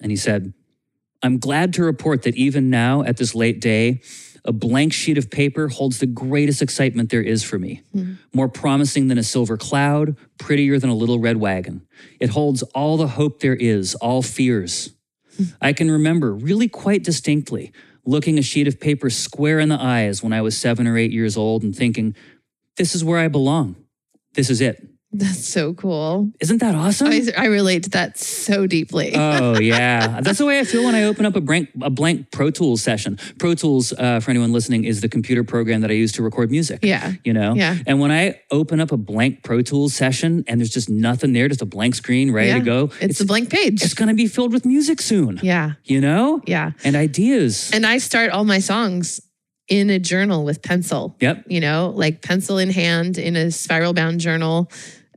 And 0.00 0.10
he 0.10 0.16
said, 0.16 0.54
I'm 1.22 1.38
glad 1.38 1.74
to 1.74 1.84
report 1.84 2.22
that 2.22 2.36
even 2.36 2.70
now, 2.70 3.02
at 3.02 3.18
this 3.18 3.34
late 3.34 3.60
day, 3.60 4.00
a 4.44 4.52
blank 4.52 4.92
sheet 4.92 5.18
of 5.18 5.30
paper 5.30 5.68
holds 5.68 5.98
the 5.98 6.06
greatest 6.06 6.62
excitement 6.62 7.10
there 7.10 7.22
is 7.22 7.42
for 7.44 7.58
me. 7.58 7.82
Hmm. 7.92 8.14
More 8.32 8.48
promising 8.48 9.08
than 9.08 9.18
a 9.18 9.22
silver 9.22 9.56
cloud, 9.56 10.16
prettier 10.38 10.78
than 10.78 10.90
a 10.90 10.94
little 10.94 11.18
red 11.18 11.36
wagon. 11.36 11.86
It 12.18 12.30
holds 12.30 12.62
all 12.74 12.96
the 12.96 13.08
hope 13.08 13.40
there 13.40 13.54
is, 13.54 13.94
all 13.96 14.22
fears. 14.22 14.90
Hmm. 15.36 15.44
I 15.60 15.72
can 15.72 15.90
remember 15.90 16.34
really 16.34 16.68
quite 16.68 17.04
distinctly 17.04 17.72
looking 18.04 18.38
a 18.38 18.42
sheet 18.42 18.66
of 18.66 18.80
paper 18.80 19.10
square 19.10 19.60
in 19.60 19.68
the 19.68 19.80
eyes 19.80 20.22
when 20.22 20.32
I 20.32 20.42
was 20.42 20.56
seven 20.56 20.86
or 20.86 20.98
eight 20.98 21.12
years 21.12 21.36
old 21.36 21.62
and 21.62 21.74
thinking, 21.74 22.16
this 22.76 22.94
is 22.94 23.04
where 23.04 23.18
I 23.18 23.28
belong. 23.28 23.76
This 24.34 24.50
is 24.50 24.60
it. 24.60 24.84
That's 25.14 25.46
so 25.46 25.74
cool. 25.74 26.32
Isn't 26.40 26.58
that 26.58 26.74
awesome? 26.74 27.08
I, 27.08 27.22
I 27.36 27.46
relate 27.46 27.82
to 27.84 27.90
that 27.90 28.16
so 28.18 28.66
deeply. 28.66 29.12
Oh 29.14 29.58
yeah, 29.60 30.20
that's 30.22 30.38
the 30.38 30.46
way 30.46 30.58
I 30.58 30.64
feel 30.64 30.84
when 30.84 30.94
I 30.94 31.04
open 31.04 31.26
up 31.26 31.36
a 31.36 31.40
blank 31.42 31.68
a 31.82 31.90
blank 31.90 32.30
Pro 32.30 32.50
Tools 32.50 32.80
session. 32.82 33.18
Pro 33.38 33.54
Tools, 33.54 33.92
uh, 33.92 34.20
for 34.20 34.30
anyone 34.30 34.52
listening, 34.52 34.84
is 34.84 35.02
the 35.02 35.10
computer 35.10 35.44
program 35.44 35.82
that 35.82 35.90
I 35.90 35.94
use 35.94 36.12
to 36.12 36.22
record 36.22 36.50
music. 36.50 36.80
Yeah. 36.82 37.12
you 37.24 37.34
know. 37.34 37.54
Yeah. 37.54 37.76
And 37.86 38.00
when 38.00 38.10
I 38.10 38.40
open 38.50 38.80
up 38.80 38.90
a 38.90 38.96
blank 38.96 39.42
Pro 39.42 39.60
Tools 39.60 39.92
session 39.94 40.44
and 40.46 40.60
there's 40.60 40.70
just 40.70 40.88
nothing 40.88 41.34
there, 41.34 41.46
just 41.46 41.60
a 41.62 41.66
blank 41.66 41.94
screen 41.94 42.32
ready 42.32 42.48
yeah. 42.48 42.58
to 42.58 42.64
go, 42.64 42.90
It's, 43.00 43.20
a 43.20 43.26
blank 43.26 43.50
page. 43.50 43.82
it's 43.82 43.94
gonna 43.94 44.14
be 44.14 44.26
filled 44.26 44.52
with 44.54 44.64
music 44.64 45.02
soon. 45.02 45.38
yeah. 45.42 45.72
You 45.84 46.00
know. 46.00 46.40
Yeah. 46.46 46.70
And 46.84 46.96
ideas. 46.96 47.70
And 47.74 47.84
I 47.84 47.98
start 47.98 48.30
all 48.30 48.44
my 48.44 48.60
songs 48.60 49.20
in 49.68 49.90
a 49.90 49.98
journal 49.98 50.44
with 50.44 50.62
pencil. 50.62 51.16
yep. 51.20 51.44
You 51.48 51.60
know, 51.60 51.92
like 51.94 52.22
pencil 52.22 52.58
in 52.58 52.70
hand 52.70 53.18
in 53.18 53.36
a 53.36 53.50
spiral 53.50 53.92
bound 53.92 54.20
journal. 54.20 54.70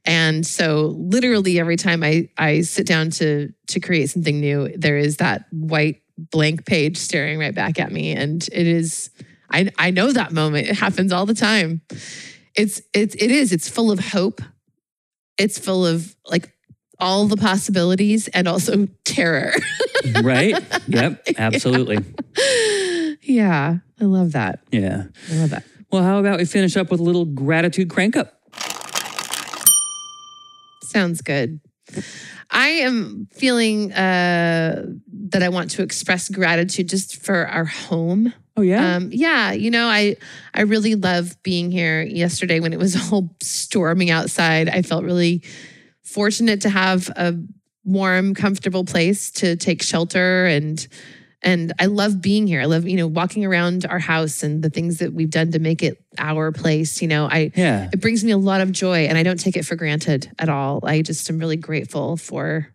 And 0.06 0.46
so 0.46 0.96
literally 0.98 1.60
every 1.60 1.78
time 1.78 2.04
I 2.04 2.30
I 2.38 2.62
sit 2.62 2.86
down 2.86 3.10
to 3.12 3.52
to 3.68 3.80
create 3.80 4.10
something 4.10 4.40
new, 4.40 4.70
there 4.78 4.98
is 4.98 5.18
that 5.18 5.46
white 5.52 6.02
blank 6.18 6.66
page 6.66 6.98
staring 6.98 7.40
right 7.40 7.54
back 7.54 7.80
at 7.80 7.92
me. 7.92 8.12
And 8.12 8.48
it 8.52 8.68
is 8.68 9.10
I 9.52 9.72
I 9.78 9.92
know 9.92 10.12
that 10.12 10.32
moment. 10.32 10.68
It 10.68 10.78
happens 10.78 11.12
all 11.12 11.26
the 11.26 11.34
time. 11.34 11.82
It's 12.56 12.82
it's 12.94 13.16
it 13.16 13.32
is. 13.32 13.52
It's 13.52 13.70
full 13.70 13.92
of 13.92 14.00
hope. 14.00 14.42
It's 15.38 15.60
full 15.60 15.86
of 15.86 16.16
like 16.26 16.52
all 17.00 17.26
the 17.26 17.38
possibilities 17.38 18.28
and 18.30 18.48
also 18.48 18.88
terror. 19.04 19.54
right. 20.24 20.56
Yep. 20.88 21.28
Absolutely. 21.38 22.00
yeah. 23.22 23.78
I 24.00 24.04
love 24.06 24.34
that. 24.34 24.60
Yeah. 24.72 25.06
I 25.32 25.36
love 25.36 25.50
that. 25.50 25.64
Well, 25.92 26.04
how 26.04 26.20
about 26.20 26.40
we 26.40 26.46
finish 26.46 26.76
up 26.78 26.92
with 26.92 27.00
a 27.00 27.04
little 27.04 27.26
gratitude 27.26 27.90
crank 27.90 28.16
up? 28.16 28.34
Sounds 30.96 31.20
good. 31.20 31.60
I 32.50 32.68
am 32.70 33.28
feeling 33.34 33.92
uh, 33.92 34.86
that 35.28 35.44
I 35.44 35.50
want 35.50 35.72
to 35.72 35.84
express 35.84 36.30
gratitude 36.30 36.88
just 36.88 37.18
for 37.18 37.46
our 37.48 37.66
home. 37.66 38.34
Oh 38.56 38.62
yeah. 38.62 38.96
Um, 38.96 39.10
yeah, 39.12 39.52
you 39.52 39.70
know, 39.70 39.88
I 39.88 40.16
I 40.54 40.62
really 40.62 40.96
love 40.96 41.36
being 41.44 41.70
here. 41.70 42.02
Yesterday, 42.02 42.62
when 42.62 42.72
it 42.72 42.80
was 42.80 42.96
all 43.12 43.36
storming 43.42 44.10
outside, 44.10 44.70
I 44.70 44.84
felt 44.84 45.04
really 45.04 45.44
fortunate 46.02 46.62
to 46.62 46.70
have 46.70 47.10
a 47.10 47.36
warm, 47.84 48.34
comfortable 48.34 48.86
place 48.86 49.32
to 49.32 49.58
take 49.58 49.84
shelter 49.84 50.46
and 50.46 50.88
And 51.46 51.72
I 51.80 51.86
love 51.86 52.22
being 52.22 52.48
here. 52.48 52.60
I 52.60 52.66
love, 52.66 52.88
you 52.88 52.98
know, 52.98 53.06
walking 53.08 53.46
around 53.46 53.86
our 53.86 54.00
house 54.00 54.42
and 54.42 54.64
the 54.64 54.70
things 54.72 54.98
that 54.98 55.14
we've 55.14 55.30
done 55.30 55.52
to 55.52 55.60
make 55.60 55.84
it 55.84 56.04
our 56.18 56.52
place. 56.52 57.02
You 57.04 57.08
know, 57.08 57.28
I 57.30 57.52
Yeah. 57.56 57.88
it 57.94 58.02
brings 58.02 58.24
me 58.24 58.32
a 58.32 58.38
lot 58.38 58.62
of 58.62 58.72
joy 58.72 59.06
and 59.06 59.16
I 59.18 59.22
don't 59.24 59.40
take 59.40 59.56
it 59.56 59.64
for 59.64 59.76
granted 59.76 60.30
at 60.40 60.50
all. 60.50 60.80
I 60.84 61.04
just 61.04 61.30
am 61.30 61.38
really 61.40 61.56
grateful 61.58 62.18
for 62.18 62.68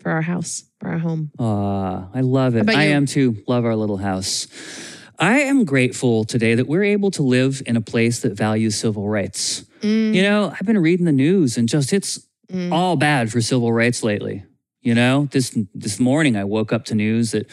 for 0.00 0.10
our 0.10 0.22
house, 0.22 0.64
for 0.80 0.88
our 0.88 0.98
home. 0.98 1.30
Aw, 1.38 2.08
I 2.14 2.20
love 2.22 2.56
it. 2.56 2.68
I 2.70 2.84
am 2.84 3.04
too. 3.06 3.36
Love 3.46 3.64
our 3.66 3.76
little 3.76 3.98
house. 3.98 4.48
I 5.18 5.40
am 5.42 5.64
grateful 5.66 6.24
today 6.24 6.54
that 6.54 6.66
we're 6.66 6.84
able 6.84 7.10
to 7.12 7.22
live 7.22 7.62
in 7.66 7.76
a 7.76 7.82
place 7.82 8.20
that 8.20 8.32
values 8.32 8.74
civil 8.76 9.08
rights. 9.10 9.64
You 9.82 10.22
know, 10.22 10.50
I've 10.58 10.66
been 10.66 10.78
reading 10.78 11.04
the 11.06 11.12
news 11.12 11.56
and 11.58 11.68
just 11.68 11.92
it's 11.92 12.26
Mm. 12.52 12.72
all 12.72 12.96
bad 12.96 13.30
for 13.30 13.40
civil 13.40 13.72
rights 13.72 14.02
lately. 14.02 14.42
You 14.82 14.94
know, 14.94 15.28
this 15.30 15.56
this 15.74 16.00
morning 16.00 16.34
I 16.36 16.44
woke 16.44 16.72
up 16.72 16.84
to 16.86 16.94
news 16.94 17.30
that 17.32 17.46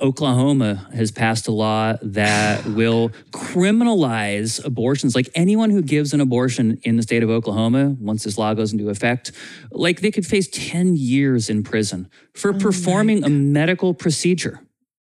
Oklahoma 0.00 0.88
has 0.94 1.10
passed 1.10 1.48
a 1.48 1.52
law 1.52 1.94
that 2.02 2.64
will 2.66 3.10
criminalize 3.30 4.64
abortions. 4.64 5.14
Like 5.14 5.28
anyone 5.34 5.70
who 5.70 5.82
gives 5.82 6.12
an 6.12 6.20
abortion 6.20 6.78
in 6.82 6.96
the 6.96 7.02
state 7.02 7.22
of 7.22 7.30
Oklahoma, 7.30 7.96
once 8.00 8.24
this 8.24 8.38
law 8.38 8.54
goes 8.54 8.72
into 8.72 8.88
effect, 8.88 9.32
like 9.70 10.00
they 10.00 10.10
could 10.10 10.26
face 10.26 10.48
10 10.52 10.96
years 10.96 11.48
in 11.48 11.62
prison 11.62 12.08
for 12.34 12.54
oh 12.54 12.58
performing 12.58 13.24
a 13.24 13.28
medical 13.28 13.94
procedure. 13.94 14.60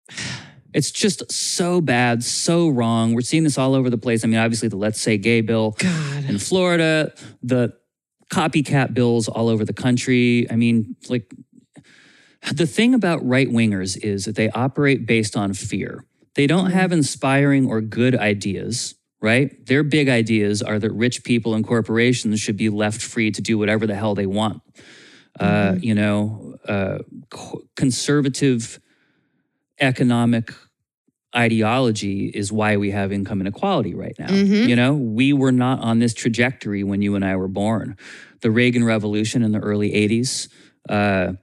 It's 0.73 0.89
just 0.89 1.31
so 1.31 1.81
bad, 1.81 2.23
so 2.23 2.67
wrong. 2.67 3.13
We're 3.13 3.21
seeing 3.21 3.43
this 3.43 3.59
all 3.59 3.75
over 3.75 3.91
the 3.91 3.97
place. 3.97 4.23
I 4.23 4.27
mean, 4.27 4.39
obviously, 4.39 4.69
the 4.69 4.75
Let's 4.75 4.99
Say 4.99 5.19
Gay 5.19 5.41
bill 5.41 5.75
God. 5.77 6.25
in 6.27 6.39
Florida, 6.39 7.13
the 7.43 7.73
copycat 8.31 8.93
bills 8.93 9.27
all 9.27 9.49
over 9.49 9.65
the 9.65 9.73
country. 9.73 10.47
I 10.49 10.55
mean, 10.55 10.95
like, 11.09 11.31
the 12.51 12.67
thing 12.67 12.93
about 12.93 13.25
right 13.25 13.47
wingers 13.47 13.97
is 14.03 14.25
that 14.25 14.35
they 14.35 14.49
operate 14.49 15.05
based 15.05 15.35
on 15.35 15.53
fear. 15.53 16.05
They 16.35 16.47
don't 16.47 16.71
have 16.71 16.91
inspiring 16.91 17.67
or 17.67 17.79
good 17.81 18.15
ideas, 18.15 18.95
right? 19.21 19.65
Their 19.65 19.83
big 19.83 20.09
ideas 20.09 20.61
are 20.61 20.79
that 20.79 20.91
rich 20.91 21.23
people 21.23 21.53
and 21.53 21.65
corporations 21.65 22.39
should 22.39 22.57
be 22.57 22.69
left 22.69 23.01
free 23.01 23.31
to 23.31 23.41
do 23.41 23.57
whatever 23.57 23.85
the 23.87 23.95
hell 23.95 24.15
they 24.15 24.25
want. 24.25 24.61
Uh, 25.39 25.75
you 25.79 25.95
know, 25.95 26.55
uh, 26.67 26.99
co- 27.29 27.61
conservative 27.75 28.79
economic 29.79 30.51
ideology 31.35 32.27
is 32.27 32.51
why 32.51 32.77
we 32.77 32.91
have 32.91 33.11
income 33.11 33.41
inequality 33.41 33.95
right 33.95 34.15
now. 34.19 34.27
Mhm. 34.27 34.67
You 34.67 34.75
know, 34.75 34.93
we 34.93 35.33
were 35.33 35.51
not 35.51 35.79
on 35.79 35.99
this 35.99 36.13
trajectory 36.13 36.83
when 36.83 37.01
you 37.01 37.15
and 37.15 37.25
I 37.25 37.35
were 37.35 37.47
born. 37.47 37.95
The 38.41 38.51
Reagan 38.51 38.83
Revolution 38.83 39.41
in 39.41 39.51
the 39.51 39.59
early 39.59 39.93
80s, 39.93 40.47
uh, 40.89 41.33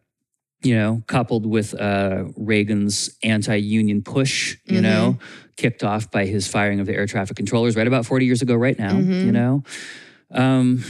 you 0.62 0.74
know, 0.74 1.02
coupled 1.06 1.46
with 1.46 1.74
uh, 1.74 2.24
Reagan's 2.36 3.11
anti 3.22 3.56
union 3.56 4.02
push, 4.02 4.56
you 4.66 4.78
Mhm. 4.80 4.82
know, 4.82 5.18
kicked 5.56 5.82
off 5.82 6.11
by 6.11 6.26
his 6.26 6.46
firing 6.46 6.80
of 6.80 6.86
the 6.86 6.94
air 6.94 7.06
traffic 7.06 7.36
controllers 7.36 7.76
right 7.76 7.86
about 7.86 8.06
40 8.06 8.26
years 8.26 8.42
ago, 8.42 8.54
right 8.54 8.78
now, 8.78 8.92
Mhm. 8.98 9.24
you 9.24 9.32
know. 9.32 9.62
Um, 10.30 10.84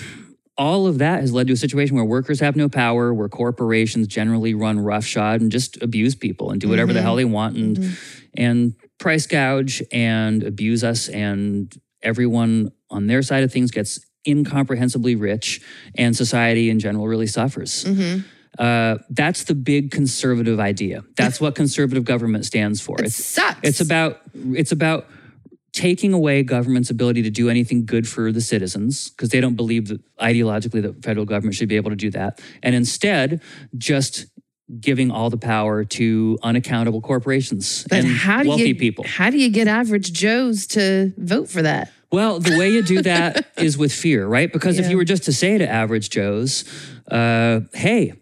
all 0.58 0.86
of 0.86 0.98
that 0.98 1.20
has 1.20 1.32
led 1.32 1.46
to 1.46 1.54
a 1.54 1.56
situation 1.56 1.96
where 1.96 2.04
workers 2.04 2.40
have 2.40 2.54
no 2.56 2.68
power, 2.68 3.14
where 3.14 3.28
corporations 3.28 4.06
generally 4.06 4.52
run 4.54 4.78
roughshod 4.78 5.40
and 5.40 5.50
just 5.50 5.80
abuse 5.82 6.14
people 6.14 6.50
and 6.50 6.60
do 6.60 6.68
whatever 6.68 6.92
the 6.92 6.98
Mhm. 6.98 7.02
hell 7.02 7.16
they 7.16 7.24
want 7.24 7.56
and 7.56 7.78
Mhm. 7.78 7.90
and 8.34 8.74
price 8.98 9.26
gouge 9.26 9.82
and 9.92 10.42
abuse 10.42 10.84
us 10.84 11.08
and 11.08 11.72
everyone 12.02 12.70
on 12.90 13.06
their 13.06 13.22
side 13.22 13.42
of 13.42 13.50
things 13.52 13.70
gets 13.70 14.00
incomprehensibly 14.26 15.14
rich 15.14 15.60
and 15.94 16.14
society 16.14 16.68
in 16.68 16.78
general 16.78 17.08
really 17.08 17.26
suffers. 17.26 17.86
Uh, 18.58 18.98
that's 19.10 19.44
the 19.44 19.54
big 19.54 19.90
conservative 19.90 20.58
idea. 20.60 21.02
That's 21.16 21.40
what 21.40 21.54
conservative 21.54 22.04
government 22.04 22.44
stands 22.44 22.80
for. 22.80 22.98
It 23.00 23.06
It's 23.06 23.24
sucks. 23.24 23.60
it's 23.62 23.80
about 23.80 24.20
it's 24.34 24.72
about 24.72 25.06
taking 25.72 26.12
away 26.12 26.42
government's 26.42 26.90
ability 26.90 27.22
to 27.22 27.30
do 27.30 27.48
anything 27.48 27.86
good 27.86 28.08
for 28.08 28.32
the 28.32 28.40
citizens 28.40 29.08
because 29.10 29.28
they 29.28 29.40
don't 29.40 29.54
believe 29.54 29.86
that 29.88 30.00
ideologically 30.18 30.82
the 30.82 30.92
federal 31.02 31.24
government 31.24 31.54
should 31.54 31.68
be 31.68 31.76
able 31.76 31.90
to 31.90 31.96
do 31.96 32.10
that, 32.10 32.40
and 32.62 32.74
instead 32.74 33.40
just 33.78 34.26
giving 34.80 35.10
all 35.10 35.30
the 35.30 35.36
power 35.38 35.84
to 35.84 36.38
unaccountable 36.44 37.00
corporations 37.00 37.84
But 37.88 38.00
and 38.00 38.08
how 38.08 38.42
do 38.42 38.48
wealthy 38.50 38.68
you 38.68 38.74
people. 38.76 39.04
how 39.04 39.28
do 39.30 39.36
you 39.38 39.48
get 39.50 39.66
average 39.68 40.12
Joes 40.12 40.66
to 40.68 41.12
vote 41.16 41.48
for 41.48 41.62
that? 41.62 41.92
Well, 42.12 42.40
the 42.40 42.56
way 42.58 42.70
you 42.70 42.82
do 42.82 43.02
that 43.12 43.46
is 43.56 43.78
with 43.78 43.92
fear, 43.92 44.26
right? 44.26 44.52
Because 44.52 44.78
if 44.80 44.90
you 44.90 44.96
were 44.96 45.04
just 45.04 45.24
to 45.24 45.32
say 45.32 45.56
to 45.58 45.68
average 45.68 46.10
Joes, 46.10 46.64
uh, 47.10 47.60
hey, 47.74 48.14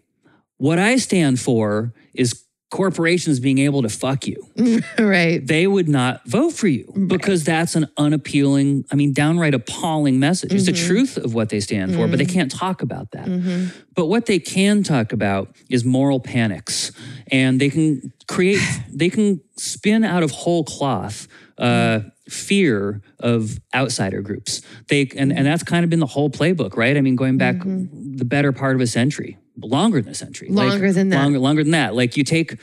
what 0.59 0.77
I 0.77 0.97
stand 0.97 1.39
for 1.39 1.93
is 2.13 2.45
corporations 2.69 3.39
being 3.39 3.57
able 3.57 3.81
to 3.81 3.89
fuck 3.89 4.27
you, 4.27 4.45
right. 4.99 5.45
they 5.45 5.65
would 5.65 5.89
not 5.89 6.23
vote 6.27 6.51
for 6.51 6.67
you 6.67 6.85
because 7.07 7.43
that's 7.43 7.75
an 7.75 7.87
unappealing, 7.97 8.85
I 8.91 8.95
mean, 8.95 9.11
downright 9.11 9.55
appalling 9.55 10.19
message. 10.19 10.53
It's 10.53 10.65
the 10.65 10.71
mm-hmm. 10.71 10.87
truth 10.87 11.17
of 11.17 11.33
what 11.33 11.49
they 11.49 11.61
stand 11.61 11.95
for, 11.95 12.07
but 12.07 12.17
they 12.17 12.25
mm-hmm. 12.25 12.33
can't 12.33 12.51
talk 12.51 12.83
about 12.83 13.11
that. 13.11 13.25
Mm-hmm. 13.25 13.67
But 13.95 14.05
what 14.05 14.27
they 14.27 14.37
can 14.37 14.83
talk 14.83 15.11
about 15.13 15.55
is 15.69 15.83
moral 15.83 16.19
panics, 16.19 16.91
and 17.31 17.59
they 17.59 17.69
can 17.69 18.13
create, 18.27 18.59
they 18.89 19.09
can 19.09 19.41
spin 19.57 20.03
out 20.03 20.21
of 20.21 20.31
whole 20.31 20.63
cloth 20.63 21.27
uh, 21.57 22.01
fear 22.29 23.01
of 23.19 23.59
outsider 23.73 24.21
groups. 24.21 24.61
They 24.87 25.09
and 25.15 25.33
and 25.33 25.45
that's 25.45 25.63
kind 25.63 25.83
of 25.83 25.89
been 25.89 25.99
the 25.99 26.05
whole 26.05 26.29
playbook, 26.29 26.77
right? 26.77 26.95
I 26.95 27.01
mean, 27.01 27.15
going 27.15 27.37
back 27.37 27.55
the 27.63 28.25
better 28.25 28.51
part 28.51 28.75
of 28.75 28.81
a 28.81 28.87
century, 28.87 29.37
longer 29.63 30.01
than 30.01 30.11
a 30.11 30.15
century, 30.15 30.49
Like, 30.49 30.69
Longer 30.69 30.91
than 30.93 31.09
that. 31.09 31.21
longer 31.23 31.39
longer 31.39 31.63
than 31.63 31.71
that. 31.71 31.95
Like 31.95 32.17
you 32.17 32.23
take 32.23 32.57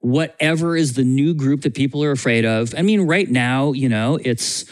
whatever 0.00 0.76
is 0.76 0.94
the 0.94 1.04
new 1.04 1.34
group 1.34 1.62
that 1.62 1.74
people 1.74 2.02
are 2.04 2.10
afraid 2.12 2.44
of. 2.44 2.74
I 2.76 2.82
mean, 2.82 3.02
right 3.02 3.28
now, 3.28 3.72
you 3.72 3.88
know, 3.88 4.18
it's 4.22 4.64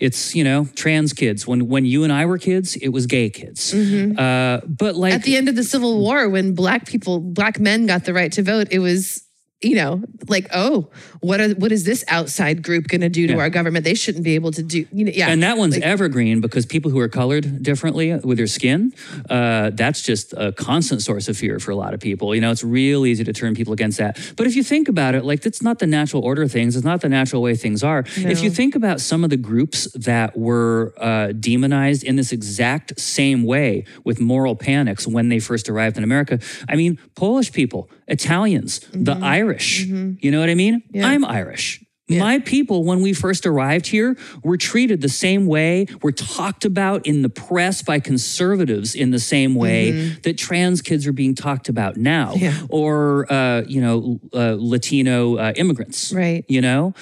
it's 0.00 0.34
you 0.34 0.44
know 0.44 0.66
trans 0.74 1.12
kids. 1.12 1.46
When 1.46 1.68
when 1.68 1.84
you 1.84 2.04
and 2.04 2.12
I 2.12 2.26
were 2.26 2.38
kids, 2.38 2.76
it 2.76 2.88
was 2.88 3.06
gay 3.06 3.30
kids. 3.30 3.72
Uh, 3.74 4.60
but 4.66 4.94
like 4.96 5.12
Mm-hmm. 5.12 5.16
At 5.20 5.22
the 5.24 5.36
end 5.36 5.48
of 5.48 5.56
the 5.56 5.64
Civil 5.64 5.98
War, 6.00 6.28
when 6.28 6.54
black 6.54 6.86
people, 6.86 7.20
black 7.20 7.58
men 7.60 7.86
got 7.86 8.04
the 8.04 8.12
right 8.14 8.30
to 8.32 8.42
vote, 8.42 8.68
it 8.70 8.78
was, 8.80 9.24
you 9.60 9.74
know, 9.74 10.00
like, 10.28 10.46
oh, 10.54 10.88
what 11.20 11.40
are 11.40 11.48
what 11.54 11.72
is 11.72 11.82
this 11.84 12.04
outside 12.06 12.62
group 12.62 12.86
going 12.86 13.00
to 13.00 13.08
do 13.08 13.26
to 13.26 13.32
Yeah. 13.32 13.38
our 13.40 13.50
government? 13.50 13.84
They 13.84 13.94
shouldn't 13.94 14.22
be 14.22 14.36
able 14.36 14.52
to 14.52 14.62
do, 14.62 14.86
you 14.92 15.04
know, 15.04 15.10
yeah. 15.12 15.28
And 15.30 15.42
that 15.42 15.58
one's 15.58 15.74
Like- 15.74 15.82
evergreen 15.82 16.40
because 16.40 16.64
people 16.64 16.92
who 16.92 17.00
are 17.00 17.08
colored 17.08 17.60
differently 17.62 18.14
with 18.22 18.38
their 18.38 18.46
skin, 18.46 18.92
uh, 19.28 19.70
that's 19.74 20.02
just 20.02 20.32
a 20.36 20.52
constant 20.52 21.02
source 21.02 21.28
of 21.28 21.36
fear 21.36 21.58
for 21.58 21.72
a 21.72 21.76
lot 21.76 21.92
of 21.92 21.98
people. 21.98 22.36
You 22.36 22.40
know, 22.40 22.52
it's 22.52 22.62
real 22.62 23.04
easy 23.04 23.24
to 23.24 23.32
turn 23.32 23.56
people 23.56 23.72
against 23.72 23.98
that. 23.98 24.16
But 24.36 24.46
if 24.46 24.54
you 24.54 24.62
think 24.62 24.88
about 24.88 25.16
it, 25.16 25.24
like 25.24 25.40
that's 25.40 25.60
not 25.60 25.80
the 25.80 25.88
natural 25.88 26.22
order 26.22 26.42
of 26.42 26.52
things. 26.52 26.76
It's 26.76 26.84
not 26.84 27.00
the 27.00 27.08
natural 27.08 27.42
way 27.42 27.56
things 27.56 27.82
are. 27.82 28.04
If 28.16 28.44
you 28.44 28.50
think 28.50 28.76
about 28.76 29.00
some 29.00 29.24
of 29.24 29.30
the 29.30 29.36
groups 29.36 29.88
that 29.94 30.38
were 30.38 30.94
uh, 30.98 31.32
demonized 31.32 32.04
in 32.04 32.14
this 32.14 32.30
exact 32.30 33.00
same 33.00 33.42
way 33.42 33.84
with 34.04 34.20
moral 34.20 34.54
panics 34.54 35.04
when 35.08 35.30
they 35.30 35.40
first 35.40 35.68
arrived 35.68 35.96
in 35.98 36.04
America, 36.04 36.38
I 36.68 36.76
mean, 36.76 36.98
Polish 37.16 37.52
people, 37.52 37.90
Italians, 38.08 38.80
the 38.92 39.12
Irish. 39.22 39.84
You 39.84 40.30
know 40.30 40.40
what 40.40 40.50
I 40.50 40.54
mean? 40.54 40.80
Mm-hmm. 40.80 40.96
Yeah. 40.96 41.06
I'm 41.08 41.24
Irish. 41.24 41.84
My 42.10 42.38
people, 42.38 42.84
when 42.84 43.02
we 43.02 43.12
first 43.12 43.44
arrived 43.44 43.86
here, 43.86 44.16
were 44.42 44.56
treated 44.56 45.02
the 45.02 45.10
same 45.10 45.44
way, 45.44 45.86
were 46.02 46.10
talked 46.10 46.64
about 46.64 47.06
in 47.06 47.20
the 47.20 47.28
press 47.28 47.82
by 47.82 48.00
conservatives 48.00 48.94
in 48.94 49.10
the 49.10 49.18
same 49.18 49.54
way 49.54 49.90
that 50.22 50.38
trans 50.38 50.80
kids 50.80 51.06
are 51.06 51.12
being 51.12 51.34
talked 51.34 51.68
about 51.68 51.98
now, 51.98 52.32
Mm-hmm. 52.32 52.44
Yeah. 52.44 52.66
or 52.70 53.30
uh, 53.30 53.60
you 53.66 53.82
know, 53.82 54.20
uh, 54.32 54.56
Latino 54.58 55.36
uh, 55.36 55.52
immigrants. 55.56 56.10
Right. 56.10 56.46
You 56.48 56.62
know, 56.62 56.94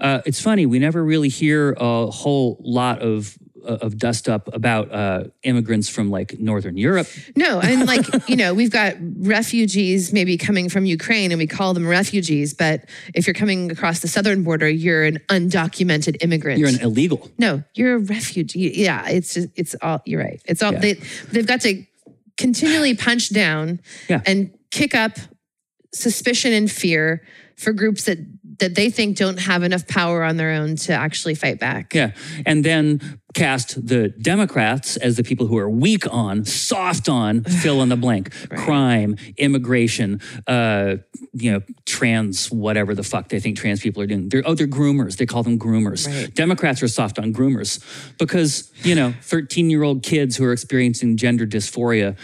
uh, 0.00 0.22
it's 0.24 0.40
funny 0.40 0.64
we 0.64 0.78
never 0.78 1.04
really 1.04 1.28
hear 1.28 1.74
a 1.78 2.06
whole 2.06 2.58
lot 2.64 3.02
of 3.02 3.36
of 3.66 3.98
dust 3.98 4.28
up 4.28 4.52
about 4.54 4.92
uh, 4.92 5.24
immigrants 5.42 5.88
from 5.88 6.10
like 6.10 6.38
Northern 6.38 6.76
Europe. 6.76 7.06
No, 7.36 7.60
and 7.60 7.86
like, 7.86 8.06
you 8.28 8.36
know, 8.36 8.54
we've 8.54 8.70
got 8.70 8.94
refugees 9.18 10.12
maybe 10.12 10.36
coming 10.36 10.68
from 10.68 10.84
Ukraine 10.86 11.32
and 11.32 11.38
we 11.38 11.46
call 11.46 11.74
them 11.74 11.86
refugees, 11.86 12.54
but 12.54 12.84
if 13.14 13.26
you're 13.26 13.34
coming 13.34 13.70
across 13.70 14.00
the 14.00 14.08
southern 14.08 14.42
border, 14.42 14.68
you're 14.68 15.04
an 15.04 15.18
undocumented 15.28 16.16
immigrant. 16.22 16.58
You're 16.58 16.68
an 16.68 16.80
illegal. 16.80 17.30
no, 17.38 17.62
you're 17.74 17.96
a 17.96 17.98
refugee. 17.98 18.72
Yeah, 18.74 19.08
it's 19.08 19.34
just, 19.34 19.48
it's 19.56 19.74
all, 19.82 20.02
you're 20.04 20.20
right. 20.20 20.40
It's 20.46 20.62
all, 20.62 20.72
Yeah. 20.72 20.78
they, 20.80 20.92
they've 21.32 21.46
got 21.46 21.60
to 21.62 21.84
continually 22.36 22.94
punch 23.06 23.32
down 23.32 23.80
Yeah. 24.08 24.20
and 24.26 24.52
kick 24.70 24.94
up 24.94 25.18
suspicion 25.92 26.52
and 26.52 26.70
fear 26.70 27.22
for 27.56 27.72
groups 27.72 28.04
that, 28.04 28.18
that 28.58 28.74
they 28.74 28.90
think 28.90 29.16
don't 29.16 29.38
have 29.38 29.62
enough 29.62 29.86
power 29.86 30.22
on 30.22 30.36
their 30.36 30.50
own 30.52 30.76
to 30.76 30.92
actually 30.92 31.34
fight 31.34 31.58
back. 31.58 31.94
Yeah. 31.94 32.12
And 32.46 32.64
then 32.64 33.18
cast 33.34 33.86
the 33.86 34.08
Democrats 34.10 34.96
as 34.96 35.16
the 35.16 35.24
people 35.24 35.46
who 35.46 35.58
are 35.58 35.68
weak 35.68 36.04
on, 36.12 36.44
soft 36.44 37.08
on, 37.08 37.42
fill 37.62 37.82
in 37.82 37.88
the 37.88 37.96
blank. 37.96 38.32
Crime, 38.50 39.16
immigration, 39.36 40.20
uh, 40.46 40.96
you 41.32 41.52
know, 41.52 41.60
trans, 41.84 42.50
whatever 42.50 42.94
the 42.94 43.02
fuck 43.02 43.28
they 43.28 43.40
think 43.40 43.58
trans 43.58 43.80
people 43.80 44.02
are 44.02 44.06
doing. 44.06 44.28
They're, 44.28 44.42
oh, 44.46 44.54
they're 44.54 44.66
groomers. 44.66 45.16
They 45.16 45.26
call 45.26 45.42
them 45.42 45.58
groomers. 45.58 46.06
Right. 46.06 46.34
Democrats 46.34 46.82
are 46.82 46.88
soft 46.88 47.18
on 47.18 47.32
groomers 47.32 47.82
because, 48.18 48.72
you 48.82 48.94
know, 48.94 49.14
13 49.22 49.68
year 49.68 49.82
old 49.82 50.02
kids 50.02 50.36
who 50.36 50.44
are 50.44 50.52
experiencing 50.52 51.16
gender 51.16 51.46
dysphoria 51.46 52.16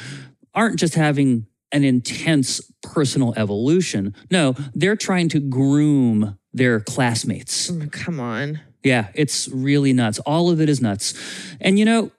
aren't 0.54 0.78
just 0.78 0.94
having 0.94 1.46
an 1.72 1.84
intense 1.84 2.60
personal 2.82 3.34
evolution. 3.36 4.14
No, 4.30 4.54
they're 4.74 4.96
trying 4.96 5.28
to 5.30 5.40
groom 5.40 6.38
their 6.52 6.80
classmates. 6.80 7.70
Oh, 7.70 7.86
come 7.90 8.20
on. 8.20 8.60
Yeah, 8.82 9.08
it's 9.14 9.48
really 9.48 9.92
nuts. 9.92 10.18
All 10.20 10.50
of 10.50 10.60
it 10.60 10.68
is 10.68 10.80
nuts. 10.80 11.14
And 11.60 11.78
you 11.78 11.84
know, 11.84 12.10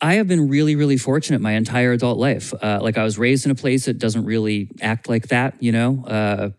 I 0.00 0.14
have 0.14 0.28
been 0.28 0.48
really, 0.48 0.76
really 0.76 0.96
fortunate 0.96 1.40
my 1.40 1.52
entire 1.52 1.92
adult 1.92 2.18
life. 2.18 2.52
Uh, 2.62 2.78
like 2.80 2.98
I 2.98 3.04
was 3.04 3.18
raised 3.18 3.44
in 3.44 3.50
a 3.50 3.54
place 3.54 3.86
that 3.86 3.98
doesn't 3.98 4.24
really 4.24 4.70
act 4.80 5.08
like 5.08 5.28
that, 5.28 5.54
you 5.60 5.72
know. 5.72 6.04
Uh, 6.06 6.50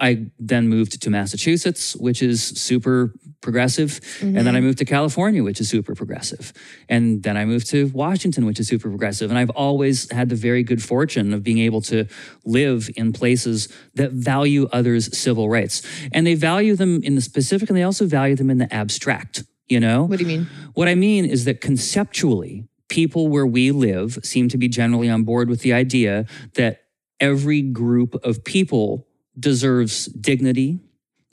I 0.00 0.30
then 0.38 0.68
moved 0.68 1.00
to 1.02 1.10
Massachusetts, 1.10 1.96
which 1.96 2.22
is 2.22 2.42
super 2.42 3.14
progressive. 3.40 4.00
And 4.20 4.36
then 4.36 4.48
I 4.48 4.58
mm-hmm. 4.58 4.66
moved 4.66 4.78
to 4.78 4.84
California, 4.84 5.42
which 5.42 5.60
is 5.60 5.68
super 5.68 5.94
progressive. 5.94 6.52
And 6.88 7.22
then 7.22 7.36
I 7.36 7.44
moved 7.44 7.68
to 7.70 7.86
Washington, 7.94 8.46
which 8.46 8.60
is 8.60 8.68
super 8.68 8.88
progressive. 8.88 9.30
And 9.30 9.38
I've 9.38 9.50
always 9.50 10.10
had 10.12 10.28
the 10.28 10.36
very 10.36 10.62
good 10.62 10.82
fortune 10.82 11.32
of 11.32 11.42
being 11.42 11.58
able 11.58 11.80
to 11.82 12.06
live 12.44 12.90
in 12.96 13.12
places 13.12 13.68
that 13.94 14.12
value 14.12 14.68
others' 14.72 15.16
civil 15.16 15.48
rights. 15.48 15.82
And 16.12 16.26
they 16.26 16.34
value 16.34 16.76
them 16.76 17.02
in 17.02 17.14
the 17.14 17.22
specific, 17.22 17.70
and 17.70 17.76
they 17.76 17.82
also 17.82 18.06
value 18.06 18.36
them 18.36 18.50
in 18.50 18.58
the 18.58 18.72
abstract, 18.72 19.44
you 19.68 19.80
know? 19.80 20.04
What 20.04 20.18
do 20.18 20.24
you 20.24 20.28
mean? 20.28 20.46
What 20.74 20.88
I 20.88 20.94
mean 20.94 21.24
is 21.24 21.44
that 21.46 21.60
conceptually, 21.60 22.68
people 22.88 23.28
where 23.28 23.46
we 23.46 23.70
live 23.70 24.18
seem 24.22 24.48
to 24.48 24.58
be 24.58 24.68
generally 24.68 25.08
on 25.08 25.24
board 25.24 25.48
with 25.48 25.60
the 25.60 25.72
idea 25.72 26.26
that 26.54 26.82
every 27.20 27.62
group 27.62 28.14
of 28.24 28.44
people 28.44 29.07
deserves 29.38 30.06
dignity 30.06 30.80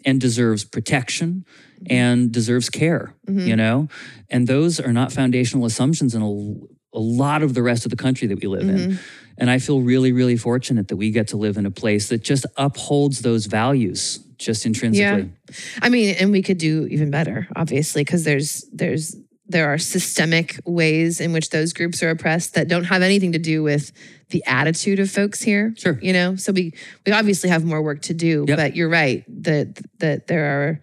and 0.06 0.22
deserves 0.22 0.64
protection 0.64 1.45
mm-hmm. 1.76 1.86
and 1.89 2.32
deserves 2.32 2.70
care, 2.70 3.16
mm-hmm. 3.28 3.39
you 3.39 3.56
know? 3.56 3.88
And 4.30 4.47
those 4.47 4.80
are 4.80 4.93
not 4.93 5.12
foundational 5.12 5.66
assumptions 5.66 6.14
in 6.14 6.22
a, 6.22 6.97
a 6.97 6.99
lot 6.99 7.43
of 7.43 7.53
the 7.53 7.64
rest 7.64 7.86
of 7.86 7.89
the 7.89 7.97
country 7.97 8.28
that 8.28 8.39
we 8.41 8.47
live 8.47 8.70
in. 8.70 8.78
Mm-hmm. 8.78 9.03
And 9.38 9.49
I 9.49 9.60
feel 9.60 9.82
really, 9.82 10.12
really 10.12 10.38
fortunate 10.38 10.88
that 10.88 10.95
we 10.95 11.12
get 11.12 11.28
to 11.30 11.38
live 11.38 11.58
in 11.58 11.66
a 11.66 11.72
place 11.72 12.10
that 12.10 12.24
just 12.24 12.45
upholds 12.56 13.22
those 13.22 13.47
values 13.47 14.20
just 14.38 14.66
intrinsically. 14.66 15.32
Yeah. 15.49 15.56
I 15.82 15.89
mean, 15.89 16.16
and 16.20 16.32
we 16.32 16.41
could 16.41 16.58
do 16.58 16.88
even 16.88 17.10
better, 17.12 17.47
obviously, 17.56 18.03
because 18.03 18.24
there's 18.24 18.66
there's 18.72 19.16
there 19.48 19.72
are 19.72 19.78
systemic 19.78 20.60
ways 20.66 21.22
in 21.22 21.32
which 21.32 21.52
those 21.52 21.72
groups 21.74 22.02
are 22.02 22.10
oppressed 22.10 22.56
that 22.56 22.68
don't 22.68 22.86
have 22.86 23.02
anything 23.04 23.32
to 23.34 23.39
do 23.39 23.62
with 23.62 23.91
the 24.30 24.43
attitude 24.48 25.00
of 25.00 25.10
folks 25.12 25.41
here. 25.41 25.74
Sure. 25.78 26.00
You 26.02 26.14
know, 26.14 26.36
so 26.36 26.52
we 26.52 26.74
we 27.06 27.12
obviously 27.12 27.50
have 27.52 27.64
more 27.64 27.82
work 27.82 28.02
to 28.04 28.14
do, 28.14 28.46
Yep. 28.48 28.58
but 28.58 28.76
you're 28.76 28.89
right 28.89 29.24
that 29.43 29.80
that 30.00 30.28
there 30.28 30.46
are 30.46 30.82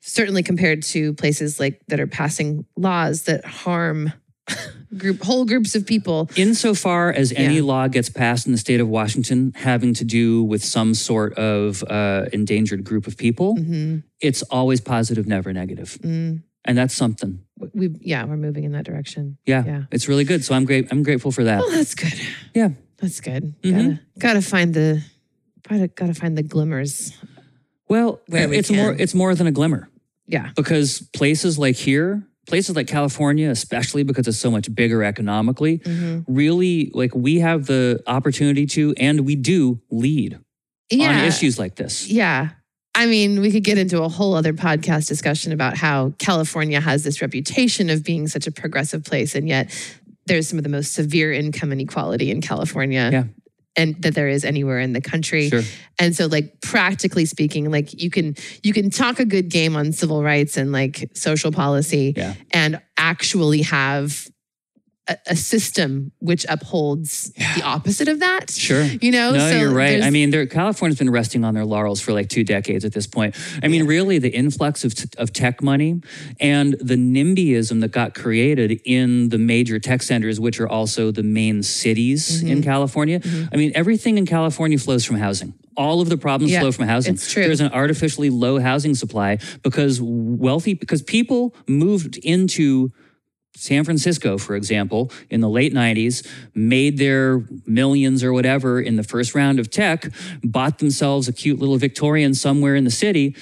certainly 0.00 0.42
compared 0.42 0.82
to 0.84 1.12
places 1.14 1.58
like 1.60 1.80
that 1.88 2.00
are 2.00 2.06
passing 2.06 2.64
laws 2.76 3.22
that 3.24 3.44
harm 3.44 4.12
group 4.96 5.22
whole 5.22 5.44
groups 5.44 5.74
of 5.74 5.84
people. 5.84 6.30
Insofar 6.36 7.10
as 7.12 7.32
any 7.32 7.56
Yeah. 7.56 7.62
law 7.62 7.88
gets 7.88 8.08
passed 8.08 8.46
in 8.46 8.52
the 8.52 8.58
state 8.58 8.80
of 8.80 8.88
Washington 8.88 9.52
having 9.56 9.92
to 9.94 10.04
do 10.04 10.42
with 10.44 10.64
some 10.64 10.94
sort 10.94 11.34
of 11.34 11.82
uh, 11.90 12.26
endangered 12.32 12.84
group 12.84 13.06
of 13.06 13.16
people, 13.16 13.56
Mhm. 13.56 14.04
it's 14.20 14.42
always 14.44 14.80
positive, 14.80 15.26
never 15.26 15.52
negative. 15.52 15.98
Mm. 16.02 16.42
And 16.64 16.78
that's 16.78 16.94
something. 16.94 17.40
We 17.74 17.90
yeah, 18.00 18.24
we're 18.24 18.36
moving 18.36 18.64
in 18.64 18.72
that 18.72 18.84
direction. 18.84 19.38
Yeah, 19.46 19.64
Yeah. 19.64 19.82
it's 19.90 20.08
really 20.08 20.24
good. 20.24 20.44
So 20.44 20.54
I'm 20.54 20.64
great. 20.64 20.88
I'm 20.90 21.02
grateful 21.02 21.32
for 21.32 21.44
that. 21.44 21.60
Oh, 21.62 21.70
that's 21.70 21.94
good. 21.94 22.14
Yeah. 22.54 22.70
That's 22.98 23.20
good. 23.20 23.54
Mhm. 23.62 23.72
Gotta 23.72 23.98
gotta 24.18 24.42
find 24.42 24.74
the 24.74 25.02
gotta 25.68 25.88
gotta 25.88 26.14
find 26.14 26.36
the 26.36 26.42
glimmers. 26.42 27.12
Well, 27.88 28.20
we 28.28 28.40
it's 28.40 28.70
more. 28.70 28.92
It's 28.98 29.14
more 29.14 29.34
than 29.34 29.46
a 29.46 29.52
glimmer 29.52 29.88
Yeah. 30.26 30.50
because 30.56 31.00
places 31.14 31.58
like 31.58 31.76
here, 31.76 32.26
places 32.48 32.74
like 32.76 32.86
California, 32.88 33.50
especially 33.50 34.02
because 34.02 34.26
it's 34.28 34.38
so 34.38 34.50
much 34.50 34.74
bigger 34.74 35.02
economically, 35.04 35.78
Mhm. 35.78 36.24
really 36.28 36.90
like 36.94 37.14
we 37.14 37.40
have 37.40 37.66
the 37.66 38.02
opportunity 38.06 38.66
to, 38.66 38.92
and 38.98 39.20
we 39.20 39.34
do 39.36 39.80
lead 39.90 40.38
Yeah. 40.90 41.18
on 41.20 41.24
issues 41.24 41.58
like 41.58 41.76
this. 41.76 42.08
Yeah. 42.10 42.50
I 42.96 43.06
mean, 43.06 43.40
we 43.42 43.52
could 43.52 43.62
get 43.62 43.76
into 43.76 44.02
a 44.02 44.08
whole 44.08 44.34
other 44.34 44.54
podcast 44.54 45.06
discussion 45.06 45.52
about 45.52 45.76
how 45.76 46.14
California 46.18 46.80
has 46.80 47.04
this 47.04 47.20
reputation 47.20 47.90
of 47.90 48.02
being 48.02 48.26
such 48.26 48.46
a 48.46 48.50
progressive 48.50 49.04
place, 49.04 49.34
and 49.34 49.46
yet 49.46 49.70
there's 50.24 50.48
some 50.48 50.58
of 50.58 50.64
the 50.64 50.70
most 50.70 50.94
severe 50.94 51.30
income 51.32 51.72
inequality 51.72 52.30
in 52.30 52.40
California. 52.40 53.10
Yeah. 53.12 53.24
And 53.78 54.00
that 54.02 54.14
there 54.14 54.26
is 54.28 54.42
anywhere 54.46 54.80
in 54.80 54.94
the 54.94 55.02
country. 55.02 55.50
Sure. 55.50 55.60
And 55.98 56.16
so 56.16 56.24
like 56.28 56.62
practically 56.62 57.26
speaking, 57.26 57.70
like 57.70 57.92
you 58.02 58.08
can 58.08 58.34
you 58.62 58.72
can 58.72 58.88
talk 58.88 59.20
a 59.20 59.26
good 59.26 59.50
game 59.50 59.76
on 59.76 59.92
civil 59.92 60.22
rights 60.22 60.56
and 60.56 60.72
like 60.72 61.10
social 61.12 61.52
policy 61.52 62.14
Yeah. 62.16 62.32
and 62.52 62.80
actually 62.96 63.60
have 63.60 64.26
a, 65.08 65.16
a 65.28 65.36
system 65.36 66.12
which 66.18 66.44
upholds 66.48 67.30
the 67.54 67.62
opposite 67.64 68.08
of 68.08 68.20
that. 68.20 68.50
Sure. 68.50 68.82
You 68.82 69.10
know, 69.12 69.32
No, 69.32 69.50
So 69.50 69.56
you're 69.58 69.72
right. 69.72 70.02
I 70.02 70.10
mean, 70.10 70.30
California's 70.48 70.98
been 70.98 71.10
resting 71.10 71.44
on 71.44 71.54
their 71.54 71.64
laurels 71.64 72.00
for 72.00 72.12
like 72.12 72.28
two 72.28 72.42
decades 72.44 72.84
at 72.84 72.92
this 72.92 73.06
point. 73.06 73.34
I 73.62 73.68
mean, 73.68 73.86
really, 73.86 74.18
the 74.18 74.30
influx 74.30 74.84
of, 74.84 74.94
of 75.18 75.32
tech 75.32 75.62
money 75.62 76.00
and 76.40 76.74
the 76.80 76.96
NIMBYism 76.96 77.80
that 77.82 77.92
got 77.92 78.14
created 78.14 78.80
in 78.84 79.28
the 79.28 79.38
major 79.38 79.78
tech 79.78 80.02
centers, 80.02 80.40
which 80.40 80.58
are 80.60 80.68
also 80.68 81.10
the 81.10 81.22
main 81.22 81.62
cities 81.62 82.16
Mm-hmm. 82.16 82.48
in 82.48 82.62
California. 82.62 83.20
I 83.52 83.56
mean, 83.56 83.72
everything 83.74 84.18
in 84.18 84.26
California 84.26 84.78
flows 84.78 85.04
from 85.04 85.16
housing. 85.16 85.54
All 85.76 86.00
of 86.00 86.08
the 86.08 86.16
problems 86.16 86.52
Yeah, 86.52 86.60
flow 86.60 86.72
from 86.72 86.86
housing. 86.86 87.14
it's 87.14 87.30
true. 87.32 87.44
There's 87.44 87.60
an 87.60 87.72
artificially 87.72 88.30
low 88.30 88.58
housing 88.58 88.94
supply 88.94 89.38
because 89.62 90.00
wealthy, 90.02 90.74
because 90.74 91.02
people 91.02 91.54
moved 91.68 92.16
into 92.18 92.92
San 93.56 93.84
Francisco, 93.84 94.38
for 94.38 94.54
example, 94.54 95.10
in 95.30 95.40
the 95.40 95.48
late 95.48 95.72
90s, 95.72 96.26
made 96.54 96.98
their 96.98 97.42
millions 97.66 98.22
or 98.22 98.32
whatever 98.32 98.80
in 98.80 98.96
the 98.96 99.02
first 99.02 99.34
round 99.34 99.58
of 99.58 99.70
tech, 99.70 100.06
bought 100.44 100.78
themselves 100.78 101.26
a 101.26 101.32
cute 101.32 101.58
little 101.58 101.78
Victorian 101.78 102.34
somewhere 102.34 102.76
in 102.76 102.84
the 102.84 102.90
city, 102.90 103.34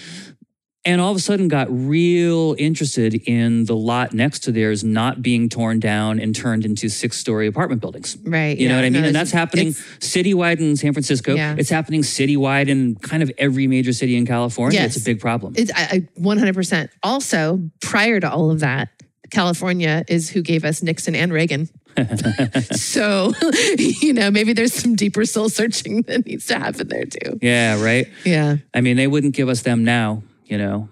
and 0.84 1.00
all 1.00 1.10
of 1.10 1.16
a 1.16 1.20
sudden 1.20 1.48
got 1.48 1.66
real 1.70 2.54
interested 2.58 3.14
in 3.26 3.64
the 3.64 3.74
lot 3.74 4.12
next 4.12 4.40
to 4.40 4.52
theirs 4.52 4.84
not 4.84 5.22
being 5.22 5.48
torn 5.48 5.80
down 5.80 6.20
and 6.20 6.36
turned 6.36 6.64
into 6.64 6.88
six 6.88 7.16
story 7.16 7.46
apartment 7.46 7.80
buildings. 7.80 8.18
right. 8.24 8.56
You 8.58 8.68
know 8.68 8.76
what 8.76 8.84
I 8.84 8.90
mean? 8.90 9.02
No, 9.02 9.06
and 9.08 9.16
that's 9.16 9.30
happening 9.30 9.68
citywide 9.68 10.60
in 10.60 10.76
San 10.76 10.92
Francisco. 10.92 11.34
Yeah. 11.34 11.56
It's 11.58 11.70
happening 11.70 12.02
citywide 12.02 12.68
in 12.68 12.96
kind 12.96 13.22
of 13.22 13.32
every 13.38 13.66
major 13.66 13.92
city 13.92 14.16
in 14.16 14.26
California. 14.26 14.78
Yes. 14.78 14.96
It's 14.96 15.04
a 15.04 15.08
big 15.08 15.20
problem. 15.20 15.54
It's 15.56 15.72
I, 15.74 15.82
I 15.82 16.20
100%. 16.20 16.88
Also, 17.02 17.70
prior 17.80 18.20
to 18.20 18.30
all 18.30 18.50
of 18.50 18.60
that, 18.60 18.90
California 19.30 20.04
is 20.08 20.30
who 20.30 20.42
gave 20.42 20.64
us 20.64 20.82
Nixon 20.82 21.14
and 21.14 21.32
Reagan. 21.32 21.68
so, 22.72 23.32
you 23.78 24.12
know, 24.12 24.30
maybe 24.30 24.52
there's 24.52 24.74
some 24.74 24.94
deeper 24.96 25.24
soul 25.24 25.48
searching 25.48 26.02
that 26.02 26.26
needs 26.26 26.46
to 26.46 26.58
happen 26.58 26.88
there 26.88 27.04
too. 27.04 27.38
yeah, 27.40 27.82
right? 27.82 28.08
Yeah. 28.24 28.56
I 28.74 28.80
mean, 28.80 28.96
they 28.96 29.06
wouldn't 29.06 29.34
give 29.34 29.48
us 29.48 29.62
them 29.62 29.84
now, 29.84 30.22
you 30.44 30.58
know. 30.58 30.88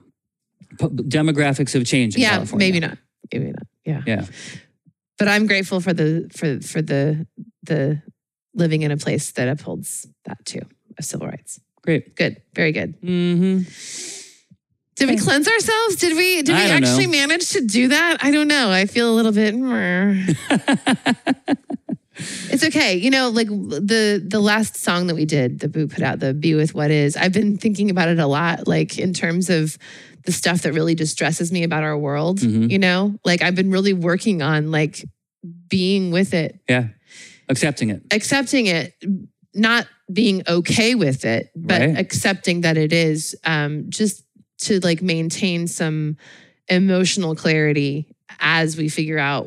P- 0.78 0.87
demographics 0.87 1.72
have 1.74 1.85
changed 1.85 2.16
in 2.16 2.22
yeah, 2.22 2.30
California. 2.30 2.66
maybe 2.66 2.80
not. 2.80 2.99
Maybe 3.33 3.47
not. 3.47 3.66
Yeah. 3.85 4.03
Yeah. 4.07 4.26
But 5.18 5.28
I'm 5.28 5.47
grateful 5.47 5.80
for 5.80 5.93
the 5.93 6.30
for 6.35 6.61
for 6.66 6.80
the 6.83 7.26
the 7.64 8.03
living 8.55 8.83
in 8.83 8.91
a 8.91 8.97
place 8.97 9.33
that 9.33 9.49
upholds 9.49 10.07
that 10.24 10.45
too 10.45 10.62
of 10.99 11.05
civil 11.05 11.26
rights. 11.26 11.61
Great. 11.83 12.16
Good. 12.16 12.41
Very 12.55 12.72
good. 12.72 13.01
Mm-hmm. 13.03 13.62
Did 14.97 15.09
we 15.09 15.16
cleanse 15.16 15.49
ourselves? 15.49 15.97
Did 15.97 16.16
we 16.16 16.43
did 16.43 16.55
we 16.55 16.62
actually 16.70 17.07
know. 17.07 17.12
manage 17.12 17.51
to 17.51 17.61
do 17.64 17.88
that? 17.88 18.18
I 18.20 18.30
don't 18.30 18.49
know. 18.49 18.70
I 18.70 18.86
feel 18.86 19.11
a 19.11 19.14
little 19.14 19.32
bit 19.32 19.55
It's 22.51 22.62
okay. 22.62 22.97
You 22.97 23.11
know, 23.11 23.30
like 23.30 23.49
the 23.49 24.22
the 24.24 24.38
last 24.38 24.76
song 24.76 25.07
that 25.07 25.14
we 25.14 25.24
did, 25.24 25.61
the 25.61 25.68
Boo 25.68 25.88
put 25.88 26.03
out, 26.03 26.20
the 26.20 26.34
Be 26.34 26.55
With 26.55 26.74
What 26.74 26.90
Is, 26.90 27.16
I've 27.16 27.32
been 27.32 27.57
thinking 27.57 27.90
about 27.90 28.09
it 28.09 28.18
a 28.18 28.26
lot, 28.26 28.68
like 28.68 28.99
in 28.99 29.14
terms 29.14 29.49
of 29.49 29.78
the 30.26 30.32
stuff 30.32 30.62
that 30.62 30.72
really 30.74 30.95
distresses 30.95 31.51
me 31.51 31.64
about 31.64 31.82
our 31.82 31.97
world. 31.99 32.40
Mhm. 32.40 32.70
You 32.70 32.78
know? 32.78 33.18
Like 33.24 33.40
I've 33.43 33.55
been 33.55 33.70
really 33.70 33.95
working 33.95 34.43
on 34.43 34.70
like 34.70 35.03
being 35.68 36.11
with 36.12 36.34
it, 36.34 36.61
Yeah. 36.68 36.88
Accepting 37.49 37.90
it. 37.90 38.03
accepting 38.12 38.66
it, 38.66 38.93
not 39.55 39.88
being 40.12 40.43
okay 40.47 40.95
with 40.95 41.24
it, 41.24 41.51
but 41.57 41.80
Right. 41.80 41.99
accepting 41.99 42.61
that 42.61 42.76
it 42.76 42.93
is 42.93 43.34
um 43.45 43.86
just 43.88 44.22
to 44.66 44.80
like 44.80 45.02
maintain 45.02 45.66
some 45.66 46.16
emotional 46.68 47.34
clarity 47.34 48.06
as 48.40 48.76
we 48.76 48.88
figure 48.88 49.18
out 49.18 49.46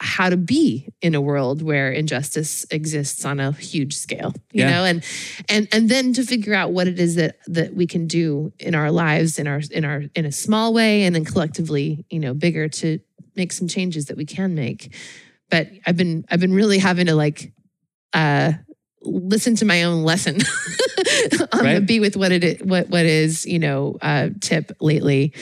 how 0.00 0.30
to 0.30 0.36
be 0.36 0.88
in 1.02 1.14
a 1.16 1.20
world 1.20 1.60
where 1.60 1.90
injustice 1.90 2.64
exists 2.70 3.24
on 3.24 3.40
a 3.40 3.50
huge 3.52 3.94
scale 3.96 4.32
you 4.52 4.62
Yeah. 4.62 4.70
know 4.70 4.84
and 4.84 5.04
and 5.48 5.66
and 5.72 5.88
then 5.88 6.12
to 6.12 6.22
figure 6.24 6.54
out 6.54 6.70
what 6.72 6.86
it 6.86 7.00
is 7.00 7.16
that 7.16 7.36
that 7.48 7.74
we 7.74 7.86
can 7.86 8.06
do 8.06 8.52
in 8.60 8.76
our 8.76 8.92
lives 8.92 9.38
in 9.40 9.48
our 9.48 9.60
in 9.72 9.84
our 9.84 10.04
in 10.14 10.24
a 10.24 10.30
small 10.32 10.72
way 10.72 11.02
and 11.02 11.14
then 11.16 11.24
collectively 11.24 12.04
you 12.10 12.20
know 12.20 12.32
bigger 12.32 12.68
to 12.68 13.00
make 13.34 13.52
some 13.52 13.66
changes 13.66 14.06
that 14.06 14.16
we 14.16 14.24
can 14.24 14.54
make 14.54 14.94
but 15.50 15.68
i've 15.86 15.96
been 15.96 16.24
i've 16.30 16.40
been 16.40 16.54
really 16.54 16.78
having 16.78 17.06
to 17.06 17.14
like 17.16 17.52
uh 18.12 18.52
listen 19.02 19.54
to 19.56 19.64
my 19.64 19.84
own 19.84 20.02
lesson 20.02 20.36
on 21.52 21.64
the 21.64 21.82
be 21.84 22.00
with 22.00 22.16
what 22.16 22.32
it 22.32 22.44
is, 22.44 22.62
what 22.62 22.88
what 22.88 23.06
is 23.06 23.46
you 23.46 23.58
know 23.58 23.96
uh 24.02 24.28
tip 24.40 24.72
lately 24.80 25.32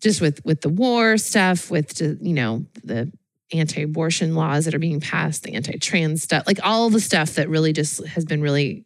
just 0.00 0.20
with 0.20 0.44
with 0.44 0.60
the 0.60 0.68
war 0.68 1.16
stuff 1.16 1.70
with 1.70 1.88
the, 1.94 2.18
you 2.20 2.34
know 2.34 2.64
the 2.84 3.10
anti-abortion 3.52 4.34
laws 4.34 4.64
that 4.64 4.74
are 4.74 4.80
being 4.80 5.00
passed, 5.00 5.42
the 5.42 5.54
anti-trans 5.54 6.22
stuff, 6.22 6.44
like 6.46 6.58
all 6.62 6.90
the 6.90 7.00
stuff 7.00 7.34
that 7.34 7.48
really 7.48 7.72
just 7.72 8.04
has 8.06 8.24
been 8.24 8.42
really 8.42 8.84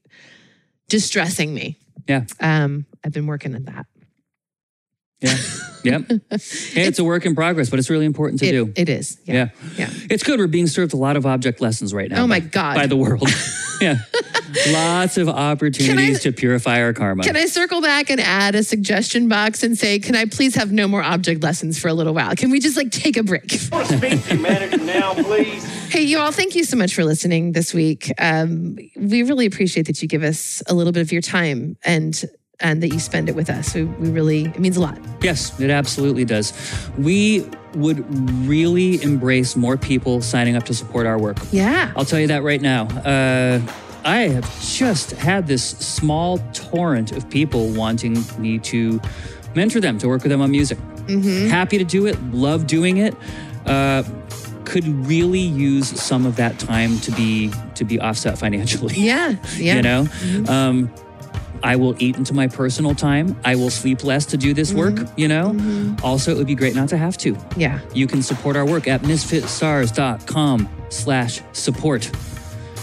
distressing 0.88 1.54
me. 1.54 1.78
Yeah. 2.06 2.24
Um, 2.40 2.86
I've 3.04 3.12
been 3.12 3.26
working 3.26 3.54
on 3.54 3.64
that. 3.64 3.86
Yeah. 5.20 5.36
Yep. 5.84 6.02
Hey, 6.30 6.86
it's 6.86 6.98
a 6.98 7.04
work 7.04 7.24
in 7.24 7.34
progress, 7.34 7.70
but 7.70 7.78
it's 7.78 7.88
really 7.90 8.04
important 8.06 8.40
to 8.40 8.46
It- 8.46 8.52
do. 8.52 8.72
it 8.76 8.88
is. 8.88 9.18
Yeah. 9.24 9.34
yeah. 9.34 9.48
Yeah. 9.76 9.90
It's 10.10 10.22
good. 10.22 10.38
We're 10.38 10.46
being 10.46 10.66
served 10.66 10.92
a 10.92 10.96
lot 10.96 11.16
of 11.16 11.24
object 11.26 11.60
lessons 11.60 11.94
right 11.94 12.10
now. 12.10 12.22
Oh 12.22 12.26
my 12.26 12.40
by- 12.40 12.46
God. 12.46 12.74
By 12.74 12.86
the 12.86 12.96
world. 12.96 13.28
yeah. 13.80 13.98
Lots 14.70 15.18
of 15.18 15.28
opportunities 15.28 16.22
to 16.22 16.32
purify 16.32 16.82
our 16.82 16.92
karma. 16.92 17.22
Can 17.22 17.36
I 17.36 17.46
circle 17.46 17.80
back 17.80 18.10
and 18.10 18.20
add 18.20 18.54
a 18.54 18.62
suggestion 18.64 19.28
box 19.28 19.62
and 19.62 19.78
say, 19.78 19.98
can 19.98 20.16
I 20.16 20.24
please 20.24 20.54
have 20.56 20.72
no 20.72 20.88
more 20.88 21.02
object 21.02 21.42
lessons 21.42 21.78
for 21.78 21.88
a 21.88 21.94
little 21.94 22.14
while? 22.14 22.34
Can 22.34 22.50
we 22.50 22.58
just 22.60 22.76
like 22.76 22.90
take 22.90 23.16
a 23.16 23.22
break? 23.22 23.50
Speak 23.50 24.24
to 24.24 24.36
manager 24.36 24.78
now, 24.78 25.14
please. 25.14 25.64
Hey, 25.90 26.02
you 26.02 26.18
all, 26.18 26.32
thank 26.32 26.54
you 26.54 26.64
so 26.64 26.76
much 26.76 26.94
for 26.94 27.04
listening 27.04 27.52
this 27.52 27.72
week. 27.72 28.10
Um, 28.18 28.78
we 28.96 29.22
really 29.22 29.46
appreciate 29.46 29.86
that 29.86 30.02
you 30.02 30.08
give 30.08 30.22
us 30.22 30.62
a 30.66 30.74
little 30.74 30.92
bit 30.92 31.02
of 31.02 31.12
your 31.12 31.22
time 31.22 31.76
and 31.84 32.20
and 32.60 32.82
that 32.82 32.88
you 32.88 32.98
spend 32.98 33.28
it 33.28 33.34
with 33.36 33.50
us. 33.50 33.74
We, 33.74 33.84
we 33.84 34.10
really, 34.10 34.44
it 34.46 34.58
means 34.58 34.76
a 34.76 34.80
lot. 34.80 34.98
Yes, 35.22 35.58
it 35.60 35.70
absolutely 35.70 36.24
does. 36.24 36.52
We 36.98 37.48
would 37.74 38.04
really 38.46 39.02
embrace 39.02 39.54
more 39.56 39.76
people 39.76 40.20
signing 40.22 40.56
up 40.56 40.64
to 40.64 40.74
support 40.74 41.06
our 41.06 41.18
work. 41.18 41.38
Yeah. 41.52 41.92
I'll 41.96 42.04
tell 42.04 42.18
you 42.18 42.26
that 42.28 42.42
right 42.42 42.60
now. 42.60 42.86
Uh, 42.88 43.60
I 44.04 44.28
have 44.28 44.60
just 44.60 45.12
had 45.12 45.46
this 45.46 45.62
small 45.64 46.38
torrent 46.52 47.12
of 47.12 47.28
people 47.30 47.68
wanting 47.68 48.24
me 48.38 48.58
to 48.60 49.00
mentor 49.54 49.80
them, 49.80 49.98
to 49.98 50.08
work 50.08 50.22
with 50.22 50.30
them 50.30 50.40
on 50.40 50.50
music. 50.50 50.78
Happy 51.08 51.78
to 51.78 51.84
do 51.84 52.06
it, 52.06 52.20
love 52.32 52.66
doing 52.66 52.98
it. 52.98 53.14
Uh, 53.66 54.02
could 54.64 54.86
really 55.06 55.40
use 55.40 55.88
some 55.88 56.26
of 56.26 56.36
that 56.36 56.58
time 56.58 56.98
to 57.00 57.10
be 57.12 57.50
to 57.74 57.84
be 57.84 57.98
offset 57.98 58.36
financially. 58.38 58.94
Yeah. 58.94 59.36
Yeah. 59.56 59.76
You 59.76 59.82
know, 59.82 60.08
um, 60.48 60.92
I 61.62 61.76
will 61.76 62.00
eat 62.02 62.16
into 62.16 62.34
my 62.34 62.48
personal 62.48 62.94
time. 62.94 63.38
I 63.44 63.56
will 63.56 63.70
sleep 63.70 64.04
less 64.04 64.26
to 64.26 64.36
do 64.36 64.54
this 64.54 64.72
work. 64.72 64.94
Mm-hmm. 64.94 65.20
You 65.20 65.28
know, 65.28 65.50
mm-hmm. 65.50 66.04
also 66.04 66.32
it 66.32 66.38
would 66.38 66.46
be 66.46 66.54
great 66.54 66.74
not 66.74 66.88
to 66.90 66.96
have 66.96 67.16
to. 67.18 67.36
Yeah. 67.56 67.80
You 67.94 68.06
can 68.06 68.22
support 68.22 68.56
our 68.56 68.66
work 68.66 68.88
at 68.88 69.02
misfitstars.com 69.02 70.68
slash 70.90 71.40
support. 71.52 72.10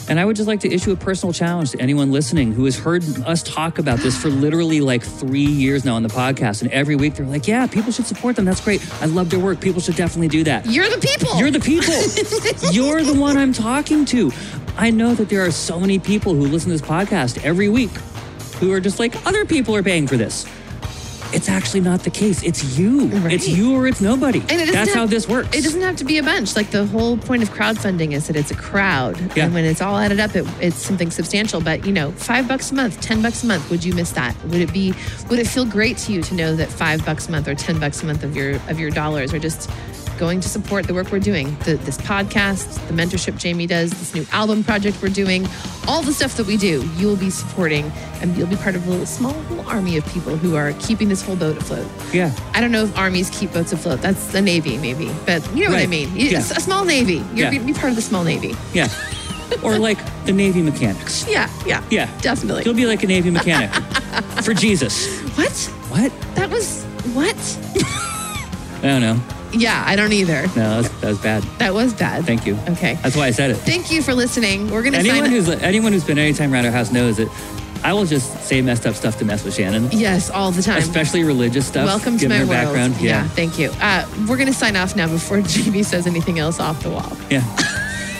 And 0.07 0.19
I 0.19 0.25
would 0.25 0.35
just 0.35 0.47
like 0.47 0.59
to 0.59 0.71
issue 0.71 0.91
a 0.91 0.95
personal 0.95 1.33
challenge 1.33 1.71
to 1.71 1.81
anyone 1.81 2.11
listening 2.11 2.53
who 2.53 2.65
has 2.65 2.77
heard 2.77 3.03
us 3.25 3.41
talk 3.41 3.79
about 3.79 3.99
this 3.99 4.15
for 4.15 4.29
literally 4.29 4.79
like 4.79 5.03
three 5.03 5.45
years 5.45 5.83
now 5.83 5.95
on 5.95 6.03
the 6.03 6.09
podcast. 6.09 6.61
And 6.61 6.71
every 6.71 6.95
week 6.95 7.15
they're 7.15 7.25
like, 7.25 7.47
yeah, 7.47 7.65
people 7.65 7.91
should 7.91 8.05
support 8.05 8.35
them. 8.35 8.45
That's 8.45 8.61
great. 8.61 8.87
I 9.01 9.05
love 9.05 9.31
their 9.31 9.39
work. 9.39 9.59
People 9.59 9.81
should 9.81 9.95
definitely 9.95 10.27
do 10.27 10.43
that. 10.43 10.67
You're 10.67 10.89
the 10.89 10.99
people. 10.99 11.39
You're 11.39 11.51
the 11.51 11.59
people. 11.59 11.95
You're 12.71 13.01
the 13.01 13.19
one 13.19 13.35
I'm 13.35 13.53
talking 13.53 14.05
to. 14.05 14.31
I 14.77 14.91
know 14.91 15.15
that 15.15 15.29
there 15.29 15.43
are 15.43 15.51
so 15.51 15.79
many 15.79 15.97
people 15.97 16.35
who 16.35 16.47
listen 16.47 16.69
to 16.69 16.77
this 16.77 16.87
podcast 16.87 17.43
every 17.43 17.69
week 17.69 17.91
who 18.59 18.71
are 18.71 18.79
just 18.79 18.99
like, 18.99 19.25
other 19.25 19.45
people 19.45 19.75
are 19.75 19.83
paying 19.83 20.07
for 20.07 20.17
this. 20.17 20.45
It's 21.33 21.49
actually 21.49 21.81
not 21.81 22.01
the 22.01 22.09
case. 22.11 22.43
It's 22.43 22.77
you. 22.77 23.07
Right. 23.07 23.33
It's 23.33 23.47
you 23.47 23.75
or 23.75 23.87
it's 23.87 23.99
nobody. 23.99 24.39
And 24.41 24.51
it 24.51 24.71
That's 24.71 24.89
have- 24.89 24.95
how 24.95 25.05
this 25.05 25.27
works. 25.27 25.49
It 25.57 25.63
doesn't 25.63 25.81
have 25.81 25.97
to 25.97 26.05
be 26.05 26.17
a 26.17 26.23
bunch. 26.23 26.55
Like 26.55 26.71
the 26.71 26.85
whole 26.85 27.17
point 27.17 27.43
of 27.43 27.49
crowdfunding 27.49 28.13
is 28.13 28.27
that 28.27 28.37
it's 28.37 28.51
a 28.51 28.55
crowd. 28.55 29.19
Yeah. 29.35 29.45
And 29.45 29.53
when 29.53 29.65
it's 29.65 29.81
all 29.81 29.97
added 29.97 30.19
up, 30.21 30.33
it, 30.35 30.45
it's 30.61 30.77
something 30.77 31.11
substantial. 31.11 31.59
But, 31.59 31.85
you 31.85 31.91
know, 31.91 32.11
five 32.11 32.47
bucks 32.47 32.71
a 32.71 32.75
month, 32.75 33.01
10 33.01 33.21
bucks 33.21 33.43
a 33.43 33.47
month, 33.47 33.69
would 33.69 33.83
you 33.83 33.93
miss 33.93 34.11
that? 34.11 34.33
Would 34.45 34.61
it 34.61 34.71
be, 34.71 34.93
would 35.29 35.39
it 35.39 35.47
feel 35.47 35.65
great 35.65 35.97
to 35.97 36.13
you 36.13 36.21
to 36.21 36.35
know 36.35 36.55
that 36.55 36.69
five 36.69 37.03
bucks 37.05 37.27
a 37.27 37.31
month 37.31 37.49
or 37.49 37.55
10 37.55 37.79
bucks 37.81 38.01
a 38.01 38.05
month 38.05 38.23
of 38.23 38.35
your, 38.35 38.55
of 38.69 38.79
your 38.79 38.91
dollars 38.91 39.33
are 39.33 39.39
just 39.39 39.69
going 40.17 40.39
to 40.41 40.49
support 40.49 40.85
the 40.87 40.93
work 40.93 41.11
we're 41.11 41.19
doing? 41.19 41.55
The, 41.65 41.75
this 41.75 41.97
podcast, 41.97 42.73
the 42.87 42.93
mentorship 42.93 43.37
Jamie 43.37 43.67
does, 43.67 43.91
this 43.91 44.13
new 44.15 44.25
album 44.31 44.63
project 44.63 45.01
we're 45.01 45.09
doing, 45.09 45.47
all 45.87 46.01
the 46.01 46.13
stuff 46.13 46.35
that 46.37 46.45
we 46.47 46.57
do, 46.57 46.87
you'll 46.97 47.15
be 47.15 47.29
supporting 47.29 47.85
and 48.21 48.35
you'll 48.37 48.47
be 48.47 48.55
part 48.55 48.75
of 48.75 48.87
a 48.87 48.89
little 48.89 49.05
small 49.05 49.33
little 49.49 49.67
army 49.67 49.97
of 49.97 50.05
people 50.13 50.35
who 50.37 50.55
are 50.55 50.73
keeping 50.79 51.09
this 51.09 51.21
whole 51.21 51.35
boat 51.35 51.57
afloat. 51.57 51.87
yeah. 52.13 52.35
I 52.53 52.61
don't 52.61 52.71
know 52.71 52.83
if 52.85 52.97
armies 52.97 53.29
keep 53.29 53.51
boats 53.53 53.71
afloat. 53.73 54.01
That's 54.01 54.27
the 54.31 54.41
Navy, 54.41 54.77
maybe. 54.77 55.11
But 55.25 55.43
you 55.55 55.65
know 55.65 55.71
what 55.71 55.81
I 55.81 55.87
mean. 55.87 56.15
You- 56.15 56.29
Yeah. 56.29 56.39
A 56.39 56.59
small 56.61 56.85
Navy. 56.85 57.15
You're 57.33 57.35
Yeah. 57.35 57.51
going 57.51 57.59
to 57.67 57.73
be 57.73 57.73
part 57.73 57.89
of 57.89 57.95
the 57.95 58.01
small 58.01 58.23
Navy. 58.23 58.55
Yeah. 58.73 58.87
or 59.63 59.77
like 59.77 59.99
the 60.25 60.33
Navy 60.33 60.61
mechanics. 60.61 61.25
Yeah, 61.29 61.49
yeah. 61.65 61.83
Yeah. 61.91 62.09
Definitely. 62.21 62.63
You'll 62.65 62.73
be 62.73 62.85
like 62.87 63.03
a 63.03 63.07
Navy 63.07 63.29
mechanic 63.29 63.71
for 64.43 64.53
Jesus. 64.53 65.07
what? 65.37 65.51
What? 65.91 66.11
That 66.35 66.49
was, 66.49 66.83
what? 67.13 67.35
I 68.83 68.87
don't 68.87 69.01
know. 69.01 69.19
Yeah, 69.53 69.83
I 69.85 69.95
don't 69.95 70.13
either. 70.13 70.41
No, 70.47 70.53
that 70.53 70.77
was, 70.77 71.01
that 71.01 71.07
was 71.09 71.19
bad. 71.19 71.43
That 71.59 71.73
was 71.73 71.93
bad. 71.93 72.25
Thank 72.25 72.45
you. 72.45 72.57
Okay. 72.69 72.95
That's 73.01 73.15
why 73.15 73.27
I 73.27 73.31
said 73.31 73.51
it. 73.51 73.55
Thank 73.57 73.91
you 73.91 74.01
for 74.01 74.13
listening. 74.13 74.69
We're 74.71 74.81
going 74.81 74.93
to 74.93 74.99
Anyone 74.99 75.19
sign 75.23 75.31
who's 75.31 75.49
anyone 75.49 75.93
who's 75.93 76.03
been 76.03 76.17
any 76.17 76.33
time 76.33 76.53
around 76.53 76.65
our 76.65 76.71
house 76.71 76.91
knows 76.91 77.17
that 77.17 77.29
I 77.83 77.93
will 77.93 78.05
just 78.05 78.45
say 78.47 78.61
messed 78.61 78.85
up 78.87 78.95
stuff 78.95 79.17
to 79.19 79.25
mess 79.25 79.43
with 79.43 79.53
Shannon, 79.55 79.89
Yes, 79.91 80.29
all 80.31 80.49
the 80.51 80.61
time. 80.63 80.79
especially 80.79 81.23
religious 81.23 81.67
stuff. 81.67 81.85
Welcome 81.85 82.17
to 82.17 82.27
my 82.29 82.35
her 82.37 82.45
world. 82.45 82.49
background. 82.51 82.99
Yeah. 82.99 83.27
thank 83.29 83.59
you. 83.59 83.69
Uh, 83.79 84.07
we're 84.27 84.37
going 84.37 84.47
to 84.47 84.53
sign 84.53 84.75
off 84.75 84.95
now 84.95 85.07
before 85.07 85.41
Jamie 85.43 85.83
says 85.83 86.07
anything 86.07 86.39
else 86.39 86.59
off 86.59 86.81
the 86.81 86.89
wall. 86.89 87.15
Yeah. 87.29 87.43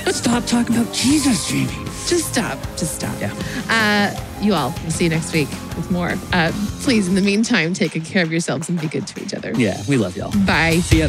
Let's 0.06 0.18
stop 0.26 0.46
talking 0.46 0.76
about 0.76 0.94
Jesus, 0.94 1.50
Jamie. 1.50 1.72
Just 2.06 2.32
stop. 2.32 2.60
Just 2.78 2.94
stop. 2.96 3.20
Yeah. 3.20 3.34
Uh, 3.68 4.16
you 4.46 4.54
all, 4.54 4.74
we'll 4.82 4.92
see 4.92 5.06
you 5.06 5.10
next 5.10 5.34
week 5.34 5.50
with 5.76 5.90
more. 5.92 6.14
Uh, 6.32 6.52
please, 6.82 7.08
in 7.08 7.16
the 7.16 7.22
meantime, 7.22 7.74
take 7.74 7.94
good 7.94 8.06
care 8.06 8.24
of 8.24 8.32
yourselves 8.32 8.70
and 8.70 8.80
be 8.80 8.88
good 8.88 9.08
to 9.08 9.22
each 9.22 9.34
other. 9.34 9.52
Yeah, 9.56 9.82
we 9.88 9.98
love 9.98 10.16
y'all. 10.16 10.32
Bye. 10.46 10.80
See 10.84 11.00
ya. 11.00 11.08